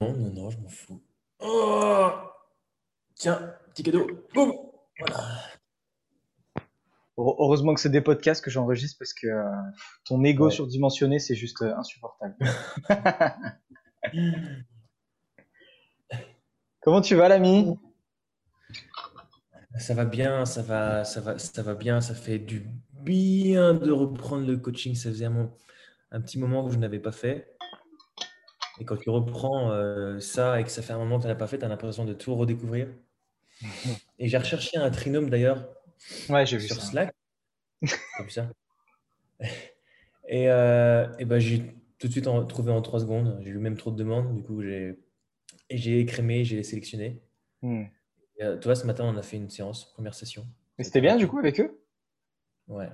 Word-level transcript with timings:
Non, 0.00 0.12
non, 0.16 0.30
non, 0.32 0.50
je 0.50 0.58
m'en 0.58 0.68
fous. 0.68 1.02
Oh 1.40 2.10
Tiens, 3.14 3.54
petit 3.70 3.82
cadeau. 3.82 4.06
Boum 4.34 4.52
Voilà. 5.00 5.24
Heureusement 7.16 7.74
que 7.74 7.80
c'est 7.80 7.88
des 7.90 8.00
podcasts 8.00 8.44
que 8.44 8.50
j'enregistre 8.50 8.96
parce 9.00 9.12
que 9.12 9.26
euh, 9.26 9.42
ton 10.04 10.22
ego 10.22 10.46
Ouais. 10.46 10.50
surdimensionné, 10.52 11.18
c'est 11.18 11.34
juste 11.34 11.62
euh, 11.62 11.74
insupportable. 11.76 12.36
Comment 16.80 17.00
tu 17.00 17.16
vas, 17.16 17.28
l'ami? 17.28 17.76
Ça 19.78 19.94
va 19.94 20.04
bien, 20.04 20.44
ça 20.44 20.62
va, 20.62 21.02
ça 21.04 21.20
va, 21.20 21.38
ça 21.38 21.62
va 21.62 21.74
bien. 21.74 22.00
Ça 22.00 22.14
fait 22.14 22.38
du 22.38 22.68
bien 22.92 23.74
de 23.74 23.90
reprendre 23.90 24.46
le 24.46 24.56
coaching. 24.56 24.94
Ça 24.94 25.10
faisait 25.10 25.24
un, 25.26 25.50
un 26.12 26.20
petit 26.20 26.38
moment 26.38 26.64
que 26.66 26.72
je 26.72 26.78
n'avais 26.78 27.00
pas 27.00 27.12
fait. 27.12 27.57
Et 28.80 28.84
quand 28.84 28.96
tu 28.96 29.10
reprends 29.10 29.70
euh, 29.72 30.20
ça 30.20 30.60
et 30.60 30.64
que 30.64 30.70
ça 30.70 30.82
fait 30.82 30.92
un 30.92 30.98
moment 30.98 31.18
que 31.18 31.22
tu 31.22 31.28
n'as 31.28 31.34
pas 31.34 31.46
fait, 31.46 31.58
tu 31.58 31.64
as 31.64 31.68
l'impression 31.68 32.04
de 32.04 32.12
tout 32.14 32.34
redécouvrir. 32.34 32.88
Et 34.18 34.28
j'ai 34.28 34.38
recherché 34.38 34.76
un 34.78 34.90
trinôme 34.90 35.30
d'ailleurs 35.30 35.68
Ouais, 36.28 36.46
j'ai 36.46 36.58
vu 36.58 36.66
sur 36.66 36.76
ça. 36.76 36.86
Slack. 36.86 37.14
Vu 37.82 38.30
ça? 38.30 38.50
Et, 40.28 40.50
euh, 40.50 41.06
et 41.18 41.24
ben, 41.24 41.38
j'ai 41.38 41.62
tout 41.98 42.06
de 42.06 42.12
suite 42.12 42.26
en- 42.26 42.44
trouvé 42.44 42.70
en 42.70 42.82
3 42.82 43.00
secondes. 43.00 43.38
J'ai 43.42 43.50
eu 43.50 43.58
même 43.58 43.76
trop 43.76 43.90
de 43.90 43.96
demandes. 43.96 44.34
Du 44.36 44.42
coup, 44.42 44.62
j'ai 44.62 44.98
et 45.70 45.78
j'ai 45.78 46.00
écrémé, 46.00 46.44
j'ai 46.44 46.62
sélectionné. 46.62 47.22
Hmm. 47.62 47.84
Et, 48.38 48.44
euh, 48.44 48.58
tu 48.58 48.64
vois, 48.64 48.74
ce 48.76 48.86
matin, 48.86 49.04
on 49.04 49.16
a 49.16 49.22
fait 49.22 49.36
une 49.36 49.50
séance, 49.50 49.92
première 49.92 50.14
session. 50.14 50.46
Mais 50.78 50.84
c'était 50.84 51.00
bien, 51.00 51.16
du 51.16 51.26
coup, 51.28 51.38
avec 51.38 51.60
eux? 51.60 51.80
Ouais. 52.68 52.88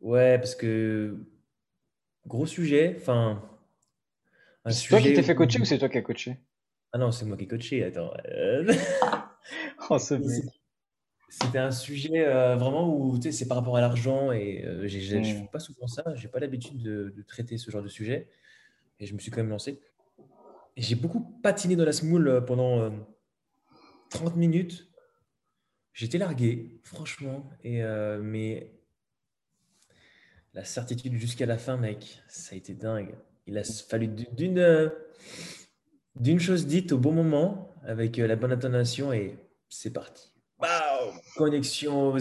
Ouais, 0.00 0.38
parce 0.38 0.54
que 0.56 1.16
gros 2.26 2.46
sujet, 2.46 2.94
enfin, 2.98 3.42
un 4.64 4.70
C'est 4.70 4.88
toi 4.88 5.00
qui 5.00 5.12
t'es 5.12 5.22
fait 5.22 5.34
où- 5.34 5.38
coacher 5.38 5.60
ou 5.60 5.64
c'est 5.64 5.78
toi 5.78 5.88
qui 5.88 5.98
as 5.98 6.02
coaché? 6.02 6.38
Ah 6.92 6.98
non, 6.98 7.12
c'est 7.12 7.24
moi 7.24 7.36
qui 7.36 7.44
ai 7.44 7.48
coaché, 7.48 7.84
attends. 7.84 8.12
Euh, 8.26 8.64
Oh, 9.90 9.98
ce 9.98 10.14
mec. 10.14 10.44
C'était 11.28 11.58
un 11.58 11.70
sujet 11.70 12.26
euh, 12.26 12.56
vraiment 12.56 12.92
où, 12.94 13.16
tu 13.16 13.24
sais, 13.24 13.32
c'est 13.32 13.48
par 13.48 13.56
rapport 13.58 13.76
à 13.76 13.80
l'argent 13.80 14.32
et 14.32 14.64
euh, 14.64 14.86
je 14.88 15.16
Mm. 15.16 15.22
fais 15.24 15.48
pas 15.52 15.58
souvent 15.60 15.86
ça, 15.86 16.04
j'ai 16.16 16.28
pas 16.28 16.40
l'habitude 16.40 16.82
de, 16.82 17.12
de 17.16 17.22
traiter 17.22 17.56
ce 17.58 17.70
genre 17.70 17.82
de 17.82 17.88
sujet 17.88 18.28
et 19.00 19.06
je 19.06 19.14
me 19.14 19.18
suis 19.20 19.30
quand 19.30 19.38
même 19.38 19.50
lancé. 19.50 19.80
Et 20.76 20.82
j'ai 20.82 20.96
beaucoup 20.96 21.20
patiné 21.42 21.76
dans 21.76 21.84
la 21.84 21.92
semoule 21.92 22.28
euh, 22.28 22.40
pendant 22.40 22.80
euh, 22.80 22.90
30 24.10 24.36
minutes. 24.36 24.88
J'étais 25.94 26.18
largué, 26.18 26.80
franchement, 26.84 27.50
et, 27.64 27.82
mais 28.22 28.72
la 30.54 30.64
certitude 30.64 31.14
jusqu'à 31.14 31.46
la 31.46 31.58
fin, 31.58 31.76
mec, 31.76 32.22
ça 32.28 32.54
a 32.54 32.58
été 32.58 32.74
dingue. 32.74 33.14
Il 33.46 33.58
a 33.58 33.64
fallu 33.64 34.08
d'une 34.08 34.58
euh, 34.58 34.88
d'une 36.16 36.40
chose 36.40 36.66
dite 36.66 36.92
au 36.92 36.98
bon 36.98 37.12
moment, 37.12 37.74
avec 37.84 38.18
euh, 38.18 38.26
la 38.26 38.36
bonne 38.36 38.52
intonation, 38.52 39.12
et 39.12 39.38
c'est 39.68 39.92
parti. 39.92 40.32
Waouh 40.58 41.12
Connexion. 41.36 42.14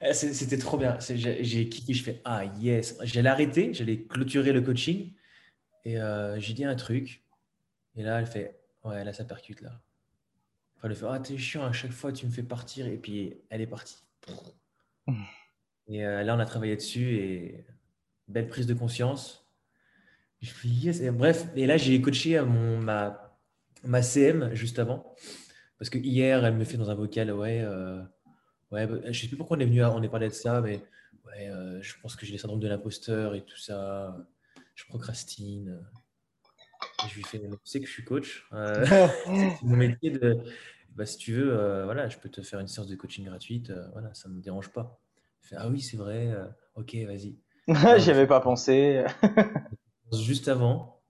eh, 0.00 0.14
C'était 0.14 0.56
trop 0.58 0.78
bien. 0.78 0.98
J'ai 1.00 1.44
j'ai 1.44 1.68
kické, 1.68 1.92
je 1.92 2.02
fais 2.02 2.20
Ah 2.24 2.44
yes. 2.60 2.96
J'allais 3.02 3.28
arrêter, 3.28 3.74
j'allais 3.74 4.02
clôturer 4.04 4.52
le 4.52 4.62
coaching, 4.62 5.12
et 5.84 6.00
euh, 6.00 6.38
j'ai 6.40 6.54
dit 6.54 6.64
un 6.64 6.74
truc, 6.76 7.22
et 7.96 8.02
là, 8.02 8.20
elle 8.20 8.26
fait 8.26 8.58
Ouais, 8.84 9.02
là, 9.04 9.12
ça 9.14 9.24
percute, 9.24 9.62
là. 9.62 9.80
Enfin, 10.76 10.88
elle 10.88 10.94
fait 10.96 11.06
Ah, 11.08 11.18
t'es 11.18 11.38
chiant, 11.38 11.64
à 11.64 11.72
chaque 11.72 11.92
fois, 11.92 12.12
tu 12.12 12.26
me 12.26 12.30
fais 12.30 12.42
partir, 12.42 12.86
et 12.86 12.96
puis 12.96 13.34
elle 13.50 13.60
est 13.60 13.66
partie. 13.66 13.98
Et 15.86 16.02
euh, 16.02 16.22
là, 16.22 16.34
on 16.34 16.38
a 16.38 16.46
travaillé 16.46 16.76
dessus, 16.76 17.16
et 17.16 17.66
belle 18.26 18.48
prise 18.48 18.66
de 18.66 18.72
conscience. 18.72 19.43
Je 20.44 20.50
fais 20.50 20.68
yes. 20.68 21.00
Et 21.00 21.10
bref, 21.10 21.46
et 21.56 21.66
là, 21.66 21.76
j'ai 21.78 22.00
coaché 22.02 22.36
à 22.36 22.44
mon, 22.44 22.78
ma, 22.78 23.38
ma 23.82 24.02
CM 24.02 24.54
juste 24.54 24.78
avant. 24.78 25.14
Parce 25.78 25.88
que 25.90 25.98
hier, 25.98 26.44
elle 26.44 26.54
me 26.54 26.64
fait 26.64 26.76
dans 26.76 26.90
un 26.90 26.94
vocal, 26.94 27.32
ouais, 27.32 27.60
euh, 27.62 28.02
ouais, 28.72 28.86
bah, 28.86 28.96
je 29.10 29.20
sais 29.20 29.28
plus 29.28 29.36
pourquoi 29.38 29.56
on 29.56 29.60
est 29.60 29.66
venu, 29.66 29.82
à- 29.82 29.92
on 29.94 30.02
est 30.02 30.08
parlé 30.08 30.28
de 30.28 30.34
ça, 30.34 30.60
mais 30.60 30.82
ouais, 31.26 31.48
euh, 31.48 31.80
je 31.82 31.94
pense 32.02 32.16
que 32.16 32.26
j'ai 32.26 32.32
le 32.32 32.38
syndrome 32.38 32.60
de 32.60 32.68
l'imposteur 32.68 33.34
et 33.34 33.44
tout 33.44 33.56
ça. 33.56 34.16
Je 34.74 34.84
procrastine. 34.86 35.80
Et 37.02 37.08
je 37.08 37.16
lui 37.16 37.24
fais, 37.24 37.38
tu 37.38 37.46
sais 37.64 37.80
que 37.80 37.86
je 37.86 37.92
suis 37.92 38.04
coach. 38.04 38.46
euh, 38.52 38.84
c'est 39.34 39.62
mon 39.62 39.76
métier 39.76 40.10
de, 40.10 40.38
bah, 40.94 41.06
si 41.06 41.16
tu 41.18 41.32
veux, 41.32 41.58
euh, 41.58 41.84
voilà, 41.84 42.08
je 42.08 42.18
peux 42.18 42.28
te 42.28 42.42
faire 42.42 42.60
une 42.60 42.68
séance 42.68 42.88
de 42.88 42.96
coaching 42.96 43.24
gratuite. 43.24 43.72
voilà, 43.92 44.12
ça 44.14 44.28
me 44.28 44.40
dérange 44.42 44.70
pas. 44.72 45.00
Fait, 45.40 45.56
ah 45.58 45.68
oui, 45.68 45.80
c'est 45.80 45.96
vrai. 45.96 46.34
ok, 46.76 46.94
vas-y. 47.06 47.36
J'y 47.98 48.10
avais 48.10 48.26
pas 48.26 48.40
pensé. 48.40 49.04
Juste 50.20 50.48
avant, 50.48 51.02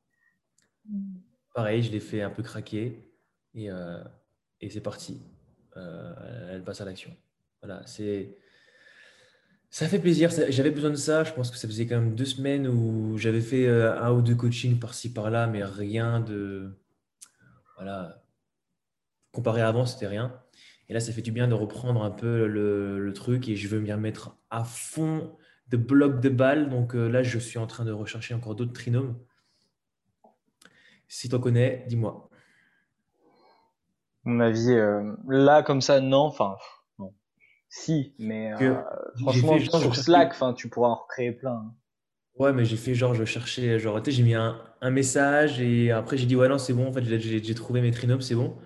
pareil, 1.54 1.82
je 1.82 1.91
l'ai 1.91 2.00
fait 2.00 2.22
un 2.22 2.31
peu 2.31 2.42
craquer 2.42 3.10
et, 3.54 3.70
euh, 3.70 4.03
et 4.60 4.70
c'est 4.70 4.81
parti. 4.81 5.22
Euh, 5.76 6.53
elle 6.53 6.65
passe 6.65 6.81
à 6.81 6.84
l'action. 6.84 7.16
Voilà, 7.62 7.84
c'est. 7.87 8.37
Ça 9.70 9.88
fait 9.88 9.98
plaisir. 9.98 10.31
J'avais 10.50 10.70
besoin 10.70 10.91
de 10.91 10.97
ça. 10.97 11.25
Je 11.25 11.32
pense 11.32 11.50
que 11.50 11.56
ça 11.56 11.66
faisait 11.66 11.87
quand 11.87 11.98
même 11.98 12.14
deux 12.14 12.25
semaines 12.25 12.69
où 12.69 13.19
j'avais 13.19 13.41
fait 13.41 13.66
euh, 13.66 14.00
un 14.00 14.12
ou 14.12 14.22
deux 14.22 14.37
coachings 14.37 14.78
par-ci 14.78 15.12
par-là, 15.12 15.47
mais 15.48 15.64
rien 15.64 16.20
de. 16.20 16.78
Voilà. 17.76 18.22
Comparé 19.32 19.62
à 19.62 19.69
avant, 19.69 19.84
c'était 19.84 20.06
rien. 20.06 20.41
Et 20.88 20.93
là, 20.93 21.00
ça 21.00 21.12
fait 21.12 21.22
du 21.22 21.32
bien 21.32 21.48
de 21.48 21.54
reprendre 21.54 22.04
un 22.04 22.10
peu 22.10 22.47
le, 22.47 23.00
le 23.00 23.12
truc 23.12 23.48
et 23.48 23.56
je 23.56 23.66
veux 23.66 23.81
m'y 23.81 23.93
remettre 23.93 24.37
à 24.50 24.62
fond 24.62 25.37
de 25.69 25.76
bloc 25.76 26.20
de 26.20 26.28
balles. 26.28 26.70
Donc 26.70 26.94
euh, 26.94 27.08
là, 27.08 27.22
je 27.22 27.38
suis 27.38 27.58
en 27.58 27.66
train 27.66 27.84
de 27.84 27.92
rechercher 27.92 28.34
encore 28.34 28.54
d'autres 28.54 28.72
trinômes. 28.72 29.19
Si 31.08 31.28
tu 31.28 31.34
en 31.34 31.41
connais, 31.41 31.84
dis-moi. 31.88 32.28
Mon 34.25 34.41
avis, 34.41 34.72
euh, 34.72 35.14
là, 35.28 35.62
comme 35.62 35.80
ça, 35.80 36.00
non. 36.00 36.22
Enfin, 36.22 36.56
non. 36.98 37.12
Si, 37.69 38.14
mais 38.19 38.52
euh, 38.54 38.80
franchement, 39.20 39.58
fait 39.58 39.64
genre, 39.64 39.80
sur 39.80 39.97
Slack, 39.97 40.30
enfin, 40.32 40.54
tu 40.54 40.69
pourras 40.69 40.88
en 40.88 40.94
recréer 40.94 41.32
plein. 41.32 41.52
hein. 41.52 41.75
Ouais, 42.36 42.52
mais 42.52 42.64
j'ai 42.64 42.76
fait 42.76 42.94
genre, 42.94 43.14
je 43.14 43.25
cherchais, 43.25 43.78
genre, 43.78 44.02
tu 44.02 44.10
sais, 44.10 44.16
j'ai 44.16 44.22
mis 44.25 44.34
un, 44.34 44.60
un 44.81 44.91
message 44.91 45.60
et 45.60 45.92
après 45.92 46.16
j'ai 46.16 46.26
dit, 46.26 46.34
ouais, 46.34 46.48
non, 46.48 46.58
c'est 46.58 46.72
bon, 46.72 46.88
en 46.88 46.92
fait, 46.92 47.04
j'ai 47.04 47.54
trouvé 47.54 47.81
mes 47.81 47.92
trinômes, 47.92 48.22
c'est 48.22 48.34
bon. 48.34 48.56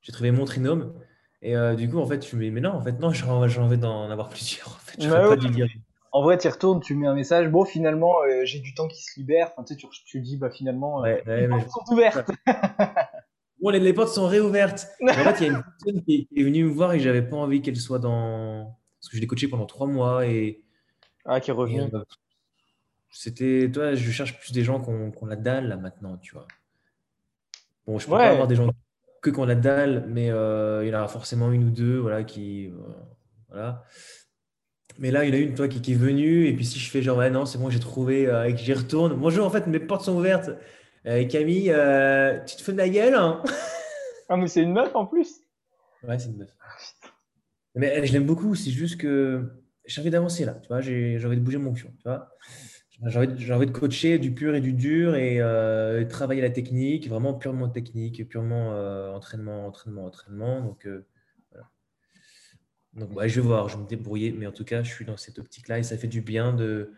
J'ai 0.00 0.12
trouvé 0.12 0.30
mon 0.30 0.46
trinôme. 0.46 0.94
Et 1.42 1.56
euh, 1.56 1.74
du 1.74 1.90
coup, 1.90 1.98
en 1.98 2.06
fait, 2.06 2.26
je 2.26 2.36
me 2.36 2.42
dis, 2.42 2.50
mais 2.50 2.60
non, 2.60 2.70
en 2.70 2.82
fait, 2.82 2.92
non, 2.92 3.12
j'ai 3.12 3.26
envie 3.26 3.78
d'en 3.78 4.08
avoir 4.10 4.28
plusieurs. 4.30 4.68
En 4.68 4.78
fait, 4.78 5.08
pas 5.08 5.36
dire. 5.36 5.66
En 6.12 6.22
vrai, 6.22 6.38
tu 6.38 6.48
y 6.48 6.50
retournes, 6.50 6.80
tu 6.80 6.94
mets 6.96 7.06
un 7.06 7.14
message. 7.14 7.48
Bon, 7.48 7.64
finalement, 7.64 8.22
euh, 8.22 8.44
j'ai 8.44 8.58
du 8.58 8.74
temps 8.74 8.88
qui 8.88 9.02
se 9.02 9.18
libère. 9.20 9.50
Enfin, 9.52 9.62
tu 9.64 9.74
sais, 9.74 9.78
tu, 9.78 9.86
tu 10.04 10.20
dis, 10.20 10.36
bah, 10.36 10.50
finalement, 10.50 11.00
euh, 11.00 11.02
ouais, 11.02 11.22
les 11.26 11.46
mais- 11.46 11.58
portes 11.64 11.70
sont 11.86 11.92
ouvertes. 11.94 12.30
Bon, 13.62 13.68
les, 13.68 13.78
les 13.78 13.92
portes 13.92 14.08
sont 14.14 14.26
réouvertes. 14.26 14.88
En 15.02 15.12
fait, 15.12 15.40
il 15.40 15.46
y 15.46 15.50
a 15.50 15.52
une 15.52 15.62
personne 15.62 16.02
qui, 16.04 16.26
qui 16.26 16.40
est 16.40 16.44
venue 16.44 16.64
me 16.64 16.70
voir 16.70 16.94
et 16.94 16.98
j'avais 17.00 17.20
pas 17.20 17.36
envie 17.36 17.60
qu'elle 17.60 17.76
soit 17.76 17.98
dans. 17.98 18.74
Parce 18.98 19.10
que 19.10 19.16
je 19.16 19.20
l'ai 19.20 19.26
coachée 19.26 19.48
pendant 19.48 19.66
trois 19.66 19.86
mois 19.86 20.26
et, 20.26 20.62
Ah, 21.26 21.40
qui 21.40 21.50
est 21.50 21.54
revenu. 21.54 21.82
euh, 21.82 22.04
c'était. 23.10 23.70
Toi, 23.72 23.94
je 23.94 24.10
cherche 24.10 24.38
plus 24.40 24.52
des 24.52 24.62
gens 24.64 24.80
qui 24.80 24.88
ont, 24.90 25.10
qui 25.10 25.22
ont 25.22 25.26
la 25.26 25.36
dalle 25.36 25.68
là 25.68 25.76
maintenant, 25.76 26.16
tu 26.16 26.32
vois. 26.34 26.46
Bon, 27.86 27.98
je 27.98 28.06
peux 28.06 28.12
Ouais. 28.12 28.18
pas 28.18 28.30
avoir 28.30 28.46
des 28.46 28.56
gens 28.56 28.70
que 29.20 29.30
qui 29.30 29.38
ont 29.38 29.44
la 29.44 29.54
dalle, 29.54 30.06
mais 30.08 30.30
euh, 30.30 30.84
il 30.84 30.88
y 30.90 30.96
en 30.96 31.02
a 31.02 31.08
forcément 31.08 31.52
une 31.52 31.64
ou 31.64 31.70
deux, 31.70 31.98
voilà, 31.98 32.24
qui. 32.24 32.68
euh, 32.68 32.72
voilà. 33.48 33.84
Mais 35.00 35.10
là, 35.10 35.24
il 35.24 35.28
y 35.28 35.32
en 35.32 35.34
a 35.34 35.40
une, 35.40 35.54
toi, 35.54 35.66
qui, 35.66 35.80
qui 35.80 35.92
est 35.92 35.96
venue, 35.96 36.46
et 36.46 36.52
puis 36.54 36.66
si 36.66 36.78
je 36.78 36.90
fais 36.90 37.00
genre, 37.00 37.16
ouais, 37.16 37.30
non, 37.30 37.46
c'est 37.46 37.56
bon, 37.56 37.70
j'ai 37.70 37.80
trouvé, 37.80 38.26
euh, 38.26 38.44
et 38.46 38.52
que 38.52 38.60
j'y 38.60 38.74
retourne. 38.74 39.14
Bonjour, 39.14 39.46
en 39.46 39.50
fait, 39.50 39.66
mes 39.66 39.80
portes 39.80 40.04
sont 40.04 40.14
ouvertes. 40.14 40.50
Euh, 41.06 41.24
Camille, 41.26 41.70
euh, 41.70 42.38
tu 42.44 42.56
te 42.56 42.62
fais 42.62 42.72
de 42.72 42.76
la 42.76 42.88
gueule, 42.90 43.14
hein 43.14 43.42
Ah, 44.28 44.36
mais 44.36 44.46
c'est 44.46 44.62
une 44.62 44.72
meuf 44.74 44.94
en 44.94 45.06
plus. 45.06 45.40
Ouais, 46.06 46.18
c'est 46.18 46.28
une 46.28 46.36
meuf. 46.36 46.50
Mais 47.74 47.86
elle, 47.86 48.06
je 48.06 48.12
l'aime 48.12 48.26
beaucoup, 48.26 48.54
c'est 48.54 48.70
juste 48.70 49.00
que 49.00 49.50
j'ai 49.86 50.02
envie 50.02 50.10
d'avancer 50.10 50.44
là, 50.44 50.52
tu 50.62 50.68
vois, 50.68 50.82
j'ai 50.82 51.18
envie 51.24 51.36
de 51.36 51.40
bouger 51.42 51.56
mon 51.58 51.72
cul, 51.72 51.86
tu 51.96 52.02
vois. 52.04 52.28
J'ai 53.06 53.16
envie, 53.18 53.28
de- 53.28 53.36
j'ai 53.38 53.52
envie 53.54 53.66
de 53.66 53.70
coacher 53.72 54.18
du 54.18 54.34
pur 54.34 54.54
et 54.54 54.60
du 54.60 54.74
dur 54.74 55.16
et 55.16 55.40
euh, 55.40 56.04
travailler 56.04 56.42
la 56.42 56.50
technique, 56.50 57.08
vraiment 57.08 57.32
purement 57.32 57.70
technique, 57.70 58.28
purement 58.28 58.70
entraînement, 59.14 59.66
entraînement, 59.66 60.04
entraînement. 60.04 60.60
Donc, 60.60 60.86
euh. 60.86 61.06
Donc 62.94 63.14
ouais, 63.16 63.28
je 63.28 63.40
vais 63.40 63.46
voir, 63.46 63.68
je 63.68 63.76
vais 63.76 63.82
me 63.84 63.88
débrouiller, 63.88 64.32
mais 64.32 64.46
en 64.46 64.52
tout 64.52 64.64
cas, 64.64 64.82
je 64.82 64.90
suis 64.92 65.04
dans 65.04 65.16
cette 65.16 65.38
optique-là 65.38 65.78
et 65.78 65.82
ça 65.82 65.96
fait 65.96 66.08
du 66.08 66.20
bien 66.22 66.52
de. 66.52 66.92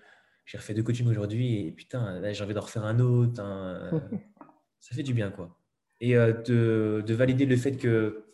J'ai 0.46 0.58
refait 0.58 0.74
deux 0.74 0.82
coachings 0.82 1.06
aujourd'hui 1.06 1.66
et 1.66 1.72
putain, 1.72 2.18
là, 2.20 2.32
j'ai 2.32 2.42
envie 2.42 2.54
d'en 2.54 2.62
refaire 2.62 2.84
un 2.84 2.98
autre. 2.98 3.40
ça 4.80 4.94
fait 4.94 5.02
du 5.02 5.14
bien, 5.14 5.30
quoi. 5.30 5.56
Et 6.00 6.16
euh, 6.16 6.32
de, 6.32 7.04
de 7.06 7.14
valider 7.14 7.46
le 7.46 7.56
fait 7.56 7.76
que 7.76 8.24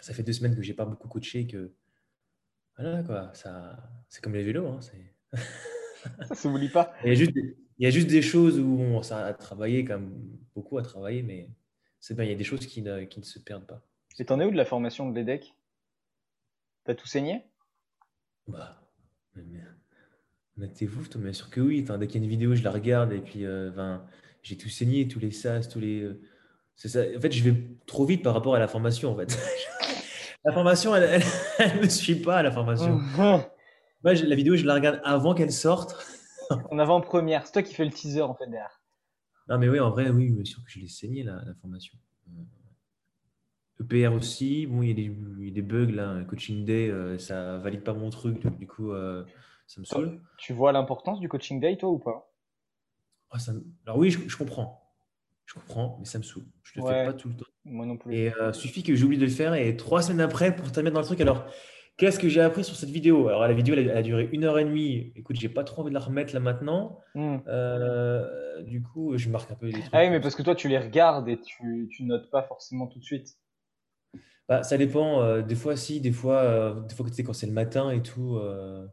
ça 0.00 0.14
fait 0.14 0.22
deux 0.22 0.32
semaines 0.32 0.56
que 0.56 0.62
j'ai 0.62 0.74
pas 0.74 0.84
beaucoup 0.86 1.08
coaché, 1.08 1.40
et 1.40 1.46
que 1.46 1.72
voilà, 2.78 3.02
quoi, 3.02 3.30
ça, 3.34 3.76
c'est 4.08 4.22
comme 4.22 4.34
les 4.34 4.42
vélos, 4.42 4.66
hein, 4.66 4.80
c'est. 4.80 5.14
Ça 6.28 6.36
s'oublie 6.36 6.68
pas. 6.68 6.94
Il 7.04 7.08
y 7.08 7.10
a 7.10 7.14
juste, 7.14 7.32
des- 7.32 7.56
il 7.78 7.84
y 7.84 7.86
a 7.86 7.90
juste 7.90 8.06
des 8.06 8.22
choses 8.22 8.60
où 8.60 8.76
bon, 8.76 9.02
ça 9.02 9.26
a 9.26 9.34
travaillé, 9.34 9.84
quand 9.84 9.98
même 9.98 10.12
beaucoup 10.54 10.78
à 10.78 10.82
travailler, 10.82 11.22
mais 11.22 11.50
c'est 11.98 12.14
bien, 12.14 12.24
il 12.24 12.30
y 12.30 12.32
a 12.32 12.36
des 12.36 12.44
choses 12.44 12.64
qui 12.64 12.80
ne, 12.80 13.02
qui 13.04 13.18
ne 13.18 13.24
se 13.24 13.40
perdent 13.40 13.66
pas. 13.66 13.82
Et 14.18 14.24
t'en 14.24 14.38
es 14.38 14.44
où 14.44 14.50
de 14.52 14.56
la 14.56 14.64
formation 14.64 15.10
de 15.10 15.14
l'EDEC? 15.16 15.52
T'as 16.86 16.94
tout 16.94 17.08
saigné? 17.08 17.42
Bah, 18.46 18.80
mais, 20.56 20.68
t'es 20.68 20.86
vous, 20.86 21.04
toi, 21.06 21.20
bien 21.20 21.32
sûr 21.32 21.50
que 21.50 21.60
oui. 21.60 21.82
Dès 21.82 22.06
qu'il 22.06 22.20
y 22.20 22.22
a 22.22 22.24
une 22.24 22.30
vidéo, 22.30 22.54
je 22.54 22.62
la 22.62 22.70
regarde 22.70 23.12
et 23.12 23.20
puis 23.20 23.44
euh, 23.44 23.70
ben, 23.70 24.06
j'ai 24.42 24.56
tout 24.56 24.68
saigné, 24.68 25.08
tous 25.08 25.18
les 25.18 25.32
sas, 25.32 25.68
tous 25.68 25.80
les, 25.80 26.00
euh, 26.00 26.22
C'est 26.76 26.88
ça. 26.88 27.00
En 27.16 27.20
fait, 27.20 27.32
je 27.32 27.42
vais 27.42 27.56
trop 27.86 28.06
vite 28.06 28.22
par 28.22 28.34
rapport 28.34 28.54
à 28.54 28.60
la 28.60 28.68
formation. 28.68 29.12
En 29.12 29.16
fait. 29.16 29.36
la 30.44 30.52
formation, 30.52 30.94
elle 30.94 31.20
ne 31.20 31.80
me 31.82 31.88
suit 31.88 32.22
pas, 32.22 32.40
la 32.42 32.52
formation. 32.52 33.00
Moi, 34.04 34.14
la 34.14 34.36
vidéo, 34.36 34.54
je 34.54 34.64
la 34.64 34.74
regarde 34.74 35.00
avant 35.02 35.34
qu'elle 35.34 35.52
sorte. 35.52 35.96
en 36.70 36.78
avant-première. 36.78 37.46
C'est 37.46 37.52
toi 37.52 37.62
qui 37.62 37.74
fais 37.74 37.84
le 37.84 37.90
teaser, 37.90 38.22
en 38.22 38.36
fait, 38.36 38.46
derrière. 38.46 38.80
Non, 39.48 39.58
mais 39.58 39.68
oui, 39.68 39.80
en 39.80 39.90
vrai, 39.90 40.08
oui, 40.08 40.30
bien 40.30 40.44
sûr 40.44 40.62
que 40.64 40.70
je 40.70 40.78
l'ai 40.78 40.88
saigné, 40.88 41.24
la, 41.24 41.42
la 41.44 41.54
formation. 41.54 41.98
EPR 43.80 44.14
aussi, 44.14 44.66
bon, 44.66 44.82
il 44.82 44.88
y, 44.88 44.90
a 44.90 44.94
des, 44.94 45.14
il 45.38 45.48
y 45.48 45.50
a 45.50 45.54
des 45.54 45.62
bugs 45.62 45.92
là, 45.92 46.22
coaching 46.24 46.64
day, 46.64 46.88
euh, 46.88 47.18
ça 47.18 47.58
valide 47.58 47.82
pas 47.82 47.92
mon 47.92 48.08
truc, 48.08 48.46
du 48.58 48.66
coup, 48.66 48.92
euh, 48.92 49.22
ça 49.66 49.80
me 49.80 49.84
saoule. 49.84 50.20
Tu 50.38 50.54
vois 50.54 50.72
l'importance 50.72 51.20
du 51.20 51.28
coaching 51.28 51.60
day, 51.60 51.76
toi, 51.76 51.90
ou 51.90 51.98
pas? 51.98 52.32
Ah, 53.30 53.38
ça 53.38 53.52
Alors 53.84 53.98
oui, 53.98 54.10
je, 54.10 54.36
comprends. 54.36 54.82
Je 55.44 55.54
comprends, 55.54 55.96
mais 55.98 56.06
ça 56.06 56.18
me 56.18 56.22
saoule. 56.22 56.46
Je 56.62 56.80
le 56.80 56.86
fais 56.86 57.04
pas 57.04 57.12
tout 57.12 57.28
le 57.28 57.36
temps. 57.36 57.46
Moi 57.66 57.84
non 57.84 57.98
plus. 57.98 58.14
Et 58.14 58.32
euh, 58.34 58.52
suffit 58.52 58.82
que 58.82 58.94
j'oublie 58.94 59.18
de 59.18 59.24
le 59.24 59.30
faire 59.30 59.54
et 59.54 59.76
trois 59.76 60.00
semaines 60.00 60.20
après 60.20 60.54
pour 60.54 60.72
t'amener 60.72 60.92
dans 60.92 61.00
le 61.00 61.06
truc. 61.06 61.20
Alors, 61.20 61.44
qu'est-ce 61.98 62.18
que 62.18 62.28
j'ai 62.28 62.40
appris 62.40 62.64
sur 62.64 62.76
cette 62.76 62.88
vidéo? 62.90 63.28
Alors, 63.28 63.42
la 63.42 63.52
vidéo, 63.52 63.74
elle 63.76 63.90
a, 63.90 64.02
duré 64.02 64.30
une 64.32 64.44
heure 64.44 64.58
et 64.58 64.64
demie. 64.64 65.12
Écoute, 65.16 65.36
j'ai 65.38 65.50
pas 65.50 65.64
trop 65.64 65.82
envie 65.82 65.90
de 65.90 65.94
la 65.94 66.00
remettre 66.00 66.32
là 66.32 66.40
maintenant. 66.40 67.00
Hmm. 67.14 67.38
du 68.64 68.82
coup, 68.82 69.18
je 69.18 69.28
marque 69.28 69.50
un 69.50 69.56
peu 69.56 69.66
les 69.66 69.72
trucs. 69.72 69.88
Ah 69.92 70.00
oui, 70.00 70.10
mais 70.10 70.20
parce 70.20 70.34
que 70.34 70.42
toi, 70.42 70.54
tu 70.54 70.68
les 70.68 70.78
regardes 70.78 71.28
et 71.28 71.38
tu, 71.38 71.90
tu 71.90 72.04
notes 72.04 72.30
pas 72.30 72.42
forcément 72.42 72.86
tout 72.86 73.00
de 73.00 73.04
suite. 73.04 73.36
Bah, 74.48 74.62
ça 74.62 74.78
dépend. 74.78 75.22
Euh, 75.22 75.42
des 75.42 75.56
fois, 75.56 75.76
si, 75.76 76.00
des 76.00 76.12
fois, 76.12 76.38
euh, 76.42 76.80
des 76.82 76.94
fois 76.94 77.06
quand 77.24 77.32
c'est 77.32 77.46
le 77.46 77.52
matin 77.52 77.90
et 77.90 78.02
tout. 78.02 78.36
euh, 78.36 78.86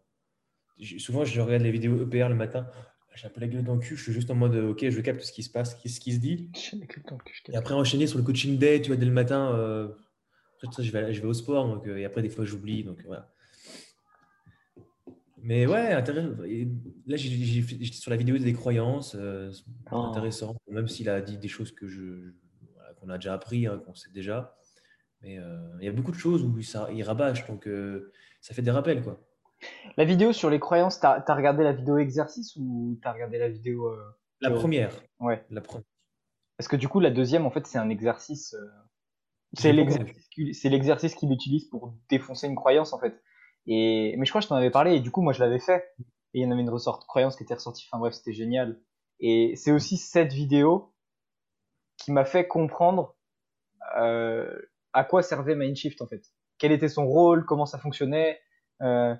souvent, 0.98 1.24
je 1.26 1.40
regarde 1.42 1.62
les 1.64 1.72
vidéos 1.72 2.02
EPR 2.02 2.30
le 2.30 2.36
matin. 2.36 2.68
J'ai 3.16 3.28
un 3.28 3.30
peu 3.30 3.42
la 3.42 3.48
gueule 3.48 3.64
dans 3.64 3.76
le 3.76 3.80
cul. 3.80 3.96
Je 3.96 4.02
suis 4.04 4.14
juste 4.14 4.32
en 4.32 4.36
mode, 4.36 4.56
OK, 4.56 4.90
je 4.90 5.02
capte 5.02 5.22
ce 5.22 5.32
qui 5.32 5.44
se 5.44 5.52
passe, 5.52 5.78
ce 5.80 6.00
qui 6.00 6.14
se 6.14 6.20
dit. 6.20 6.50
Et 7.50 7.56
après, 7.56 7.76
enchaîner 7.76 8.08
sur 8.08 8.18
le 8.18 8.24
coaching 8.24 8.58
day, 8.58 8.82
tu 8.82 8.88
vois, 8.88 8.98
dès 8.98 9.06
le 9.06 9.12
matin. 9.12 9.54
euh, 9.54 9.90
je 10.80 10.92
vais, 10.92 11.14
je 11.14 11.22
vais 11.22 11.28
au 11.28 11.34
sport. 11.34 11.68
Donc, 11.68 11.86
euh, 11.88 11.98
et 11.98 12.06
après, 12.06 12.24
des 12.24 12.30
fois, 12.30 12.44
j'oublie. 12.46 12.84
Donc, 12.84 13.04
voilà. 13.06 13.30
Mais 15.44 15.68
ouais, 15.68 15.92
intéressant. 15.92 16.36
là, 17.06 17.16
j'étais 17.18 17.86
sur 17.94 18.10
la 18.10 18.18
vidéo 18.18 18.38
des 18.38 18.54
croyances. 18.54 19.16
Oh. 19.92 19.96
intéressant. 19.98 20.56
Même 20.68 20.88
s'il 20.88 21.08
a 21.10 21.22
dit 21.22 21.38
des 21.38 21.50
choses 21.50 21.72
que 21.72 21.88
je, 21.88 22.32
qu'on 23.00 23.10
a 23.10 23.18
déjà 23.18 23.34
appris, 23.34 23.68
hein, 23.68 23.80
qu'on 23.86 23.94
sait 23.94 24.10
déjà. 24.12 24.56
Mais 25.24 25.38
euh, 25.40 25.78
il 25.80 25.86
y 25.86 25.88
a 25.88 25.92
beaucoup 25.92 26.12
de 26.12 26.18
choses 26.18 26.44
où 26.44 26.62
ça, 26.62 26.90
il 26.92 27.02
rabâche, 27.04 27.48
donc 27.48 27.68
euh, 27.68 28.12
ça 28.42 28.54
fait 28.54 28.62
des 28.62 28.72
rappels. 28.72 29.02
quoi. 29.02 29.20
La 29.96 30.04
vidéo 30.04 30.34
sur 30.34 30.50
les 30.50 30.60
croyances, 30.60 31.00
tu 31.00 31.06
as, 31.06 31.36
regardé 31.36 31.64
la 31.64 31.72
vidéo 31.72 31.98
exercice 31.98 32.56
ou 32.58 33.00
tu 33.02 33.08
as 33.08 33.14
regardé 33.14 33.38
la 33.38 33.50
vidéo. 33.50 33.88
Euh, 33.88 34.04
la 34.42 34.52
première. 34.52 34.92
Ouais. 35.20 35.46
La 35.50 35.62
première. 35.62 35.86
Parce 36.58 36.68
que 36.68 36.76
du 36.76 36.90
coup, 36.90 37.00
la 37.00 37.10
deuxième, 37.10 37.46
en 37.46 37.52
fait, 37.52 37.66
c'est 37.66 37.78
un 37.78 37.90
exercice. 37.90 38.56
C'est 39.54 39.72
l'exercice 39.72 41.16
qu'il 41.16 41.32
utilise 41.32 41.66
pour 41.66 41.96
défoncer 42.10 42.48
une 42.48 42.56
croyance, 42.56 42.92
en 42.92 43.00
fait. 43.00 43.22
Et, 43.66 44.16
mais 44.18 44.26
je 44.26 44.32
crois 44.32 44.42
que 44.42 44.46
je 44.46 44.50
t'en 44.50 44.56
avais 44.56 44.72
parlé, 44.72 44.96
et 44.96 45.00
du 45.00 45.12
coup, 45.12 45.22
moi, 45.22 45.32
je 45.32 45.40
l'avais 45.40 45.60
fait. 45.60 45.86
Et 46.34 46.40
il 46.40 46.44
y 46.44 46.46
en 46.46 46.52
avait 46.52 46.62
une 46.62 46.70
ressorte 46.70 47.06
croyance 47.06 47.36
qui 47.38 47.44
était 47.44 47.54
ressortie. 47.54 47.88
Enfin 47.90 48.00
bref, 48.00 48.14
c'était 48.14 48.34
génial. 48.34 48.82
Et 49.20 49.56
c'est 49.56 49.72
aussi 49.72 49.98
cette 49.98 50.34
vidéo 50.34 50.94
qui 51.98 52.12
m'a 52.12 52.26
fait 52.26 52.48
comprendre 52.48 53.16
euh, 53.98 54.60
à 54.94 55.04
quoi 55.04 55.24
servait 55.24 55.56
Mindshift 55.56 56.02
en 56.02 56.08
fait? 56.08 56.32
Quel 56.58 56.72
était 56.72 56.90
son 56.90 57.06
rôle? 57.06 57.46
Comment 57.46 57.66
ça 57.66 57.78
fonctionnait? 57.78 58.40
Euh, 58.82 59.16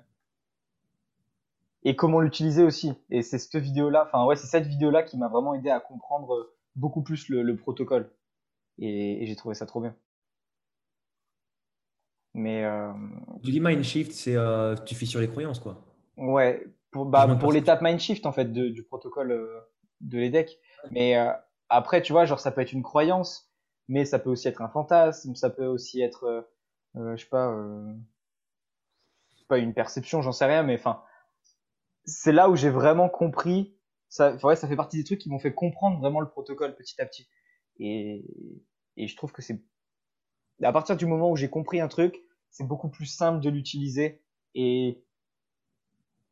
Et 1.82 1.96
comment 1.96 2.20
l'utiliser 2.20 2.62
aussi? 2.62 2.92
Et 3.10 3.22
c'est 3.22 3.38
cette 3.38 3.56
vidéo-là, 3.56 4.04
enfin 4.06 4.24
ouais, 4.24 4.36
c'est 4.36 4.46
cette 4.46 4.66
vidéo-là 4.66 5.02
qui 5.02 5.18
m'a 5.18 5.28
vraiment 5.28 5.54
aidé 5.54 5.70
à 5.70 5.80
comprendre 5.80 6.50
beaucoup 6.76 7.02
plus 7.02 7.28
le, 7.28 7.56
protocole. 7.56 8.10
Et, 8.78 9.24
j'ai 9.26 9.36
trouvé 9.36 9.54
ça 9.54 9.66
trop 9.66 9.80
bien. 9.80 9.94
Mais 12.34 12.64
euh... 12.64 12.92
tu 13.44 13.52
dis 13.52 13.60
Mindshift, 13.60 14.12
c'est 14.12 14.36
euh, 14.36 14.74
tu 14.74 14.94
fais 14.96 15.06
sur 15.06 15.20
les 15.20 15.28
croyances 15.28 15.60
quoi. 15.60 15.80
Ouais, 16.16 16.66
pour, 16.90 17.06
bah, 17.06 17.28
pour 17.36 17.52
l'étape 17.52 17.80
Mindshift 17.80 18.26
en 18.26 18.32
fait 18.32 18.52
du 18.52 18.82
protocole 18.82 19.30
euh, 19.30 19.60
de 20.00 20.18
l'EDEC. 20.18 20.58
Mais 20.90 21.16
euh, 21.16 21.32
après, 21.68 22.02
tu 22.02 22.12
vois, 22.12 22.24
genre 22.24 22.40
ça 22.40 22.50
peut 22.50 22.60
être 22.60 22.72
une 22.72 22.82
croyance, 22.82 23.50
mais 23.88 24.04
ça 24.04 24.18
peut 24.18 24.30
aussi 24.30 24.48
être 24.48 24.62
un 24.62 24.68
fantasme, 24.68 25.34
ça 25.34 25.50
peut 25.50 25.66
aussi 25.66 26.00
être, 26.02 26.24
euh, 26.24 26.42
euh, 26.96 27.16
je 27.16 27.22
sais 27.22 27.28
pas, 27.28 27.50
euh, 27.50 27.94
pas 29.48 29.58
une 29.58 29.74
perception, 29.74 30.22
j'en 30.22 30.32
sais 30.32 30.46
rien, 30.46 30.62
mais 30.62 30.74
enfin, 30.76 31.02
c'est 32.04 32.32
là 32.32 32.48
où 32.48 32.56
j'ai 32.56 32.70
vraiment 32.70 33.08
compris. 33.08 33.76
Ça, 34.08 34.36
ouais, 34.42 34.56
ça 34.56 34.68
fait 34.68 34.76
partie 34.76 34.96
des 34.96 35.04
trucs 35.04 35.18
qui 35.20 35.28
m'ont 35.28 35.38
fait 35.38 35.54
comprendre 35.54 35.98
vraiment 35.98 36.20
le 36.20 36.28
protocole 36.28 36.74
petit 36.76 37.00
à 37.00 37.06
petit. 37.06 37.28
Et, 37.78 38.24
et 38.96 39.08
je 39.08 39.16
trouve 39.16 39.32
que 39.32 39.42
c'est 39.42 39.60
à 40.62 40.72
partir 40.72 40.96
du 40.96 41.06
moment 41.06 41.30
où 41.30 41.36
j'ai 41.36 41.50
compris 41.50 41.80
un 41.80 41.88
truc, 41.88 42.16
c'est 42.50 42.64
beaucoup 42.66 42.88
plus 42.88 43.06
simple 43.06 43.40
de 43.40 43.50
l'utiliser 43.50 44.22
et 44.54 45.04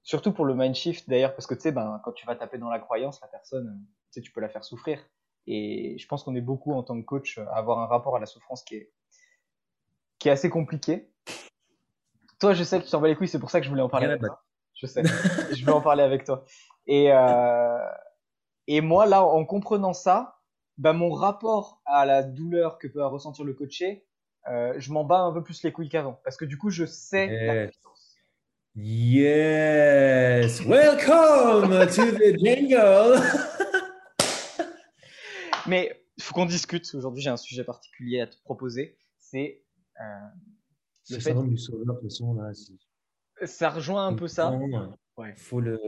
surtout 0.03 0.33
pour 0.33 0.45
le 0.45 0.55
mind 0.55 0.75
shift 0.75 1.09
d'ailleurs 1.09 1.35
parce 1.35 1.47
que 1.47 1.55
tu 1.55 1.63
sais 1.63 1.73
ben 1.73 2.01
quand 2.05 2.13
tu 2.13 2.25
vas 2.27 2.37
taper 2.37 2.59
dans 2.59 2.69
la 2.71 2.79
croyance 2.79 3.21
la 3.21 3.27
personne 3.29 3.85
tu 4.13 4.13
sais 4.13 4.21
tu 4.21 4.31
peux 4.31 4.41
la 4.41 4.49
faire 4.49 4.65
souffrir 4.65 5.01
et 5.47 5.97
je 5.99 6.07
pense 6.07 6.23
qu'on 6.23 6.35
est 6.35 6.41
beaucoup 6.41 6.73
en 6.73 6.83
tant 6.83 7.01
que 7.01 7.05
coach 7.05 7.39
à 7.39 7.57
avoir 7.57 7.81
un 7.81 7.87
rapport 7.87 8.17
à 8.17 8.21
la 8.21 8.27
souffrance 8.27 8.63
qui 8.63 8.77
est, 8.77 8.93
qui 10.19 10.29
est 10.29 10.33
assez 10.33 10.51
compliqué. 10.51 11.09
Toi, 12.39 12.55
je 12.55 12.65
sais 12.65 12.79
que 12.79 12.85
tu 12.85 12.91
t'en 12.91 13.01
bats 13.01 13.09
les 13.09 13.17
couilles, 13.17 13.29
c'est 13.29 13.39
pour 13.39 13.51
ça 13.51 13.61
que 13.61 13.65
je 13.65 13.71
voulais 13.71 13.83
en 13.83 13.89
parler 13.89 14.07
avec 14.07 14.21
toi. 14.21 14.43
Je 14.75 14.87
sais, 14.87 15.03
je 15.55 15.65
vais 15.65 15.73
en 15.73 15.81
parler 15.81 16.03
avec 16.03 16.25
toi. 16.25 16.45
Et, 16.87 17.13
euh, 17.13 17.79
et 18.67 18.81
moi, 18.81 19.07
là, 19.07 19.25
en 19.25 19.45
comprenant 19.45 19.93
ça, 19.93 20.41
bah, 20.79 20.93
mon 20.93 21.13
rapport 21.13 21.83
à 21.85 22.05
la 22.07 22.23
douleur 22.23 22.79
que 22.79 22.89
peut 22.89 23.05
ressentir 23.05 23.45
le 23.45 23.55
coaché, 23.55 24.07
euh, 24.49 24.75
je 24.79 24.93
m'en 24.93 25.05
bats 25.05 25.21
un 25.21 25.33
peu 25.33 25.43
plus 25.43 25.63
les 25.63 25.73
couilles 25.73 25.89
qu'avant. 25.89 26.21
Parce 26.25 26.37
que 26.37 26.45
du 26.45 26.59
coup, 26.59 26.71
je 26.71 26.85
sais 26.85 27.29
yes. 27.29 27.71
Yes! 28.75 30.65
Welcome 30.65 31.69
to 31.89 32.11
the 32.11 32.35
jungle! 32.39 33.21
Mais 35.67 36.05
il 36.17 36.23
faut 36.23 36.35
qu'on 36.35 36.47
discute. 36.47 36.95
Aujourd'hui, 36.95 37.23
j'ai 37.23 37.31
un 37.31 37.37
sujet 37.37 37.65
particulier 37.65 38.21
à 38.21 38.27
te 38.27 38.37
proposer. 38.43 38.99
C'est 39.19 39.65
euh, 40.01 40.05
le 41.11 41.19
fait... 41.19 41.35
du 41.35 41.57
sauveur, 41.57 41.95
de 41.97 42.01
toute 42.01 42.11
façon, 42.11 42.35
là. 42.35 42.53
Ça 43.45 43.71
rejoint 43.71 44.07
un 44.07 44.15
peu 44.15 44.29
ça. 44.29 44.53
Ouais. 45.17 45.35
Faut 45.37 45.61
le, 45.61 45.79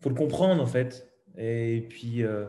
faut 0.00 0.08
le 0.08 0.14
comprendre 0.14 0.62
en 0.62 0.66
fait. 0.66 1.08
Et 1.36 1.86
puis, 1.88 2.22
euh... 2.22 2.48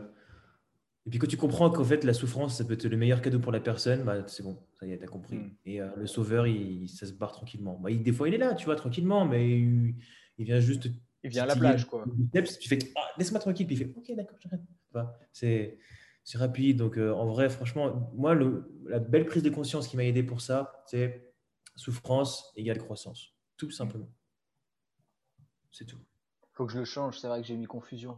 et 1.06 1.10
puis 1.10 1.18
quand 1.18 1.26
tu 1.26 1.36
comprends 1.36 1.70
qu'en 1.70 1.84
fait 1.84 2.04
la 2.04 2.14
souffrance, 2.14 2.56
ça 2.58 2.64
peut 2.64 2.74
être 2.74 2.84
le 2.84 2.96
meilleur 2.96 3.22
cadeau 3.22 3.38
pour 3.38 3.52
la 3.52 3.60
personne, 3.60 4.02
bah, 4.02 4.26
c'est 4.26 4.42
bon, 4.42 4.58
ça 4.78 4.86
y 4.86 4.92
est, 4.92 4.98
t'as 4.98 5.06
compris. 5.06 5.36
Mm. 5.36 5.56
Et 5.66 5.80
euh, 5.80 5.88
le 5.96 6.06
sauveur, 6.06 6.46
il, 6.46 6.88
ça 6.88 7.06
se 7.06 7.12
barre 7.12 7.32
tranquillement. 7.32 7.78
Bah, 7.78 7.90
il, 7.90 8.02
des 8.02 8.12
fois, 8.12 8.28
il 8.28 8.34
est 8.34 8.38
là, 8.38 8.54
tu 8.54 8.64
vois, 8.64 8.76
tranquillement, 8.76 9.24
mais 9.24 9.48
il, 9.50 9.94
il 10.38 10.44
vient 10.44 10.60
juste. 10.60 10.88
Il 11.22 11.30
vient 11.30 11.44
à 11.44 11.46
la 11.46 11.56
plage, 11.56 11.86
quoi. 11.86 12.04
Tu 12.60 12.68
fais, 12.68 12.78
ah, 12.96 13.08
laisse-moi 13.18 13.40
tranquille, 13.40 13.66
puis 13.66 13.76
il 13.76 13.78
fait, 13.78 13.92
ok, 13.96 14.16
d'accord, 14.16 14.36
j'arrête. 14.40 14.60
C'est 15.32 15.78
rapide. 16.34 16.78
Donc, 16.78 16.98
euh, 16.98 17.12
en 17.12 17.26
vrai, 17.26 17.48
franchement, 17.50 18.10
moi, 18.14 18.34
le, 18.34 18.70
la 18.86 18.98
belle 18.98 19.26
prise 19.26 19.42
de 19.42 19.50
conscience 19.50 19.88
qui 19.88 19.96
m'a 19.96 20.04
aidé 20.04 20.22
pour 20.22 20.40
ça, 20.40 20.84
c'est 20.86 21.32
souffrance 21.76 22.52
égale 22.56 22.78
croissance. 22.78 23.34
Tout 23.56 23.70
simplement. 23.70 24.10
C'est 25.70 25.86
tout. 25.86 25.98
faut 26.52 26.66
que 26.66 26.72
je 26.72 26.78
le 26.78 26.84
change. 26.84 27.18
C'est 27.18 27.26
vrai 27.26 27.40
que 27.40 27.46
j'ai 27.46 27.56
mis 27.56 27.66
confusion. 27.66 28.16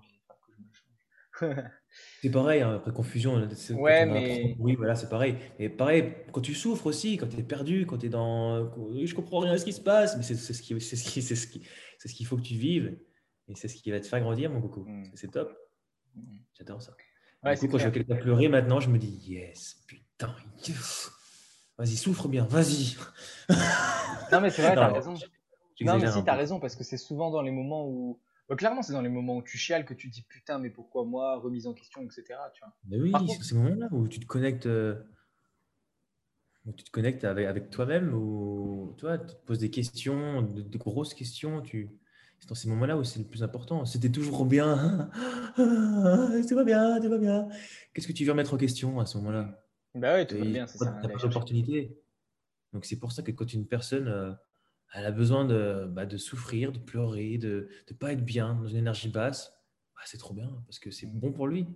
c'est 2.23 2.31
pareil, 2.31 2.63
hein, 2.63 2.77
après 2.77 2.93
confusion. 2.93 3.35
Ouais, 3.71 4.07
mais... 4.07 4.57
Oui, 4.59 4.75
voilà, 4.75 4.95
c'est 4.95 5.09
pareil. 5.09 5.37
Et 5.59 5.69
pareil, 5.69 6.15
quand 6.33 6.41
tu 6.41 6.55
souffres 6.55 6.87
aussi, 6.87 7.17
quand 7.17 7.29
tu 7.29 7.39
es 7.39 7.43
perdu, 7.43 7.87
quand 7.87 7.99
tu 7.99 8.07
es 8.07 8.09
dans. 8.09 8.73
Je 9.05 9.15
comprends 9.15 9.41
rien 9.41 9.53
à 9.53 9.59
ce 9.59 9.65
qui 9.65 9.73
se 9.73 9.81
passe, 9.81 10.17
mais 10.17 10.23
c'est 10.23 10.35
ce 10.35 10.63
qu'il 10.63 10.81
ce 10.81 10.95
qui, 10.95 11.23
ce 11.23 11.47
qui, 11.47 11.67
ce 11.99 12.13
qu'il 12.15 12.27
faut 12.27 12.37
que 12.37 12.43
tu 12.43 12.55
vives. 12.55 12.99
Et 13.49 13.55
c'est 13.55 13.69
ce 13.69 13.77
qui 13.77 13.91
va 13.91 14.01
te 14.01 14.07
faire 14.07 14.21
grandir, 14.21 14.51
mon 14.51 14.61
coco. 14.61 14.85
Mm. 14.87 15.11
C'est 15.15 15.31
top. 15.31 15.57
J'adore 16.55 16.83
ça. 16.83 16.93
Ouais, 17.45 17.57
coup, 17.57 17.69
quand 17.69 17.79
je 17.79 17.85
vois 17.85 17.93
quelqu'un 17.93 18.17
pleurer 18.17 18.49
maintenant, 18.49 18.81
je 18.81 18.89
me 18.89 18.99
dis 18.99 19.09
yes, 19.09 19.83
putain, 19.87 20.35
vas-y, 21.79 21.97
souffre 21.97 22.29
bien, 22.29 22.45
vas-y. 22.45 22.97
non, 24.33 24.41
mais 24.41 24.51
c'est 24.51 24.63
vrai, 24.63 24.75
t'as 24.75 24.93
raison. 24.93 25.15
Non, 25.83 25.99
mais 25.99 26.11
si, 26.11 26.25
t'as 26.25 26.35
raison, 26.35 26.59
parce 26.59 26.75
que 26.75 26.85
c'est 26.85 26.97
souvent 26.97 27.31
dans 27.31 27.43
les 27.43 27.53
moments 27.53 27.87
où. 27.87 28.21
Bah, 28.49 28.55
clairement, 28.55 28.83
c'est 28.83 28.93
dans 28.93 29.03
les 29.03 29.09
moments 29.09 29.37
où 29.37 29.43
tu 29.43 29.59
chiales 29.59 29.85
que 29.85 29.95
tu 29.95 30.09
dis 30.09 30.23
putain, 30.23 30.59
mais 30.59 30.71
pourquoi 30.71 31.05
moi, 31.05 31.39
remise 31.39 31.67
en 31.67 31.75
question, 31.75 32.03
etc. 32.03 32.23
Tu 32.55 32.61
vois. 32.61 32.73
Mais 32.89 33.01
oui, 33.01 33.13
c'est 33.29 33.43
ces 33.43 33.55
moments-là 33.57 33.89
où 33.91 34.09
tu 34.09 34.21
te 34.21 34.27
connectes. 34.27 34.67
Euh, 34.67 34.95
où 36.65 36.73
tu 36.73 36.85
te 36.85 36.91
connectes 36.91 37.25
avec, 37.25 37.47
avec 37.47 37.71
toi-même, 37.71 38.13
où 38.15 38.95
tu, 38.99 39.05
vois, 39.05 39.19
tu 39.19 39.35
te 39.35 39.45
poses 39.47 39.59
des 39.59 39.71
questions, 39.71 40.43
de, 40.43 40.63
de 40.63 40.79
grosses 40.79 41.15
questions, 41.15 41.63
tu, 41.63 41.97
c'est 42.39 42.49
dans 42.49 42.55
ces 42.55 42.69
moments-là 42.69 42.97
où 42.97 43.05
c'est 43.05 43.19
le 43.19 43.25
plus 43.25 43.43
important. 43.43 43.85
C'était 43.85 44.11
toujours 44.11 44.45
bien. 44.45 45.11
c'est 45.57 46.55
pas 46.55 46.65
bien, 46.65 47.01
c'est 47.01 47.09
pas 47.09 47.19
bien. 47.19 47.49
Qu'est-ce 47.93 48.07
que 48.07 48.13
tu 48.13 48.25
veux 48.25 48.33
remettre 48.33 48.55
en 48.55 48.59
question 48.59 49.01
à 49.01 49.07
ce 49.07 49.17
moment-là? 49.19 49.63
Bah 49.95 50.17
oui, 50.17 50.27
tout 50.27 50.37
va 50.37 50.45
bien, 50.45 50.67
c'est 50.67 50.79
ça. 50.79 50.93
pas 50.93 51.09
d'opportunité. 51.09 51.99
Donc 52.73 52.85
c'est 52.85 52.99
pour 52.99 53.13
ça 53.13 53.23
que 53.23 53.33
quand 53.33 53.53
une 53.53 53.67
personne 53.67 54.09
euh, 54.09 54.33
elle 54.93 55.07
a 55.07 55.11
besoin 55.11 55.45
de, 55.45 55.87
bah, 55.89 56.07
de 56.07 56.17
souffrir, 56.17 56.73
de 56.73 56.79
pleurer, 56.79 57.39
de 57.39 57.69
ne 57.91 57.97
pas 57.97 58.13
être 58.13 58.25
bien, 58.25 58.55
dans 58.55 58.67
une 58.67 58.79
énergie 58.79 59.09
basse, 59.09 59.53
bah, 59.95 60.03
c'est 60.05 60.19
trop 60.19 60.35
bien 60.35 60.51
parce 60.67 60.79
que 60.79 60.91
c'est 60.91 61.07
bon 61.07 61.33
pour 61.33 61.47
lui. 61.47 61.67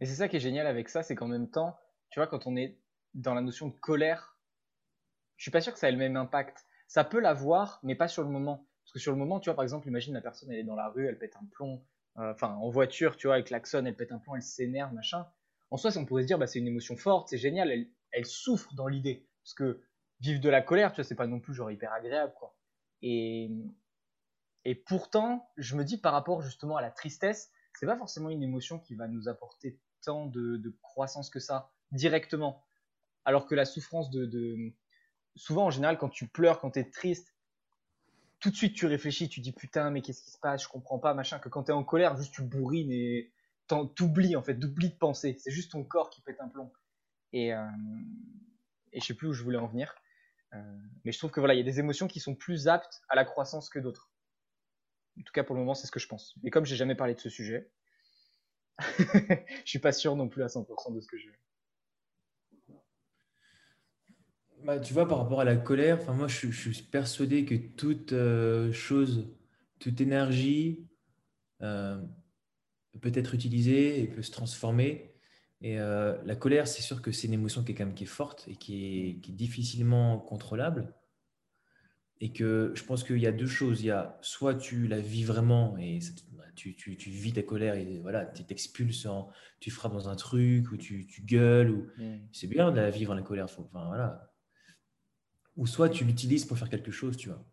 Et 0.00 0.06
c'est 0.06 0.14
ça 0.14 0.28
qui 0.28 0.36
est 0.36 0.40
génial 0.40 0.66
avec 0.66 0.88
ça, 0.88 1.02
c'est 1.02 1.14
qu'en 1.14 1.28
même 1.28 1.50
temps, 1.50 1.78
tu 2.10 2.20
vois, 2.20 2.26
quand 2.26 2.46
on 2.46 2.56
est 2.56 2.78
dans 3.14 3.34
la 3.34 3.40
notion 3.40 3.68
de 3.68 3.72
colère, 3.72 4.36
je 5.36 5.44
suis 5.44 5.50
pas 5.50 5.60
sûr 5.60 5.72
que 5.72 5.78
ça 5.78 5.88
ait 5.88 5.92
le 5.92 5.98
même 5.98 6.16
impact. 6.16 6.66
Ça 6.86 7.04
peut 7.04 7.20
l'avoir, 7.20 7.80
mais 7.82 7.94
pas 7.94 8.08
sur 8.08 8.22
le 8.22 8.28
moment. 8.28 8.66
Parce 8.84 8.92
que 8.92 8.98
sur 8.98 9.12
le 9.12 9.18
moment, 9.18 9.40
tu 9.40 9.48
vois, 9.48 9.54
par 9.54 9.62
exemple, 9.62 9.88
imagine 9.88 10.14
la 10.14 10.20
personne, 10.20 10.50
elle 10.50 10.58
est 10.58 10.64
dans 10.64 10.74
la 10.74 10.88
rue, 10.88 11.06
elle 11.06 11.18
pète 11.18 11.36
un 11.36 11.46
plomb, 11.46 11.84
euh, 12.18 12.32
enfin, 12.32 12.54
en 12.54 12.68
voiture, 12.68 13.16
tu 13.16 13.26
vois, 13.26 13.34
avec 13.34 13.50
l'axon, 13.50 13.84
elle 13.86 13.96
pète 13.96 14.12
un 14.12 14.18
plomb, 14.18 14.34
elle 14.34 14.42
s'énerve, 14.42 14.92
machin. 14.92 15.26
En 15.70 15.76
soi, 15.76 15.90
on 15.96 16.04
pourrait 16.04 16.22
se 16.22 16.26
dire, 16.26 16.38
bah, 16.38 16.46
c'est 16.46 16.58
une 16.58 16.66
émotion 16.66 16.96
forte, 16.96 17.28
c'est 17.28 17.38
génial, 17.38 17.72
elle, 18.10 18.26
souffre 18.26 18.74
dans 18.74 18.88
l'idée. 18.88 19.26
Parce 19.42 19.54
que 19.54 19.80
vivre 20.20 20.40
de 20.40 20.48
la 20.48 20.60
colère, 20.60 20.92
tu 20.92 20.96
vois, 20.96 21.04
c'est 21.04 21.14
pas 21.14 21.26
non 21.26 21.40
plus 21.40 21.54
genre 21.54 21.70
hyper 21.70 21.92
agréable, 21.92 22.34
quoi. 22.38 22.56
Et, 23.02 23.50
pourtant, 24.86 25.50
je 25.56 25.74
me 25.76 25.84
dis 25.84 25.98
par 25.98 26.12
rapport 26.12 26.42
justement 26.42 26.76
à 26.76 26.82
la 26.82 26.90
tristesse, 26.90 27.50
c'est 27.78 27.86
pas 27.86 27.96
forcément 27.96 28.30
une 28.30 28.42
émotion 28.42 28.78
qui 28.78 28.94
va 28.94 29.08
nous 29.08 29.28
apporter 29.28 29.80
tant 30.02 30.26
de, 30.26 30.56
de 30.56 30.70
croissance 30.82 31.30
que 31.30 31.40
ça 31.40 31.72
directement. 31.90 32.64
Alors 33.24 33.46
que 33.46 33.54
la 33.54 33.64
souffrance 33.64 34.10
de, 34.10 34.26
de, 34.26 34.72
souvent 35.36 35.66
en 35.66 35.70
général 35.70 35.98
quand 35.98 36.08
tu 36.08 36.28
pleures, 36.28 36.60
quand 36.60 36.72
tu 36.72 36.80
es 36.80 36.90
triste, 36.90 37.31
tout 38.42 38.50
de 38.50 38.56
suite 38.56 38.74
tu 38.74 38.86
réfléchis, 38.86 39.28
tu 39.28 39.40
dis 39.40 39.52
putain 39.52 39.90
mais 39.90 40.02
qu'est-ce 40.02 40.22
qui 40.22 40.32
se 40.32 40.38
passe, 40.38 40.64
je 40.64 40.68
comprends 40.68 40.98
pas 40.98 41.14
machin. 41.14 41.38
Que 41.38 41.48
quand 41.48 41.64
tu 41.64 41.70
es 41.70 41.74
en 41.74 41.84
colère, 41.84 42.16
juste 42.16 42.34
tu 42.34 42.42
bourrines 42.42 42.90
et 42.90 43.32
t'oublies 43.94 44.36
en 44.36 44.42
fait, 44.42 44.58
t'oublies 44.58 44.90
de 44.90 44.96
penser. 44.96 45.36
C'est 45.38 45.52
juste 45.52 45.72
ton 45.72 45.84
corps 45.84 46.10
qui 46.10 46.20
pète 46.20 46.40
un 46.40 46.48
plomb. 46.48 46.70
Et 47.32 47.54
euh, 47.54 47.64
et 48.92 49.00
je 49.00 49.06
sais 49.06 49.14
plus 49.14 49.28
où 49.28 49.32
je 49.32 49.42
voulais 49.42 49.58
en 49.58 49.68
venir. 49.68 49.94
Euh, 50.54 50.58
mais 51.04 51.12
je 51.12 51.18
trouve 51.18 51.30
que 51.30 51.40
voilà, 51.40 51.54
il 51.54 51.58
y 51.58 51.60
a 51.60 51.64
des 51.64 51.78
émotions 51.78 52.08
qui 52.08 52.20
sont 52.20 52.34
plus 52.34 52.68
aptes 52.68 53.00
à 53.08 53.14
la 53.14 53.24
croissance 53.24 53.70
que 53.70 53.78
d'autres. 53.78 54.10
En 55.18 55.22
tout 55.22 55.32
cas, 55.32 55.44
pour 55.44 55.54
le 55.54 55.60
moment, 55.60 55.74
c'est 55.74 55.86
ce 55.86 55.92
que 55.92 56.00
je 56.00 56.08
pense. 56.08 56.34
Et 56.44 56.50
comme 56.50 56.66
j'ai 56.66 56.76
jamais 56.76 56.94
parlé 56.94 57.14
de 57.14 57.20
ce 57.20 57.30
sujet, 57.30 57.70
je 58.78 59.64
suis 59.64 59.78
pas 59.78 59.92
sûr 59.92 60.16
non 60.16 60.28
plus 60.28 60.42
à 60.42 60.46
100% 60.46 60.94
de 60.94 61.00
ce 61.00 61.06
que 61.06 61.16
je. 61.16 61.28
Bah, 64.64 64.78
tu 64.78 64.94
vois, 64.94 65.08
par 65.08 65.18
rapport 65.18 65.40
à 65.40 65.44
la 65.44 65.56
colère, 65.56 65.98
moi, 66.14 66.28
je, 66.28 66.50
suis 66.50 66.82
persuadé 66.82 67.44
que 67.44 67.54
toute 67.54 68.12
euh, 68.12 68.72
chose, 68.72 69.28
toute 69.80 70.00
énergie 70.00 70.86
euh, 71.62 72.00
peut 73.00 73.12
être 73.14 73.34
utilisée 73.34 74.00
et 74.00 74.06
peut 74.06 74.22
se 74.22 74.30
transformer. 74.30 75.14
Et 75.62 75.80
euh, 75.80 76.16
la 76.24 76.36
colère, 76.36 76.68
c'est 76.68 76.82
sûr 76.82 77.02
que 77.02 77.10
c'est 77.12 77.26
une 77.26 77.34
émotion 77.34 77.64
qui 77.64 77.72
est 77.72 77.74
quand 77.74 77.86
même 77.86 77.94
qui 77.94 78.04
est 78.04 78.06
forte 78.06 78.46
et 78.48 78.56
qui 78.56 78.84
est, 78.84 79.20
qui 79.20 79.32
est 79.32 79.34
difficilement 79.34 80.18
contrôlable 80.18 80.94
et 82.20 82.32
que 82.32 82.72
je 82.74 82.84
pense 82.84 83.02
qu'il 83.02 83.18
y 83.18 83.26
a 83.26 83.32
deux 83.32 83.46
choses. 83.46 83.82
Il 83.82 83.86
y 83.86 83.90
a 83.90 84.18
soit 84.22 84.54
tu 84.54 84.86
la 84.86 85.00
vis 85.00 85.24
vraiment 85.24 85.76
et 85.78 85.98
tu, 86.54 86.76
tu, 86.76 86.96
tu 86.96 87.10
vis 87.10 87.32
ta 87.32 87.42
colère 87.42 87.74
et 87.74 87.98
voilà, 88.00 88.26
tu 88.26 88.44
t'expulses, 88.44 89.08
tu 89.60 89.70
frappes 89.70 89.92
dans 89.92 90.08
un 90.08 90.16
truc 90.16 90.70
ou 90.70 90.76
tu, 90.76 91.06
tu 91.06 91.22
gueules. 91.22 91.70
Ou... 91.70 91.86
Mm. 91.98 92.20
C'est 92.32 92.46
bien 92.46 92.70
de 92.70 92.76
la 92.76 92.90
vivre 92.90 93.14
la 93.14 93.22
colère. 93.22 93.50
Faut, 93.50 93.62
enfin, 93.62 93.86
voilà. 93.86 94.31
Ou 95.56 95.66
soit 95.66 95.88
tu 95.88 96.04
l'utilises 96.04 96.44
pour 96.44 96.58
faire 96.58 96.68
quelque 96.68 96.90
chose, 96.90 97.16
tu 97.16 97.28
vois. 97.28 97.44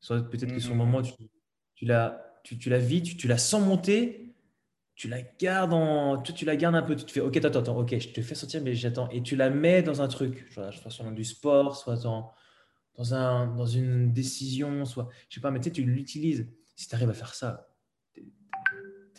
Soit 0.00 0.28
peut-être 0.28 0.52
que 0.52 0.60
sur 0.60 0.70
le 0.70 0.76
mm. 0.76 0.78
moment, 0.78 1.02
tu, 1.02 1.12
tu, 1.74 1.84
la, 1.84 2.40
tu, 2.44 2.58
tu 2.58 2.70
la 2.70 2.78
vis, 2.78 3.02
tu, 3.02 3.16
tu 3.16 3.28
la 3.28 3.38
sens 3.38 3.64
monter, 3.64 4.34
tu 4.94 5.08
la 5.08 5.22
gardes 5.22 5.72
en, 5.72 6.20
tu, 6.20 6.32
tu, 6.32 6.44
la 6.44 6.56
gardes 6.56 6.74
un 6.74 6.82
peu, 6.82 6.96
tu 6.96 7.04
te 7.04 7.10
fais, 7.10 7.20
ok, 7.20 7.36
attends, 7.36 7.58
attends, 7.58 7.78
ok, 7.78 7.98
je 7.98 8.08
te 8.08 8.22
fais 8.22 8.34
sortir, 8.34 8.62
mais 8.62 8.74
j'attends. 8.74 9.08
Et 9.10 9.22
tu 9.22 9.36
la 9.36 9.50
mets 9.50 9.82
dans 9.82 10.02
un 10.02 10.08
truc, 10.08 10.46
soit 10.50 10.72
sur 10.90 11.10
du 11.12 11.24
sport, 11.24 11.76
soit 11.76 11.96
dans 11.96 12.32
dans, 12.96 13.14
un, 13.14 13.46
dans 13.54 13.66
une 13.66 14.12
décision, 14.12 14.84
soit, 14.84 15.08
je 15.28 15.36
sais 15.36 15.40
pas, 15.40 15.50
mais 15.50 15.60
tu 15.60 15.64
sais, 15.64 15.70
tu 15.72 15.84
l'utilises. 15.84 16.48
Si 16.76 16.88
tu 16.88 16.94
arrives 16.94 17.10
à 17.10 17.14
faire 17.14 17.34
ça, 17.34 17.68
tu 18.14 18.22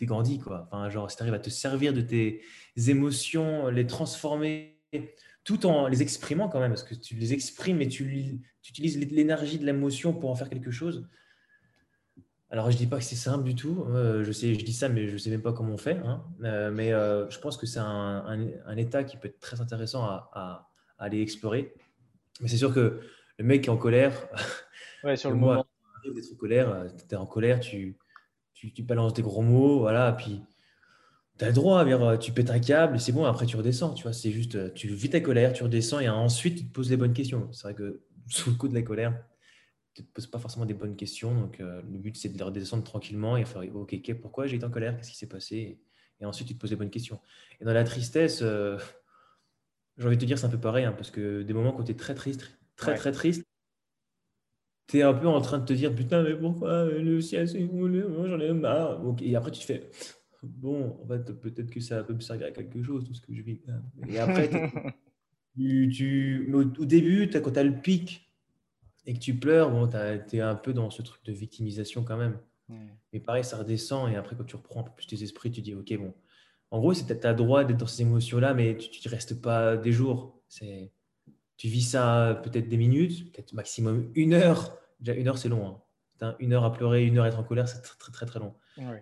es 0.04 0.06
grandi, 0.06 0.38
quoi. 0.38 0.68
Enfin, 0.70 0.88
genre, 0.90 1.10
si 1.10 1.16
tu 1.16 1.22
arrives 1.22 1.34
à 1.34 1.38
te 1.38 1.50
servir 1.50 1.92
de 1.92 2.00
tes 2.00 2.42
émotions, 2.88 3.68
les 3.68 3.86
transformer, 3.86 4.80
tout 5.44 5.66
en 5.66 5.86
les 5.88 6.02
exprimant 6.02 6.48
quand 6.48 6.60
même, 6.60 6.72
parce 6.72 6.82
que 6.82 6.94
tu 6.94 7.14
les 7.14 7.32
exprimes 7.32 7.80
et 7.82 7.88
tu, 7.88 8.40
tu 8.62 8.70
utilises 8.70 8.98
l'énergie 8.98 9.58
de 9.58 9.66
l'émotion 9.66 10.14
pour 10.14 10.30
en 10.30 10.34
faire 10.34 10.48
quelque 10.48 10.70
chose. 10.70 11.06
Alors, 12.50 12.70
je 12.70 12.76
dis 12.76 12.86
pas 12.86 12.98
que 12.98 13.04
c'est 13.04 13.16
simple 13.16 13.44
du 13.44 13.54
tout. 13.54 13.84
Euh, 13.88 14.22
je, 14.22 14.30
sais, 14.30 14.54
je 14.54 14.64
dis 14.64 14.72
ça, 14.72 14.88
mais 14.88 15.08
je 15.08 15.16
sais 15.16 15.28
même 15.28 15.42
pas 15.42 15.52
comment 15.52 15.74
on 15.74 15.76
fait. 15.76 15.98
Hein. 15.98 16.24
Euh, 16.44 16.70
mais 16.70 16.92
euh, 16.92 17.28
je 17.28 17.38
pense 17.40 17.56
que 17.56 17.66
c'est 17.66 17.80
un, 17.80 18.24
un, 18.64 18.76
état 18.76 19.02
qui 19.02 19.16
peut 19.16 19.28
être 19.28 19.40
très 19.40 19.60
intéressant 19.60 20.04
à, 20.04 20.30
à 20.32 20.68
aller 20.98 21.20
explorer. 21.20 21.74
Mais 22.40 22.48
c'est 22.48 22.56
sûr 22.56 22.72
que 22.72 23.00
le 23.38 23.44
mec 23.44 23.66
est 23.66 23.70
en 23.70 23.76
colère. 23.76 24.28
Ouais, 25.02 25.16
sur 25.16 25.30
le 25.32 25.36
moment. 25.36 25.66
D'être 26.04 26.32
en 26.32 26.36
colère, 26.36 26.86
tu 27.08 27.14
es 27.14 27.18
en 27.18 27.26
colère, 27.26 27.60
tu, 27.60 27.96
tu, 28.52 28.72
tu, 28.72 28.82
balances 28.82 29.14
des 29.14 29.22
gros 29.22 29.42
mots, 29.42 29.80
voilà, 29.80 30.12
puis 30.12 30.42
tu 31.38 31.44
as 31.44 31.48
le 31.48 31.54
droit, 31.54 31.84
dire, 31.84 32.18
tu 32.18 32.32
pètes 32.32 32.50
un 32.50 32.60
câble, 32.60 33.00
c'est 33.00 33.12
bon, 33.12 33.24
après 33.24 33.46
tu 33.46 33.56
redescends, 33.56 33.94
tu 33.94 34.04
vois, 34.04 34.12
c'est 34.12 34.30
juste, 34.30 34.74
tu 34.74 34.88
vis 34.88 35.10
ta 35.10 35.20
colère, 35.20 35.52
tu 35.52 35.64
redescends, 35.64 36.00
et 36.00 36.08
ensuite 36.08 36.58
tu 36.58 36.66
te 36.66 36.72
poses 36.72 36.90
les 36.90 36.96
bonnes 36.96 37.12
questions. 37.12 37.48
C'est 37.52 37.64
vrai 37.64 37.74
que 37.74 38.02
sous 38.28 38.50
le 38.50 38.56
coup 38.56 38.68
de 38.68 38.74
la 38.74 38.82
colère, 38.82 39.18
tu 39.94 40.02
ne 40.02 40.06
te 40.06 40.12
poses 40.12 40.26
pas 40.26 40.38
forcément 40.38 40.66
des 40.66 40.74
bonnes 40.74 40.96
questions, 40.96 41.34
donc 41.34 41.60
euh, 41.60 41.82
le 41.82 41.98
but 41.98 42.16
c'est 42.16 42.28
de 42.28 42.42
redescendre 42.42 42.84
tranquillement 42.84 43.36
et 43.36 43.44
faire, 43.44 43.62
ok, 43.74 44.14
pourquoi 44.20 44.46
j'ai 44.46 44.56
été 44.56 44.64
en 44.64 44.70
colère, 44.70 44.96
qu'est-ce 44.96 45.10
qui 45.10 45.16
s'est 45.16 45.28
passé, 45.28 45.80
et 46.20 46.24
ensuite 46.24 46.48
tu 46.48 46.54
te 46.54 46.60
poses 46.60 46.70
les 46.70 46.76
bonnes 46.76 46.90
questions. 46.90 47.20
Et 47.60 47.64
dans 47.64 47.72
la 47.72 47.84
tristesse, 47.84 48.40
euh, 48.42 48.78
j'ai 49.98 50.06
envie 50.06 50.16
de 50.16 50.20
te 50.20 50.26
dire, 50.26 50.38
c'est 50.38 50.46
un 50.46 50.50
peu 50.50 50.60
pareil, 50.60 50.84
hein, 50.84 50.92
parce 50.92 51.10
que 51.10 51.42
des 51.42 51.52
moments 51.52 51.72
quand 51.72 51.84
tu 51.84 51.92
es 51.92 51.96
très 51.96 52.14
triste, 52.14 52.58
très 52.76 52.94
très 52.94 53.12
triste, 53.12 53.44
tu 54.86 54.98
es 54.98 55.02
un 55.02 55.14
peu 55.14 55.26
en 55.26 55.40
train 55.40 55.58
de 55.58 55.64
te 55.64 55.72
dire 55.72 55.94
putain, 55.94 56.22
mais 56.22 56.34
pourquoi 56.36 56.84
le 56.84 57.20
ciel 57.20 57.48
s'est 57.48 57.66
j'en 57.66 58.40
ai 58.40 58.52
marre. 58.52 59.00
Et 59.22 59.34
après, 59.34 59.50
tu 59.50 59.60
te 59.60 59.64
fais 59.64 59.90
bon, 60.44 60.98
en 61.02 61.06
fait, 61.06 61.32
peut-être 61.32 61.70
que 61.70 61.80
ça 61.80 62.02
peut 62.04 62.14
me 62.14 62.20
servir 62.20 62.46
à 62.46 62.50
quelque 62.50 62.82
chose, 62.82 63.04
tout 63.04 63.14
ce 63.14 63.20
que 63.20 63.34
je 63.34 63.42
vis. 63.42 63.60
Et 64.08 64.18
après, 64.18 64.50
tu, 65.56 65.90
tu, 65.94 66.52
au, 66.54 66.84
début, 66.84 67.30
quand 67.30 67.52
tu 67.52 67.58
as 67.58 67.64
le 67.64 67.80
pic 67.80 68.30
et 69.06 69.14
que 69.14 69.18
tu 69.18 69.34
pleures, 69.34 69.70
bon, 69.70 69.88
tu 69.88 70.36
es 70.36 70.40
un 70.40 70.54
peu 70.54 70.72
dans 70.72 70.90
ce 70.90 71.02
truc 71.02 71.24
de 71.24 71.32
victimisation 71.32 72.04
quand 72.04 72.16
même. 72.16 72.38
Mais 73.12 73.20
pareil, 73.20 73.44
ça 73.44 73.58
redescend 73.58 74.10
et 74.10 74.16
après, 74.16 74.36
quand 74.36 74.44
tu 74.44 74.56
reprends 74.56 74.80
un 74.80 74.84
peu 74.84 74.92
plus 74.96 75.06
tes 75.06 75.22
esprits, 75.22 75.50
tu 75.50 75.60
dis 75.60 75.74
ok, 75.74 75.96
bon. 75.98 76.14
En 76.70 76.80
gros, 76.80 76.94
c'est 76.94 77.20
tu 77.20 77.26
as 77.26 77.34
droit 77.34 77.62
d'être 77.62 77.76
dans 77.76 77.86
ces 77.86 78.02
émotions-là, 78.02 78.54
mais 78.54 78.76
tu 78.76 79.06
ne 79.06 79.10
restes 79.10 79.40
pas 79.40 79.76
des 79.76 79.92
jours. 79.92 80.40
C'est 80.48 80.90
tu 81.56 81.68
vis 81.68 81.82
ça 81.82 82.40
peut-être 82.42 82.68
des 82.68 82.76
minutes, 82.76 83.32
peut-être 83.32 83.52
maximum 83.52 84.10
une 84.14 84.34
heure. 84.34 84.76
Déjà, 85.00 85.16
une 85.16 85.28
heure, 85.28 85.38
c'est 85.38 85.48
long. 85.48 85.66
Hein. 85.68 85.83
Une 86.38 86.52
heure 86.52 86.64
à 86.64 86.72
pleurer, 86.72 87.04
une 87.04 87.18
heure 87.18 87.24
à 87.24 87.28
être 87.28 87.38
en 87.38 87.44
colère, 87.44 87.68
c'est 87.68 87.82
très, 87.82 87.96
très, 87.96 88.12
très, 88.12 88.26
très 88.26 88.40
long. 88.40 88.54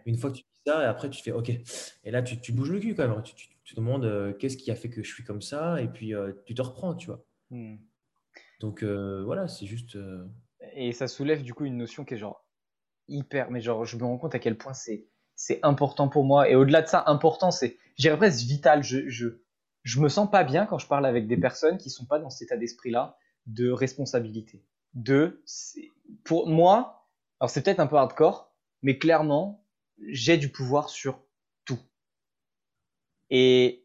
Une 0.07 0.17
fois 0.17 0.31
que 0.31 0.37
tu 0.37 0.43
vis 0.43 0.71
ça, 0.73 0.83
et 0.83 0.87
après, 0.87 1.11
tu 1.11 1.23
fais 1.23 1.33
OK. 1.33 1.51
Et 1.51 2.11
là, 2.11 2.23
tu, 2.23 2.41
tu 2.41 2.53
bouges 2.53 2.71
le 2.71 2.81
cul 2.81 2.95
quand 2.95 3.09
même. 3.09 3.23
Tu, 3.23 3.35
te 3.35 3.77
demandes 3.77 4.05
euh, 4.05 4.33
qu'est-ce 4.35 4.57
qui 4.57 4.71
a 4.71 4.75
fait 4.75 4.91
que 4.91 5.03
je 5.03 5.11
suis 5.11 5.25
comme 5.25 5.41
ça, 5.41 5.81
et 5.81 5.89
puis 5.89 6.15
euh, 6.15 6.33
tu 6.45 6.55
te 6.55 6.61
reprends, 6.61 6.95
tu 6.95 7.07
vois. 7.07 7.25
Hmm. 7.51 7.77
Donc 8.61 8.83
euh, 8.83 9.23
voilà, 9.25 9.49
c'est 9.49 9.67
juste. 9.67 9.97
Et 10.75 10.93
ça 10.93 11.09
soulève 11.09 11.43
du 11.43 11.55
coup 11.55 11.65
une 11.65 11.77
notion 11.77 12.05
qui 12.05 12.15
est 12.15 12.19
genre 12.19 12.45
hyper. 13.09 13.51
Mais 13.51 13.61
genre, 13.61 13.85
je 13.85 13.97
me 13.97 14.05
rends 14.05 14.19
compte 14.19 14.35
à 14.35 14.39
quel 14.39 14.59
point 14.59 14.75
c'est 14.75 15.07
c'est 15.35 15.59
important 15.63 16.09
pour 16.09 16.25
moi. 16.25 16.49
Et 16.49 16.55
au-delà 16.55 16.83
de 16.83 16.87
ça, 16.87 17.03
important, 17.07 17.51
c'est, 17.51 17.77
j'irais 17.97 18.17
presque 18.17 18.45
vital. 18.45 18.83
Je, 18.83 19.09
je, 19.09 19.29
je 19.83 20.01
me 20.01 20.09
sens 20.09 20.31
pas 20.31 20.45
bien 20.45 20.67
quand 20.67 20.79
je 20.79 20.87
parle 20.87 21.07
avec 21.07 21.27
des 21.27 21.37
personnes 21.37 21.79
qui 21.79 21.91
sont 21.91 22.05
pas 22.05 22.19
dans 22.19 22.31
cet 22.31 22.49
état 22.49 22.57
d'esprit-là 22.57 23.17
de 23.47 23.71
responsabilité. 23.71 24.63
De, 24.95 25.43
pour 26.25 26.49
moi, 26.49 27.02
alors 27.43 27.51
c'est 27.51 27.63
peut-être 27.63 27.81
un 27.81 27.89
peu 27.89 27.97
hardcore, 27.97 28.55
mais 28.83 28.99
clairement, 28.99 29.67
j'ai 30.07 30.37
du 30.37 30.49
pouvoir 30.49 30.89
sur 30.89 31.25
tout. 31.65 31.81
Et 33.31 33.85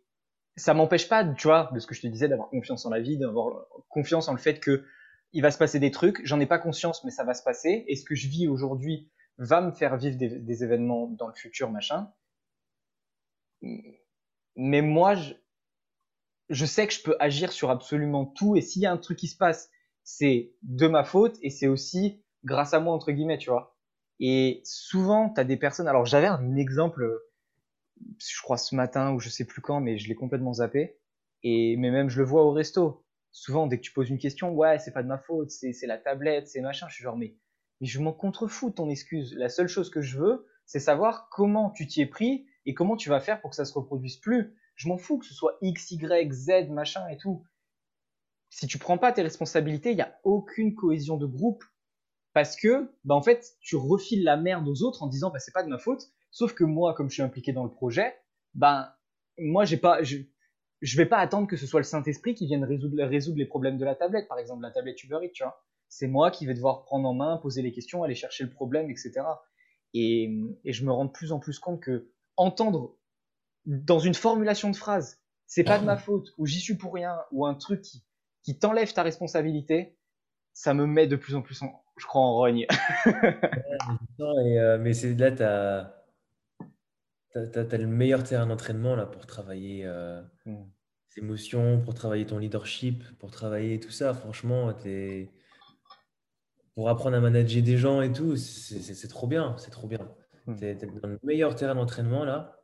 ça 0.55 0.75
m'empêche 0.75 1.09
pas, 1.09 1.25
tu 1.25 1.47
vois, 1.47 1.71
de 1.73 1.79
ce 1.79 1.87
que 1.87 1.95
je 1.95 2.01
te 2.01 2.07
disais, 2.07 2.27
d'avoir 2.27 2.49
confiance 2.49 2.85
en 2.85 2.91
la 2.91 2.99
vie, 2.99 3.17
d'avoir 3.17 3.65
confiance 3.89 4.27
en 4.27 4.33
le 4.33 4.37
fait 4.37 4.59
que 4.59 4.85
il 5.33 5.41
va 5.41 5.49
se 5.49 5.57
passer 5.57 5.79
des 5.79 5.89
trucs. 5.89 6.23
J'en 6.23 6.39
ai 6.39 6.45
pas 6.45 6.59
conscience, 6.59 7.03
mais 7.03 7.09
ça 7.09 7.23
va 7.23 7.33
se 7.33 7.41
passer. 7.41 7.83
Et 7.87 7.95
ce 7.95 8.05
que 8.05 8.13
je 8.13 8.27
vis 8.27 8.47
aujourd'hui 8.47 9.09
va 9.39 9.59
me 9.61 9.71
faire 9.71 9.97
vivre 9.97 10.17
des, 10.19 10.63
événements 10.63 11.07
dans 11.07 11.27
le 11.27 11.33
futur, 11.33 11.71
machin. 11.71 12.13
Mais 14.55 14.83
moi, 14.83 15.15
je, 15.15 15.33
je 16.49 16.65
sais 16.67 16.85
que 16.85 16.93
je 16.93 17.01
peux 17.01 17.17
agir 17.19 17.51
sur 17.51 17.71
absolument 17.71 18.27
tout 18.27 18.55
et 18.55 18.61
s'il 18.61 18.83
y 18.83 18.85
a 18.85 18.91
un 18.91 18.97
truc 18.97 19.17
qui 19.17 19.27
se 19.27 19.35
passe, 19.35 19.71
c'est 20.03 20.53
de 20.61 20.85
ma 20.85 21.03
faute 21.03 21.39
et 21.41 21.49
c'est 21.49 21.65
aussi 21.65 22.21
grâce 22.43 22.73
à 22.73 22.79
moi 22.79 22.93
entre 22.93 23.11
guillemets, 23.11 23.37
tu 23.37 23.49
vois. 23.49 23.77
Et 24.19 24.61
souvent, 24.63 25.29
tu 25.33 25.39
as 25.39 25.43
des 25.43 25.57
personnes. 25.57 25.87
Alors 25.87 26.05
j'avais 26.05 26.27
un 26.27 26.55
exemple, 26.55 27.07
je 28.19 28.41
crois 28.41 28.57
ce 28.57 28.75
matin 28.75 29.13
ou 29.13 29.19
je 29.19 29.29
sais 29.29 29.45
plus 29.45 29.61
quand, 29.61 29.79
mais 29.81 29.97
je 29.97 30.07
l'ai 30.07 30.15
complètement 30.15 30.53
zappé. 30.53 30.99
Et 31.43 31.77
mais 31.77 31.91
même 31.91 32.09
je 32.09 32.19
le 32.19 32.25
vois 32.25 32.43
au 32.43 32.51
resto. 32.51 33.05
Souvent, 33.31 33.67
dès 33.67 33.77
que 33.77 33.83
tu 33.83 33.91
poses 33.93 34.09
une 34.09 34.17
question, 34.17 34.53
ouais, 34.53 34.79
c'est 34.79 34.91
pas 34.91 35.03
de 35.03 35.07
ma 35.07 35.19
faute, 35.19 35.51
c'est 35.51 35.85
la 35.85 35.97
tablette, 35.97 36.47
c'est 36.47 36.61
machin. 36.61 36.87
Je 36.89 36.95
suis 36.95 37.03
genre 37.03 37.17
mais 37.17 37.35
mais 37.79 37.87
je 37.87 37.99
m'en 37.99 38.13
contrefous 38.13 38.71
ton 38.71 38.89
excuse. 38.89 39.35
La 39.35 39.49
seule 39.49 39.67
chose 39.67 39.89
que 39.91 40.01
je 40.01 40.17
veux, 40.17 40.47
c'est 40.65 40.79
savoir 40.79 41.29
comment 41.29 41.69
tu 41.69 41.85
t'y 41.85 42.01
es 42.01 42.07
pris 42.07 42.47
et 42.65 42.73
comment 42.73 42.97
tu 42.97 43.09
vas 43.09 43.19
faire 43.19 43.39
pour 43.39 43.51
que 43.51 43.55
ça 43.55 43.65
se 43.65 43.73
reproduise 43.73 44.17
plus. 44.17 44.55
Je 44.75 44.87
m'en 44.87 44.97
fous 44.97 45.19
que 45.19 45.25
ce 45.25 45.33
soit 45.33 45.57
X, 45.61 45.91
Y, 45.91 46.31
Z, 46.33 46.69
machin 46.69 47.07
et 47.07 47.17
tout. 47.17 47.45
Si 48.49 48.67
tu 48.67 48.77
prends 48.77 48.97
pas 48.97 49.11
tes 49.11 49.21
responsabilités, 49.21 49.91
il 49.91 49.95
n'y 49.95 50.01
a 50.01 50.19
aucune 50.23 50.73
cohésion 50.73 51.17
de 51.17 51.25
groupe 51.25 51.63
parce 52.37 52.55
que, 52.55 52.87
bah 53.03 53.15
en 53.15 53.23
fait, 53.23 53.55
tu 53.61 53.75
refiles 53.75 54.23
la 54.23 54.37
merde 54.37 54.67
aux 54.67 54.83
autres 54.83 55.01
en 55.01 55.07
disant, 55.07 55.31
bah 55.31 55.39
c'est 55.39 55.55
pas 55.55 55.63
de 55.63 55.69
ma 55.69 55.79
faute. 55.79 56.03
Sauf 56.29 56.53
que 56.53 56.63
moi, 56.63 56.93
comme 56.93 57.09
je 57.09 57.15
suis 57.15 57.23
impliqué 57.23 57.51
dans 57.51 57.63
le 57.63 57.71
projet, 57.71 58.13
bah 58.53 58.95
moi, 59.39 59.65
j'ai 59.65 59.77
pas, 59.77 60.03
je, 60.03 60.17
je 60.81 60.97
vais 60.97 61.07
pas 61.07 61.17
attendre 61.17 61.47
que 61.47 61.57
ce 61.57 61.65
soit 61.65 61.79
le 61.79 61.83
Saint-Esprit 61.83 62.35
qui 62.35 62.45
vienne 62.45 62.63
résoudre, 62.63 63.37
les 63.37 63.45
problèmes 63.47 63.79
de 63.79 63.85
la 63.85 63.95
tablette, 63.95 64.27
par 64.27 64.37
exemple 64.37 64.61
la 64.61 64.69
tablette 64.69 65.03
Uber 65.03 65.17
Eats, 65.23 65.31
tu 65.33 65.41
vois. 65.41 65.63
C'est 65.89 66.05
moi 66.05 66.29
qui 66.29 66.45
vais 66.45 66.53
devoir 66.53 66.83
prendre 66.83 67.09
en 67.09 67.15
main, 67.15 67.37
poser 67.37 67.63
les 67.63 67.71
questions, 67.71 68.03
aller 68.03 68.13
chercher 68.13 68.43
le 68.43 68.51
problème, 68.51 68.91
etc. 68.91 69.13
Et, 69.95 70.31
et 70.63 70.73
je 70.73 70.85
me 70.85 70.91
rends 70.91 71.05
de 71.05 71.11
plus 71.11 71.31
en 71.31 71.39
plus 71.39 71.57
compte 71.57 71.81
que 71.81 72.11
entendre 72.35 72.99
dans 73.65 73.97
une 73.97 74.13
formulation 74.13 74.69
de 74.69 74.75
phrase, 74.75 75.23
c'est 75.47 75.63
pas 75.63 75.79
de 75.79 75.85
ma 75.85 75.97
faute, 75.97 76.35
ou 76.37 76.45
j'y 76.45 76.59
suis 76.59 76.75
pour 76.75 76.93
rien, 76.93 77.17
ou 77.31 77.47
un 77.47 77.55
truc 77.55 77.81
qui, 77.81 78.05
qui 78.43 78.59
t'enlève 78.59 78.93
ta 78.93 79.01
responsabilité, 79.01 79.97
ça 80.53 80.75
me 80.75 80.85
met 80.85 81.07
de 81.07 81.15
plus 81.15 81.33
en 81.33 81.41
plus, 81.41 81.63
en, 81.63 81.83
je 81.97 82.05
crois, 82.05 82.21
en 82.21 82.35
rogne. 82.35 82.65
Euh, 84.19 84.79
mais 84.79 84.93
c'est 84.93 85.13
là, 85.13 85.31
tu 85.31 85.43
as, 85.43 85.93
le 87.77 87.85
meilleur 87.85 88.23
terrain 88.23 88.47
d'entraînement 88.47 88.95
là, 88.95 89.05
pour 89.05 89.27
travailler 89.27 89.85
euh, 89.85 90.21
mm. 90.45 90.63
émotions, 91.17 91.79
pour 91.81 91.93
travailler 91.93 92.25
ton 92.25 92.39
leadership, 92.39 93.03
pour 93.19 93.29
travailler 93.29 93.79
tout 93.79 93.91
ça. 93.91 94.15
Franchement, 94.15 94.75
es... 94.85 95.31
pour 96.73 96.89
apprendre 96.89 97.15
à 97.15 97.19
manager 97.19 97.61
des 97.61 97.77
gens 97.77 98.01
et 98.01 98.11
tout, 98.11 98.35
c'est 98.37 99.07
trop 99.07 99.27
bien. 99.27 99.55
C'est 99.57 99.71
trop 99.71 99.87
bien. 99.87 100.11
Mm. 100.47 100.55
Tu 100.55 100.65
es, 100.65 100.75
dans 100.75 101.09
le 101.09 101.19
meilleur 101.23 101.55
terrain 101.55 101.75
d'entraînement 101.75 102.25
là. 102.25 102.59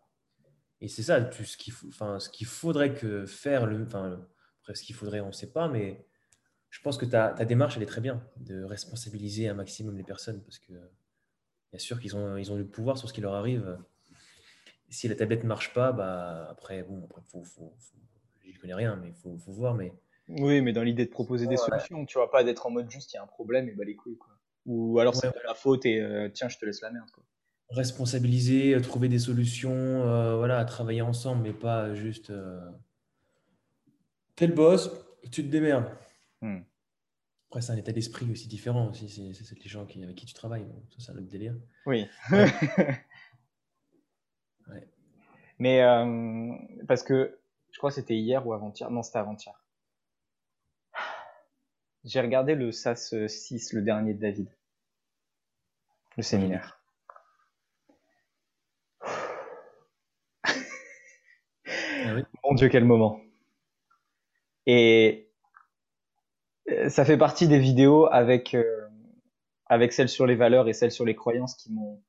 Et 0.82 0.88
c'est 0.88 1.04
ça, 1.04 1.32
ce 1.32 1.56
qu'il 1.56 1.74
enfin, 1.88 2.18
qu'il 2.32 2.48
faudrait 2.48 2.94
que 2.94 3.26
faire, 3.26 3.68
le, 3.68 3.84
enfin, 3.84 4.20
après 4.64 4.76
ce 4.76 4.84
qu'il 4.84 4.96
faudrait, 4.96 5.22
on 5.22 5.28
ne 5.28 5.32
sait 5.32 5.52
pas, 5.52 5.68
mais 5.68 6.06
je 6.74 6.82
pense 6.82 6.98
que 6.98 7.06
ta, 7.06 7.30
ta, 7.30 7.46
démarche, 7.46 7.78
elle 7.78 7.84
est 7.84 7.88
très 7.88 8.02
bien, 8.02 8.24
de 8.38 8.64
responsabiliser 8.64 9.48
un 9.48 9.54
maximum 9.54 9.96
les 9.96 10.04
personnes, 10.04 10.42
parce 10.42 10.58
que 10.58 10.74
bien 11.72 11.80
sûr 11.80 12.00
qu'ils 12.00 12.16
ont, 12.16 12.36
ils 12.38 12.52
ont 12.52 12.56
le 12.56 12.66
pouvoir 12.66 12.98
sur 12.98 13.08
ce 13.08 13.14
qui 13.14 13.22
leur 13.22 13.34
arrive. 13.34 13.78
Si 14.90 15.08
la 15.08 15.16
tablette 15.16 15.44
ne 15.44 15.48
marche 15.48 15.74
pas, 15.74 15.92
bah, 15.92 16.48
après, 16.50 16.84
bon, 16.84 17.04
après, 17.06 17.22
faut, 17.28 17.44
faut, 17.44 17.74
je 18.44 18.56
ne 18.56 18.60
connais 18.60 18.74
rien, 18.74 18.96
mais 18.96 19.10
il 19.10 19.14
faut, 19.14 19.38
faut, 19.38 19.52
voir. 19.52 19.76
Mais... 19.76 19.94
Oui, 20.28 20.62
mais 20.62 20.74
dans 20.74 20.84
l'idée 20.84 21.06
de 21.06 21.12
proposer 21.12 21.46
des 21.46 21.58
solutions, 21.58 22.06
tu 22.06 22.18
vois, 22.18 22.32
pas 22.32 22.44
d'être 22.44 22.66
en 22.66 22.72
mode 22.72 22.90
juste, 22.90 23.14
il 23.14 23.18
y 23.18 23.20
a 23.20 23.24
un 23.24 23.28
problème 23.28 23.70
et 23.70 23.74
bah 23.74 23.84
les 23.86 23.96
couilles, 23.96 24.18
quoi. 24.18 24.34
Ou 24.66 24.98
alors 25.00 25.14
c'est 25.14 25.30
la 25.46 25.54
faute 25.54 25.86
et 25.86 26.00
euh, 26.00 26.30
tiens, 26.34 26.48
je 26.48 26.58
te 26.58 26.66
laisse 26.66 26.82
la 26.82 26.90
merde, 26.90 27.12
quoi 27.12 27.24
responsabiliser, 27.74 28.76
euh, 28.76 28.82
trouver 28.82 29.10
des 29.10 29.20
solutions, 29.20 29.72
euh, 29.72 30.38
voilà, 30.38 30.64
travailler 30.66 31.02
ensemble, 31.02 31.44
mais 31.44 31.54
pas 31.54 31.94
juste 31.94 32.30
euh, 32.30 32.60
t'es 34.36 34.48
le 34.48 34.54
boss, 34.54 34.92
tu 35.32 35.44
te 35.44 35.50
démerdes. 35.50 35.86
Hmm. 36.44 36.62
Après, 37.48 37.62
c'est 37.62 37.72
un 37.72 37.78
état 37.78 37.94
d'esprit 37.94 38.30
aussi 38.30 38.50
différent 38.50 38.90
aussi. 38.90 39.34
C'est 39.34 39.64
les 39.64 39.70
gens 39.70 39.86
qui, 39.86 40.04
avec 40.04 40.18
qui 40.18 40.26
tu 40.26 40.34
travailles. 40.34 40.68
ça, 40.90 40.98
c'est 41.00 41.12
un 41.12 41.16
autre 41.16 41.30
délire. 41.30 41.56
Oui. 41.86 42.06
Mais 45.60 45.82
parce 46.86 47.04
que 47.04 47.40
je 47.72 47.78
crois 47.78 47.92
que 47.92 47.96
c'était 47.96 48.18
hier 48.18 48.46
ou 48.46 48.52
avant-hier. 48.52 48.92
Non, 48.92 49.04
c'était 49.04 49.20
avant-hier. 49.20 49.64
J'ai 52.04 52.20
regardé 52.20 52.56
le 52.56 52.74
SAS 52.74 53.16
6, 53.26 53.72
le 53.72 53.82
dernier 53.82 54.14
de 54.14 54.20
David. 54.20 54.50
Le 56.18 56.24
séminaire. 56.24 56.82
Ah 59.00 59.08
Mon 62.44 62.54
Dieu, 62.56 62.68
quel 62.68 62.84
moment. 62.84 63.22
Et 64.66 65.18
euh, 65.18 65.23
ça 66.90 67.06
fait 67.06 67.18
partie 67.18 67.48
des 67.48 67.60
vidéos 67.60 68.08
avec, 68.12 68.54
euh, 68.54 68.88
avec 69.66 69.94
celles 69.94 70.10
sur 70.10 70.26
les 70.26 70.36
valeurs 70.36 70.68
et 70.68 70.74
celles 70.74 70.92
sur 70.92 71.06
les 71.06 71.16
croyances 71.16 71.56
qui 71.56 71.72
m'ont 71.72 72.02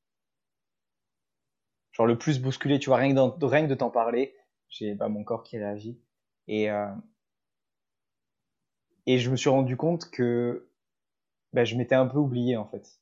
genre 1.92 2.06
le 2.06 2.18
plus 2.18 2.40
bousculé. 2.40 2.78
Tu 2.78 2.90
vois, 2.90 2.98
rien 2.98 3.14
que, 3.14 3.44
rien 3.44 3.66
de 3.66 3.74
t'en 3.74 3.90
parler, 3.90 4.34
j'ai 4.68 4.94
bah, 4.94 5.08
mon 5.08 5.24
corps 5.24 5.42
qui 5.42 5.58
réagit. 5.58 5.98
Et, 6.46 6.70
euh, 6.70 6.88
et 9.06 9.18
je 9.18 9.30
me 9.30 9.36
suis 9.36 9.50
rendu 9.50 9.76
compte 9.76 10.10
que 10.10 10.68
bah, 11.52 11.64
je 11.64 11.76
m'étais 11.76 11.94
un 11.94 12.06
peu 12.06 12.18
oublié 12.18 12.56
en 12.56 12.66
fait. 12.66 13.00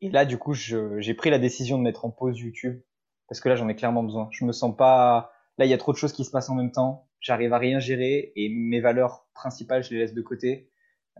Et 0.00 0.10
là, 0.10 0.24
du 0.24 0.38
coup, 0.38 0.52
j'ai 0.52 1.14
pris 1.14 1.30
la 1.30 1.38
décision 1.38 1.78
de 1.78 1.82
mettre 1.82 2.04
en 2.04 2.10
pause 2.10 2.38
YouTube 2.38 2.80
parce 3.28 3.40
que 3.40 3.48
là, 3.48 3.56
j'en 3.56 3.68
ai 3.68 3.74
clairement 3.74 4.04
besoin. 4.04 4.28
Je 4.30 4.44
me 4.44 4.52
sens 4.52 4.76
pas 4.76 5.32
Là, 5.58 5.64
il 5.64 5.70
y 5.70 5.74
a 5.74 5.78
trop 5.78 5.92
de 5.92 5.96
choses 5.96 6.12
qui 6.12 6.24
se 6.24 6.30
passent 6.30 6.50
en 6.50 6.54
même 6.54 6.72
temps. 6.72 7.08
J'arrive 7.20 7.52
à 7.52 7.58
rien 7.58 7.78
gérer 7.78 8.32
et 8.36 8.48
mes 8.48 8.80
valeurs 8.80 9.26
principales, 9.34 9.82
je 9.82 9.90
les 9.90 9.98
laisse 9.98 10.14
de 10.14 10.22
côté. 10.22 10.70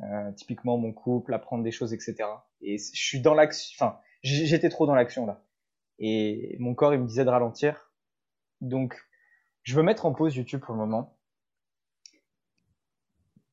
Euh, 0.02 0.30
typiquement 0.32 0.76
mon 0.76 0.92
couple, 0.92 1.32
apprendre 1.32 1.64
des 1.64 1.70
choses, 1.70 1.94
etc. 1.94 2.16
Et 2.60 2.76
je 2.76 3.00
suis 3.00 3.20
dans 3.20 3.32
l'action. 3.32 3.74
Enfin, 3.76 3.98
j'étais 4.22 4.68
trop 4.68 4.86
dans 4.86 4.94
l'action 4.94 5.24
là. 5.26 5.42
Et 5.98 6.56
mon 6.58 6.74
corps, 6.74 6.92
il 6.92 7.00
me 7.00 7.06
disait 7.06 7.24
de 7.24 7.30
ralentir. 7.30 7.90
Donc, 8.60 8.94
je 9.62 9.74
veux 9.74 9.82
mettre 9.82 10.04
en 10.04 10.12
pause 10.12 10.36
YouTube 10.36 10.60
pour 10.60 10.74
le 10.74 10.80
moment 10.80 11.18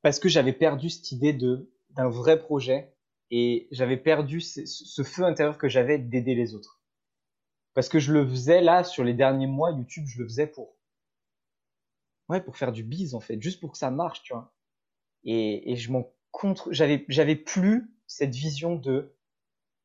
parce 0.01 0.19
que 0.19 0.27
j'avais 0.29 0.53
perdu 0.53 0.89
cette 0.89 1.11
idée 1.11 1.33
de 1.33 1.71
d'un 1.91 2.09
vrai 2.09 2.39
projet 2.39 2.93
et 3.31 3.67
j'avais 3.71 3.97
perdu 3.97 4.41
ce, 4.41 4.65
ce 4.65 5.03
feu 5.03 5.23
intérieur 5.23 5.57
que 5.57 5.69
j'avais 5.69 5.97
d'aider 5.97 6.35
les 6.35 6.55
autres. 6.55 6.82
Parce 7.73 7.89
que 7.89 7.99
je 7.99 8.13
le 8.13 8.27
faisais 8.27 8.61
là, 8.61 8.83
sur 8.83 9.03
les 9.03 9.13
derniers 9.13 9.47
mois, 9.47 9.71
YouTube, 9.71 10.05
je 10.07 10.21
le 10.21 10.27
faisais 10.27 10.47
pour, 10.47 10.75
ouais, 12.29 12.41
pour 12.41 12.57
faire 12.57 12.71
du 12.71 12.83
bise, 12.83 13.15
en 13.15 13.19
fait, 13.19 13.41
juste 13.41 13.59
pour 13.59 13.71
que 13.71 13.77
ça 13.77 13.91
marche, 13.91 14.21
tu 14.23 14.33
vois. 14.33 14.53
Et, 15.23 15.71
et 15.71 15.75
je 15.75 15.91
m'en 15.91 16.11
contre, 16.31 16.71
j'avais, 16.71 17.05
j'avais 17.07 17.35
plus 17.35 17.95
cette 18.07 18.35
vision 18.35 18.75
de 18.75 19.15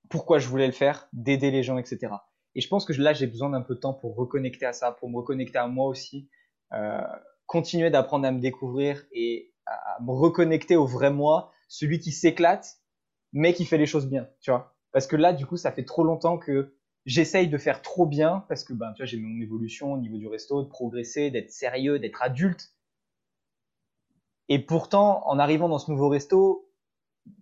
pourquoi 0.08 0.38
je 0.38 0.48
voulais 0.48 0.66
le 0.66 0.72
faire, 0.72 1.08
d'aider 1.12 1.50
les 1.50 1.62
gens, 1.62 1.78
etc. 1.78 2.12
Et 2.54 2.60
je 2.60 2.68
pense 2.68 2.84
que 2.84 2.92
là, 2.94 3.12
j'ai 3.12 3.26
besoin 3.26 3.50
d'un 3.50 3.60
peu 3.60 3.74
de 3.74 3.80
temps 3.80 3.94
pour 3.94 4.16
reconnecter 4.16 4.66
à 4.66 4.72
ça, 4.72 4.92
pour 4.92 5.08
me 5.10 5.16
reconnecter 5.16 5.58
à 5.58 5.68
moi 5.68 5.86
aussi, 5.86 6.28
euh, 6.72 7.00
continuer 7.46 7.90
d'apprendre 7.90 8.26
à 8.26 8.32
me 8.32 8.40
découvrir 8.40 9.04
et 9.12 9.54
à 9.66 9.98
me 10.02 10.10
reconnecter 10.10 10.76
au 10.76 10.86
vrai 10.86 11.10
moi, 11.10 11.52
celui 11.68 12.00
qui 12.00 12.10
s'éclate, 12.10 12.78
mais 13.32 13.52
qui 13.52 13.64
fait 13.64 13.78
les 13.78 13.86
choses 13.86 14.08
bien, 14.08 14.28
tu 14.40 14.50
vois. 14.50 14.74
Parce 14.92 15.06
que 15.06 15.16
là, 15.16 15.32
du 15.32 15.46
coup, 15.46 15.58
ça 15.58 15.70
fait 15.70 15.84
trop 15.84 16.02
longtemps 16.02 16.38
que 16.38 16.77
j'essaye 17.06 17.48
de 17.48 17.58
faire 17.58 17.82
trop 17.82 18.06
bien 18.06 18.44
parce 18.48 18.64
que 18.64 18.72
ben, 18.72 18.92
tu 18.92 19.02
vois, 19.02 19.06
j'ai 19.06 19.18
mon 19.18 19.40
évolution 19.40 19.92
au 19.92 19.98
niveau 19.98 20.18
du 20.18 20.26
resto, 20.26 20.62
de 20.62 20.68
progresser, 20.68 21.30
d'être 21.30 21.50
sérieux, 21.50 21.98
d'être 21.98 22.22
adulte. 22.22 22.74
Et 24.48 24.58
pourtant, 24.58 25.26
en 25.26 25.38
arrivant 25.38 25.68
dans 25.68 25.78
ce 25.78 25.90
nouveau 25.90 26.08
resto, 26.08 26.70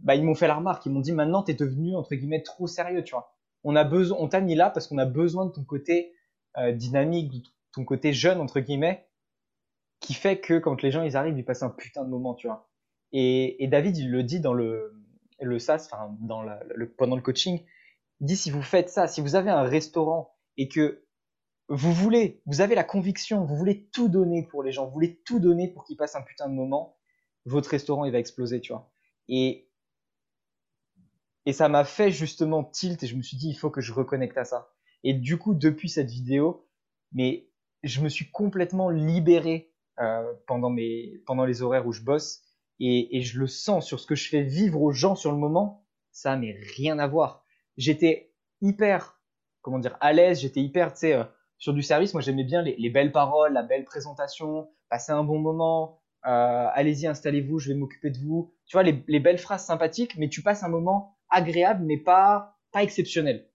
bah, 0.01 0.14
ils 0.14 0.25
m'ont 0.25 0.35
fait 0.35 0.49
la 0.49 0.57
remarque. 0.57 0.87
Ils 0.87 0.92
m'ont 0.92 1.01
dit 1.01 1.12
maintenant, 1.12 1.42
tu 1.42 1.53
es 1.53 1.55
devenu, 1.55 1.95
entre 1.95 2.14
guillemets, 2.14 2.42
trop 2.42 2.66
sérieux, 2.66 3.05
tu 3.05 3.12
vois. 3.12 3.33
On 3.64 3.77
a 3.77 3.85
besoin, 3.85 4.19
on 4.21 4.29
t'a 4.29 4.40
mis 4.40 4.55
là 4.55 4.71
parce 4.71 4.87
qu'on 4.87 4.99
a 4.99 5.07
besoin 5.07 5.47
de 5.47 5.53
ton 5.53 5.64
côté 5.64 6.12
euh, 6.57 6.73
dynamique, 6.73 7.31
de 7.31 7.42
ton 7.73 7.85
côté 7.85 8.12
jeune, 8.12 8.40
entre 8.40 8.61
guillemets, 8.61 9.07
qui 10.01 10.14
fait 10.14 10.40
que 10.40 10.59
quand 10.59 10.83
les 10.83 10.90
gens 10.90 11.03
ils 11.03 11.16
arrivent, 11.16 11.38
ils 11.38 11.45
passent 11.45 11.62
un 11.62 11.71
putain 11.71 12.05
de 12.05 12.11
moment, 12.11 12.35
tu 12.35 12.47
vois. 12.47 12.69
Et, 13.12 13.62
et 13.62 13.69
David, 13.69 13.97
il 13.97 14.11
le 14.11 14.23
dit 14.23 14.40
dans 14.40 14.55
le, 14.55 14.95
le 15.40 15.59
SAS, 15.59 15.88
enfin, 15.90 16.16
dans 16.21 16.42
le, 16.42 16.88
pendant 16.90 17.16
le 17.16 17.23
coaching, 17.23 17.64
il 18.20 18.26
dit 18.26 18.37
si 18.37 18.50
vous 18.50 18.62
faites 18.62 18.88
ça, 18.88 19.09
si 19.09 19.20
vous 19.20 19.35
avez 19.35 19.50
un 19.50 19.62
restaurant 19.62 20.35
et 20.57 20.68
que 20.68 21.05
vous 21.68 21.92
voulez, 21.92 22.42
vous 22.46 22.61
avez 22.61 22.74
la 22.74 22.85
conviction, 22.85 23.44
vous 23.44 23.57
voulez 23.57 23.88
tout 23.92 24.09
donner 24.09 24.44
pour 24.44 24.62
les 24.62 24.72
gens, 24.72 24.87
vous 24.87 24.92
voulez 24.92 25.20
tout 25.24 25.40
donner 25.40 25.68
pour 25.68 25.85
qu'ils 25.85 25.96
passent 25.96 26.16
un 26.16 26.22
putain 26.22 26.48
de 26.48 26.55
moment, 26.55 26.96
votre 27.44 27.70
restaurant 27.70 28.05
il 28.05 28.12
va 28.12 28.18
exploser, 28.18 28.61
tu 28.61 28.72
vois. 28.72 28.90
Et 29.29 29.68
et 31.44 31.52
ça 31.52 31.68
m'a 31.68 31.85
fait 31.85 32.11
justement 32.11 32.64
tilt 32.64 33.02
et 33.02 33.07
je 33.07 33.16
me 33.16 33.22
suis 33.22 33.37
dit 33.37 33.48
il 33.48 33.55
faut 33.57 33.70
que 33.70 33.81
je 33.81 33.92
reconnecte 33.92 34.38
à 34.38 34.44
ça. 34.44 34.72
Et 35.05 35.14
du 35.14 35.38
coup 35.38 35.55
depuis 35.55 35.88
cette 35.88 36.11
vidéo, 36.11 36.68
mais 37.12 37.48
je 37.83 38.00
me 38.00 38.09
suis 38.09 38.31
complètement 38.31 38.90
libéré 38.90 39.72
euh, 40.00 40.33
pendant 40.46 40.70
mes 40.70 41.22
pendant 41.26 41.44
les 41.44 41.62
horaires 41.62 41.87
où 41.87 41.92
je 41.92 42.02
bosse 42.02 42.42
et, 42.81 43.16
et 43.16 43.22
je 43.22 43.38
le 43.38 43.46
sens 43.46 43.87
sur 43.87 44.00
ce 44.00 44.07
que 44.07 44.14
je 44.14 44.29
fais 44.29 44.42
vivre 44.42 44.83
aux 44.83 44.92
gens 44.92 45.14
sur 45.14 45.33
le 45.33 45.38
moment, 45.38 45.87
ça 46.12 46.37
n'a 46.37 46.52
rien 46.76 46.98
à 46.98 47.07
voir 47.07 47.45
j'étais 47.77 48.33
hyper, 48.61 49.21
comment 49.62 49.79
dire, 49.79 49.97
à 50.01 50.12
l'aise, 50.12 50.41
j'étais 50.41 50.61
hyper, 50.61 50.93
tu 50.93 51.01
sais, 51.01 51.12
euh, 51.15 51.25
sur 51.59 51.73
du 51.73 51.83
service. 51.83 52.12
Moi, 52.15 52.23
j'aimais 52.23 52.45
bien 52.45 52.62
les, 52.62 52.91
belles 52.91 53.12
paroles, 53.12 53.53
la 53.53 53.62
belle 53.62 53.85
présentation, 53.85 54.69
passer 54.89 55.12
un 55.12 55.25
bon 55.25 55.39
moment. 55.39 56.01
Euh, 56.27 56.69
allez-y, 56.73 57.07
installez-vous, 57.07 57.59
je 57.59 57.69
vais 57.69 57.79
m'occuper 57.79 58.11
de 58.11 58.19
vous. 58.19 58.55
Tu 58.67 58.77
vois, 58.77 58.83
les, 58.83 59.05
les, 59.07 59.21
belles 59.21 59.39
phrases 59.39 59.65
sympathiques, 59.65 60.17
mais 60.17 60.29
tu 60.29 60.43
passes 60.43 60.62
un 60.62 60.69
moment 60.69 61.17
agréable, 61.29 61.85
mais 61.85 61.99
pas, 61.99 62.59
pas 62.73 62.83
exceptionnel. 62.83 63.49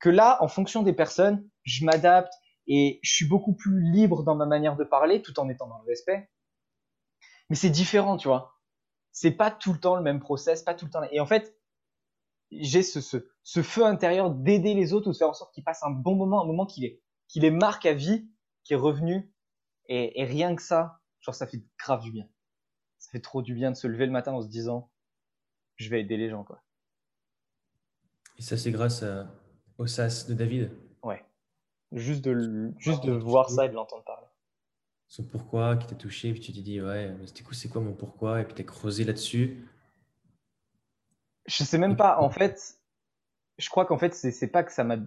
Que 0.00 0.08
là, 0.08 0.38
en 0.40 0.48
fonction 0.48 0.82
des 0.82 0.92
personnes, 0.92 1.48
je 1.64 1.84
m'adapte 1.84 2.32
et 2.66 3.00
je 3.02 3.12
suis 3.12 3.26
beaucoup 3.26 3.54
plus 3.54 3.80
libre 3.80 4.22
dans 4.22 4.34
ma 4.34 4.46
manière 4.46 4.76
de 4.76 4.84
parler, 4.84 5.22
tout 5.22 5.38
en 5.40 5.48
étant 5.48 5.66
dans 5.66 5.78
le 5.78 5.86
respect. 5.86 6.28
Mais 7.48 7.56
c'est 7.56 7.70
différent, 7.70 8.16
tu 8.16 8.28
vois. 8.28 8.60
C'est 9.10 9.30
pas 9.30 9.50
tout 9.50 9.72
le 9.72 9.80
temps 9.80 9.96
le 9.96 10.02
même 10.02 10.20
process, 10.20 10.62
pas 10.62 10.74
tout 10.74 10.84
le 10.84 10.90
temps. 10.90 11.02
Et 11.10 11.18
en 11.18 11.26
fait, 11.26 11.57
j'ai 12.50 12.82
ce, 12.82 13.00
ce, 13.00 13.18
ce, 13.42 13.62
feu 13.62 13.84
intérieur 13.84 14.30
d'aider 14.30 14.74
les 14.74 14.92
autres 14.92 15.08
ou 15.08 15.12
de 15.12 15.16
faire 15.16 15.28
en 15.28 15.34
sorte 15.34 15.54
qu'ils 15.54 15.64
passent 15.64 15.82
un 15.82 15.90
bon 15.90 16.16
moment, 16.16 16.42
un 16.42 16.46
moment 16.46 16.66
qui 16.66 16.80
les, 16.80 17.02
qui 17.28 17.40
les 17.40 17.50
marque 17.50 17.86
à 17.86 17.94
vie, 17.94 18.28
qui 18.64 18.72
est 18.72 18.76
revenu. 18.76 19.32
Et, 19.86 20.20
et 20.20 20.24
rien 20.24 20.54
que 20.54 20.62
ça, 20.62 21.00
genre 21.20 21.34
ça 21.34 21.46
fait 21.46 21.62
grave 21.78 22.02
du 22.02 22.12
bien. 22.12 22.28
Ça 22.98 23.10
fait 23.10 23.20
trop 23.20 23.42
du 23.42 23.54
bien 23.54 23.70
de 23.70 23.76
se 23.76 23.86
lever 23.86 24.06
le 24.06 24.12
matin 24.12 24.32
en 24.32 24.42
se 24.42 24.48
disant, 24.48 24.90
je 25.76 25.88
vais 25.88 26.00
aider 26.00 26.16
les 26.16 26.30
gens, 26.30 26.44
quoi. 26.44 26.62
Et 28.38 28.42
ça, 28.42 28.56
c'est 28.56 28.70
grâce 28.70 29.04
au 29.78 29.86
SAS 29.86 30.26
de 30.26 30.34
David 30.34 30.70
Ouais. 31.02 31.24
Juste 31.92 32.22
de, 32.24 32.72
juste 32.78 33.04
de 33.04 33.12
voir 33.12 33.50
ça 33.50 33.66
et 33.66 33.68
de 33.68 33.74
l'entendre 33.74 34.04
parler. 34.04 34.26
son 35.08 35.24
pourquoi 35.24 35.76
qui 35.76 35.86
t'a 35.86 35.94
touché, 35.94 36.32
puis 36.32 36.40
tu 36.40 36.52
t'es 36.52 36.60
dit, 36.60 36.80
ouais, 36.80 37.16
c'était 37.26 37.42
cool, 37.42 37.54
c'est 37.54 37.68
quoi 37.68 37.80
mon 37.80 37.94
pourquoi, 37.94 38.40
et 38.40 38.44
puis 38.44 38.54
tu 38.54 38.62
as 38.62 38.64
creusé 38.64 39.04
là-dessus. 39.04 39.66
Je 41.48 41.64
sais 41.64 41.78
même 41.78 41.96
pas, 41.96 42.20
en 42.20 42.30
fait, 42.30 42.78
je 43.58 43.68
crois 43.70 43.86
qu'en 43.86 43.98
fait, 43.98 44.14
c'est 44.14 44.48
pas 44.48 44.62
que 44.62 44.72
ça 44.72 44.84
m'a 44.84 44.98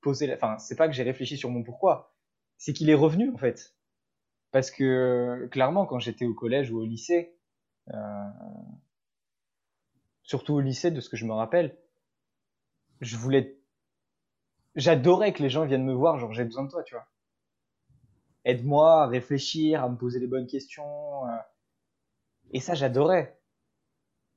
posé, 0.00 0.32
enfin, 0.32 0.56
c'est 0.58 0.76
pas 0.76 0.88
que 0.88 0.94
j'ai 0.94 1.02
réfléchi 1.02 1.36
sur 1.36 1.50
mon 1.50 1.62
pourquoi, 1.62 2.14
c'est 2.56 2.72
qu'il 2.72 2.88
est 2.88 2.94
revenu, 2.94 3.30
en 3.30 3.36
fait. 3.36 3.74
Parce 4.50 4.70
que, 4.70 5.46
clairement, 5.50 5.84
quand 5.84 5.98
j'étais 5.98 6.24
au 6.24 6.34
collège 6.34 6.70
ou 6.70 6.78
au 6.80 6.86
lycée, 6.86 7.36
euh, 7.92 8.30
surtout 10.22 10.54
au 10.54 10.60
lycée, 10.60 10.90
de 10.90 11.00
ce 11.00 11.10
que 11.10 11.16
je 11.18 11.26
me 11.26 11.34
rappelle, 11.34 11.76
je 13.00 13.16
voulais, 13.16 13.58
j'adorais 14.76 15.34
que 15.34 15.42
les 15.42 15.50
gens 15.50 15.66
viennent 15.66 15.84
me 15.84 15.92
voir, 15.92 16.18
genre, 16.18 16.32
j'ai 16.32 16.44
besoin 16.44 16.64
de 16.64 16.70
toi, 16.70 16.82
tu 16.82 16.94
vois 16.94 17.06
aide-moi 18.48 19.02
à 19.02 19.06
réfléchir, 19.06 19.84
à 19.84 19.88
me 19.88 19.96
poser 19.96 20.20
les 20.20 20.26
bonnes 20.26 20.46
questions. 20.46 21.26
Euh. 21.26 21.36
Et 22.52 22.60
ça, 22.60 22.74
j'adorais. 22.74 23.38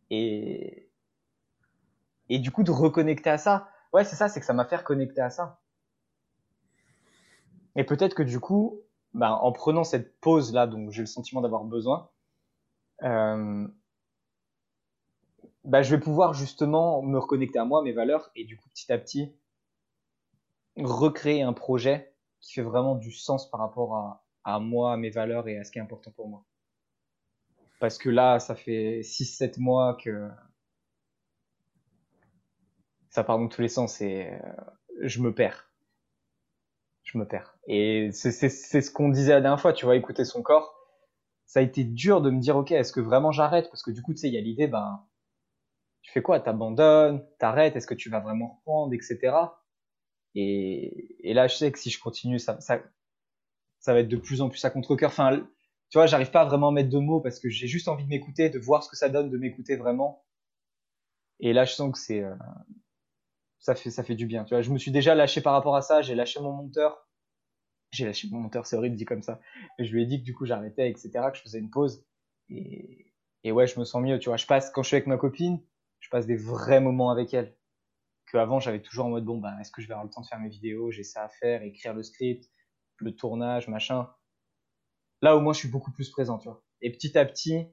Et, 0.09 0.80
et 2.33 2.39
du 2.39 2.49
coup, 2.49 2.63
de 2.63 2.71
reconnecter 2.71 3.29
à 3.29 3.37
ça, 3.37 3.67
ouais, 3.91 4.05
c'est 4.05 4.15
ça, 4.15 4.29
c'est 4.29 4.39
que 4.39 4.45
ça 4.45 4.53
m'a 4.53 4.63
fait 4.63 4.77
reconnecter 4.77 5.19
à 5.19 5.29
ça. 5.29 5.59
Et 7.75 7.83
peut-être 7.83 8.15
que 8.15 8.23
du 8.23 8.39
coup, 8.39 8.81
ben, 9.13 9.31
en 9.31 9.51
prenant 9.51 9.83
cette 9.83 10.17
pause 10.21 10.53
là, 10.53 10.65
donc 10.65 10.91
j'ai 10.91 11.01
le 11.01 11.07
sentiment 11.07 11.41
d'avoir 11.41 11.65
besoin, 11.65 12.09
ben, 13.01 13.73
je 15.65 15.93
vais 15.93 15.99
pouvoir 15.99 16.33
justement 16.33 17.01
me 17.01 17.19
reconnecter 17.19 17.59
à 17.59 17.65
moi, 17.65 17.81
mes 17.83 17.91
valeurs, 17.91 18.31
et 18.35 18.45
du 18.45 18.55
coup, 18.55 18.69
petit 18.69 18.91
à 18.93 18.97
petit, 18.97 19.35
recréer 20.77 21.41
un 21.41 21.53
projet 21.53 22.15
qui 22.39 22.53
fait 22.53 22.61
vraiment 22.61 22.95
du 22.95 23.11
sens 23.11 23.49
par 23.49 23.59
rapport 23.59 23.95
à, 23.95 24.23
à 24.45 24.59
moi, 24.59 24.93
à 24.93 24.97
mes 24.97 25.09
valeurs 25.09 25.49
et 25.49 25.59
à 25.59 25.65
ce 25.65 25.71
qui 25.71 25.79
est 25.79 25.81
important 25.81 26.11
pour 26.11 26.29
moi. 26.29 26.45
Parce 27.81 27.97
que 27.97 28.09
là, 28.09 28.39
ça 28.39 28.55
fait 28.55 29.01
6-7 29.01 29.59
mois 29.59 29.95
que 29.95 30.29
ça 33.11 33.23
part 33.23 33.37
dans 33.37 33.47
tous 33.47 33.61
les 33.61 33.67
sens 33.67 34.01
et 34.01 34.31
euh, 34.31 34.39
je 35.01 35.21
me 35.21 35.33
perds. 35.33 35.69
Je 37.03 37.17
me 37.17 37.27
perds. 37.27 37.57
Et 37.67 38.09
c'est 38.13 38.31
ce 38.49 38.91
qu'on 38.91 39.09
disait 39.09 39.33
la 39.33 39.41
dernière 39.41 39.59
fois, 39.59 39.73
tu 39.73 39.85
vois, 39.85 39.95
écouter 39.95 40.25
son 40.25 40.41
corps. 40.41 40.77
Ça 41.45 41.59
a 41.59 41.63
été 41.63 41.83
dur 41.83 42.21
de 42.21 42.29
me 42.29 42.39
dire, 42.39 42.55
ok, 42.55 42.71
est-ce 42.71 42.93
que 42.93 43.01
vraiment 43.01 43.33
j'arrête? 43.33 43.69
Parce 43.69 43.83
que 43.83 43.91
du 43.91 44.01
coup, 44.01 44.13
tu 44.13 44.19
sais, 44.19 44.27
il 44.29 44.33
y 44.33 44.37
a 44.37 44.41
l'idée, 44.41 44.67
ben, 44.67 45.05
tu 46.01 46.11
fais 46.11 46.21
quoi? 46.21 46.39
T'abandonnes 46.39 47.25
T'arrêtes 47.37 47.75
Est-ce 47.75 47.87
que 47.87 47.93
tu 47.93 48.09
vas 48.09 48.21
vraiment 48.21 48.55
reprendre, 48.55 48.93
etc. 48.93 49.35
Et, 50.35 51.17
et, 51.29 51.33
là, 51.33 51.47
je 51.47 51.55
sais 51.55 51.71
que 51.71 51.79
si 51.79 51.89
je 51.89 51.99
continue, 51.99 52.39
ça, 52.39 52.61
ça, 52.61 52.81
ça 53.79 53.93
va 53.93 53.99
être 53.99 54.07
de 54.07 54.15
plus 54.15 54.41
en 54.41 54.49
plus 54.49 54.63
à 54.63 54.69
contre-cœur. 54.69 55.09
Enfin, 55.09 55.37
tu 55.89 55.97
vois, 55.97 56.05
j'arrive 56.05 56.31
pas 56.31 56.41
à 56.41 56.45
vraiment 56.45 56.71
mettre 56.71 56.89
de 56.89 56.99
mots 56.99 57.19
parce 57.19 57.39
que 57.39 57.49
j'ai 57.49 57.67
juste 57.67 57.89
envie 57.89 58.05
de 58.05 58.09
m'écouter, 58.09 58.49
de 58.49 58.59
voir 58.59 58.83
ce 58.83 58.89
que 58.89 58.95
ça 58.95 59.09
donne 59.09 59.29
de 59.29 59.37
m'écouter 59.37 59.75
vraiment. 59.75 60.23
Et 61.41 61.51
là, 61.51 61.65
je 61.65 61.73
sens 61.73 61.91
que 61.91 61.97
c'est, 61.97 62.23
euh, 62.23 62.33
ça 63.61 63.75
fait, 63.75 63.91
ça 63.91 64.03
fait 64.03 64.15
du 64.15 64.25
bien. 64.25 64.43
Tu 64.43 64.53
vois, 64.53 64.61
je 64.61 64.71
me 64.71 64.77
suis 64.77 64.91
déjà 64.91 65.15
lâché 65.15 65.41
par 65.41 65.53
rapport 65.53 65.75
à 65.77 65.81
ça. 65.81 66.01
J'ai 66.01 66.15
lâché 66.15 66.41
mon 66.41 66.51
monteur. 66.51 67.07
J'ai 67.91 68.05
lâché 68.05 68.27
mon 68.31 68.39
monteur, 68.39 68.65
c'est 68.65 68.75
horrible 68.75 68.95
dit 68.95 69.05
comme 69.05 69.21
ça. 69.21 69.39
Mais 69.79 69.85
je 69.85 69.93
lui 69.93 70.03
ai 70.03 70.05
dit 70.05 70.19
que 70.19 70.25
du 70.25 70.33
coup 70.33 70.45
j'arrêtais, 70.45 70.89
etc., 70.89 71.11
que 71.31 71.37
je 71.37 71.43
faisais 71.43 71.59
une 71.59 71.69
pause. 71.69 72.05
Et, 72.49 73.13
et 73.43 73.51
ouais, 73.51 73.67
je 73.67 73.79
me 73.79 73.85
sens 73.85 74.01
mieux. 74.01 74.19
Tu 74.19 74.29
vois, 74.29 74.37
je 74.37 74.45
passe 74.47 74.69
quand 74.71 74.83
je 74.83 74.87
suis 74.89 74.95
avec 74.97 75.07
ma 75.07 75.17
copine, 75.17 75.61
je 75.99 76.09
passe 76.09 76.25
des 76.25 76.37
vrais 76.37 76.81
moments 76.81 77.11
avec 77.11 77.33
elle 77.33 77.55
avant 78.39 78.59
j'avais 78.59 78.81
toujours 78.81 79.05
en 79.05 79.09
mode 79.09 79.25
bon 79.25 79.37
ben 79.37 79.57
est-ce 79.59 79.71
que 79.71 79.81
je 79.81 79.87
vais 79.87 79.93
avoir 79.93 80.05
le 80.05 80.11
temps 80.11 80.21
de 80.21 80.27
faire 80.27 80.39
mes 80.39 80.49
vidéos? 80.49 80.91
J'ai 80.91 81.03
ça 81.03 81.23
à 81.23 81.29
faire 81.29 81.63
écrire 81.63 81.93
le 81.93 82.03
script 82.03 82.49
le 82.97 83.15
tournage 83.15 83.67
machin 83.67 84.09
là 85.21 85.35
au 85.35 85.41
moins 85.41 85.53
je 85.53 85.59
suis 85.59 85.69
beaucoup 85.69 85.91
plus 85.91 86.09
présent 86.09 86.37
tu 86.37 86.47
vois 86.47 86.63
et 86.81 86.91
petit 86.91 87.17
à 87.17 87.25
petit 87.25 87.67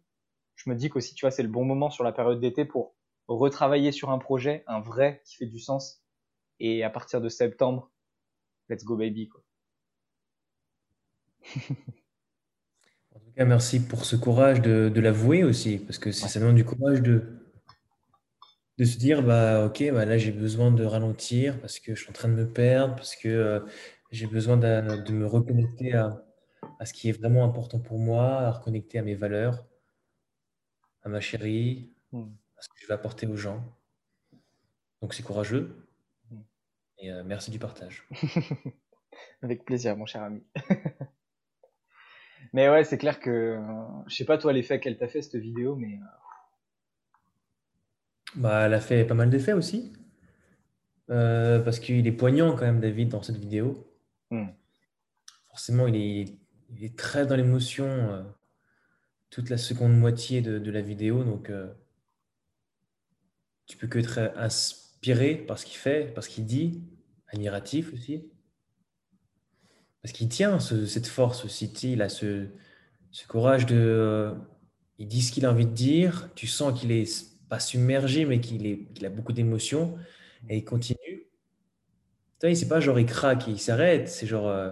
je 0.57 0.71
me 0.71 0.75
dis 0.75 0.89
qu'aussi 0.89 1.15
tu 1.15 1.25
vois 1.25 1.31
c'est 1.31 1.43
le 1.43 1.49
bon 1.49 1.65
moment 1.65 1.91
sur 1.91 2.05
la 2.05 2.13
période 2.13 2.41
d'été 2.41 2.65
pour 2.65 2.97
retravailler 3.29 3.93
sur 3.93 4.11
un 4.11 4.19
projet 4.19 4.65
un 4.67 4.81
vrai 4.81 5.23
qui 5.25 5.37
fait 5.37 5.47
du 5.47 5.59
sens. 5.59 6.03
Et 6.61 6.83
à 6.83 6.91
partir 6.91 7.21
de 7.21 7.29
septembre 7.29 7.91
let's 8.69 8.85
go 8.85 8.97
baby 8.97 9.29
quoi. 9.29 9.43
En 13.15 13.21
tout 13.21 13.33
cas 13.37 13.45
merci 13.45 13.85
pour 13.85 14.05
ce 14.05 14.17
courage 14.17 14.61
de, 14.61 14.91
de 14.95 15.01
l'avouer 15.01 15.45
aussi 15.45 15.79
parce 15.79 15.99
que 15.99 16.13
c'est 16.13 16.29
ça 16.29 16.41
demande 16.41 16.57
du 16.57 16.65
courage 16.65 17.03
de 17.03 17.39
de 18.79 18.85
se 18.85 18.97
dire, 18.97 19.23
bah, 19.23 19.67
ok, 19.67 19.91
bah, 19.93 20.05
là 20.05 20.19
j'ai 20.19 20.31
besoin 20.31 20.71
de 20.71 20.85
ralentir 20.85 21.61
parce 21.61 21.81
que 21.81 21.95
je 21.95 22.01
suis 22.03 22.11
en 22.11 22.13
train 22.13 22.29
de 22.29 22.35
me 22.35 22.49
perdre, 22.49 22.95
parce 22.95 23.17
que 23.17 23.29
euh, 23.29 23.61
j'ai 24.13 24.27
besoin 24.27 24.57
de, 24.57 25.03
de 25.03 25.13
me 25.13 25.27
reconnecter 25.27 25.95
à, 25.95 26.25
à, 26.79 26.87
ce 26.87 26.93
qui 26.93 27.09
est 27.09 27.13
vraiment 27.13 27.45
important 27.45 27.81
pour 27.81 27.99
moi, 27.99 28.25
à 28.25 28.51
reconnecter 28.53 28.99
à 28.99 29.03
mes 29.03 29.17
valeurs, 29.17 29.67
à 31.03 31.09
ma 31.09 31.21
chérie, 31.21 31.91
hmm. 32.13 32.29
À 32.59 32.63
ce 32.63 32.69
que 32.69 32.75
je 32.81 32.87
vais 32.87 32.95
apporter 32.95 33.27
aux 33.27 33.37
gens. 33.37 33.65
Donc 35.01 35.15
c'est 35.15 35.23
courageux. 35.23 35.77
Et 36.99 37.13
euh, 37.13 37.23
merci 37.25 37.51
du 37.51 37.59
partage. 37.59 38.09
Avec 39.43 39.65
plaisir, 39.65 39.97
mon 39.97 40.07
cher 40.07 40.23
ami. 40.23 40.43
mais 42.53 42.69
ouais, 42.69 42.85
c'est 42.85 42.99
clair 42.99 43.21
que, 43.21 43.31
euh, 43.31 44.03
je 44.09 44.17
sais 44.17 44.25
pas 44.25 44.39
toi 44.39 44.53
l'effet 44.53 44.81
qu'elle 44.81 44.99
t'a 44.99 45.09
fait 45.09 45.23
cette 45.23 45.37
vidéo, 45.37 45.77
mais 45.77 45.99
bah, 48.35 48.67
elle 48.67 48.75
a 48.75 48.81
fait 48.81 49.05
pas 49.05 49.15
mal 49.15 49.31
d'effets 49.31 49.53
aussi. 49.53 49.93
Euh, 51.11 51.61
parce 51.61 51.81
qu'il 51.81 52.07
est 52.07 52.13
poignant 52.13 52.53
quand 52.55 52.67
même, 52.67 52.81
David, 52.81 53.09
dans 53.09 53.23
cette 53.23 53.37
vidéo. 53.37 53.87
Hmm. 54.31 54.49
Forcément, 55.49 55.87
il 55.87 55.97
est, 55.97 56.39
il 56.77 56.85
est 56.85 56.97
très 56.97 57.27
dans 57.27 57.37
l'émotion 57.37 57.87
euh, 57.87 58.23
toute 59.31 59.49
la 59.49 59.57
seconde 59.57 59.97
moitié 59.97 60.43
de, 60.43 60.71
la 60.71 60.83
vidéo. 60.83 61.25
Donc, 61.25 61.51
euh, 61.51 61.73
tu 63.69 63.77
peux 63.77 63.87
que 63.87 63.99
être 64.01 64.33
inspiré 64.37 65.37
par 65.37 65.59
ce 65.59 65.67
qu'il 65.67 65.77
fait, 65.77 66.13
par 66.15 66.25
ce 66.25 66.29
qu'il 66.29 66.47
dit, 66.47 66.83
admiratif 67.29 67.93
aussi. 67.93 68.25
Parce 70.03 70.13
qu'il 70.13 70.29
tient 70.29 70.59
cette 70.59 71.07
force 71.07 71.45
aussi. 71.45 71.67
Il 71.85 72.03
a 72.03 72.09
ce, 72.09 72.47
ce 73.11 73.27
courage 73.27 73.67
de. 73.67 74.35
il 74.99 75.07
dit 75.07 75.23
ce 75.23 75.33
qu'il 75.33 75.47
a 75.47 75.51
envie 75.53 75.67
de 75.67 75.73
dire. 75.73 76.31
Tu 76.35 76.47
sens 76.47 76.79
qu'il 76.79 76.93
est 76.93 77.27
pas 77.49 77.61
submergé, 77.61 78.25
mais 78.25 78.41
qu'il 78.41 78.89
a 79.05 79.09
beaucoup 79.11 79.33
d'émotions 79.33 79.97
et 80.49 80.59
il 80.59 80.65
continue. 80.65 81.27
Tu 82.41 82.55
c'est 82.55 82.69
pas 82.69 82.81
genre 82.81 82.99
il 83.01 83.07
craque, 83.07 83.49
il 83.49 83.59
s'arrête, 83.59 84.09
c'est 84.09 84.27
genre 84.27 84.47
euh, 84.47 84.71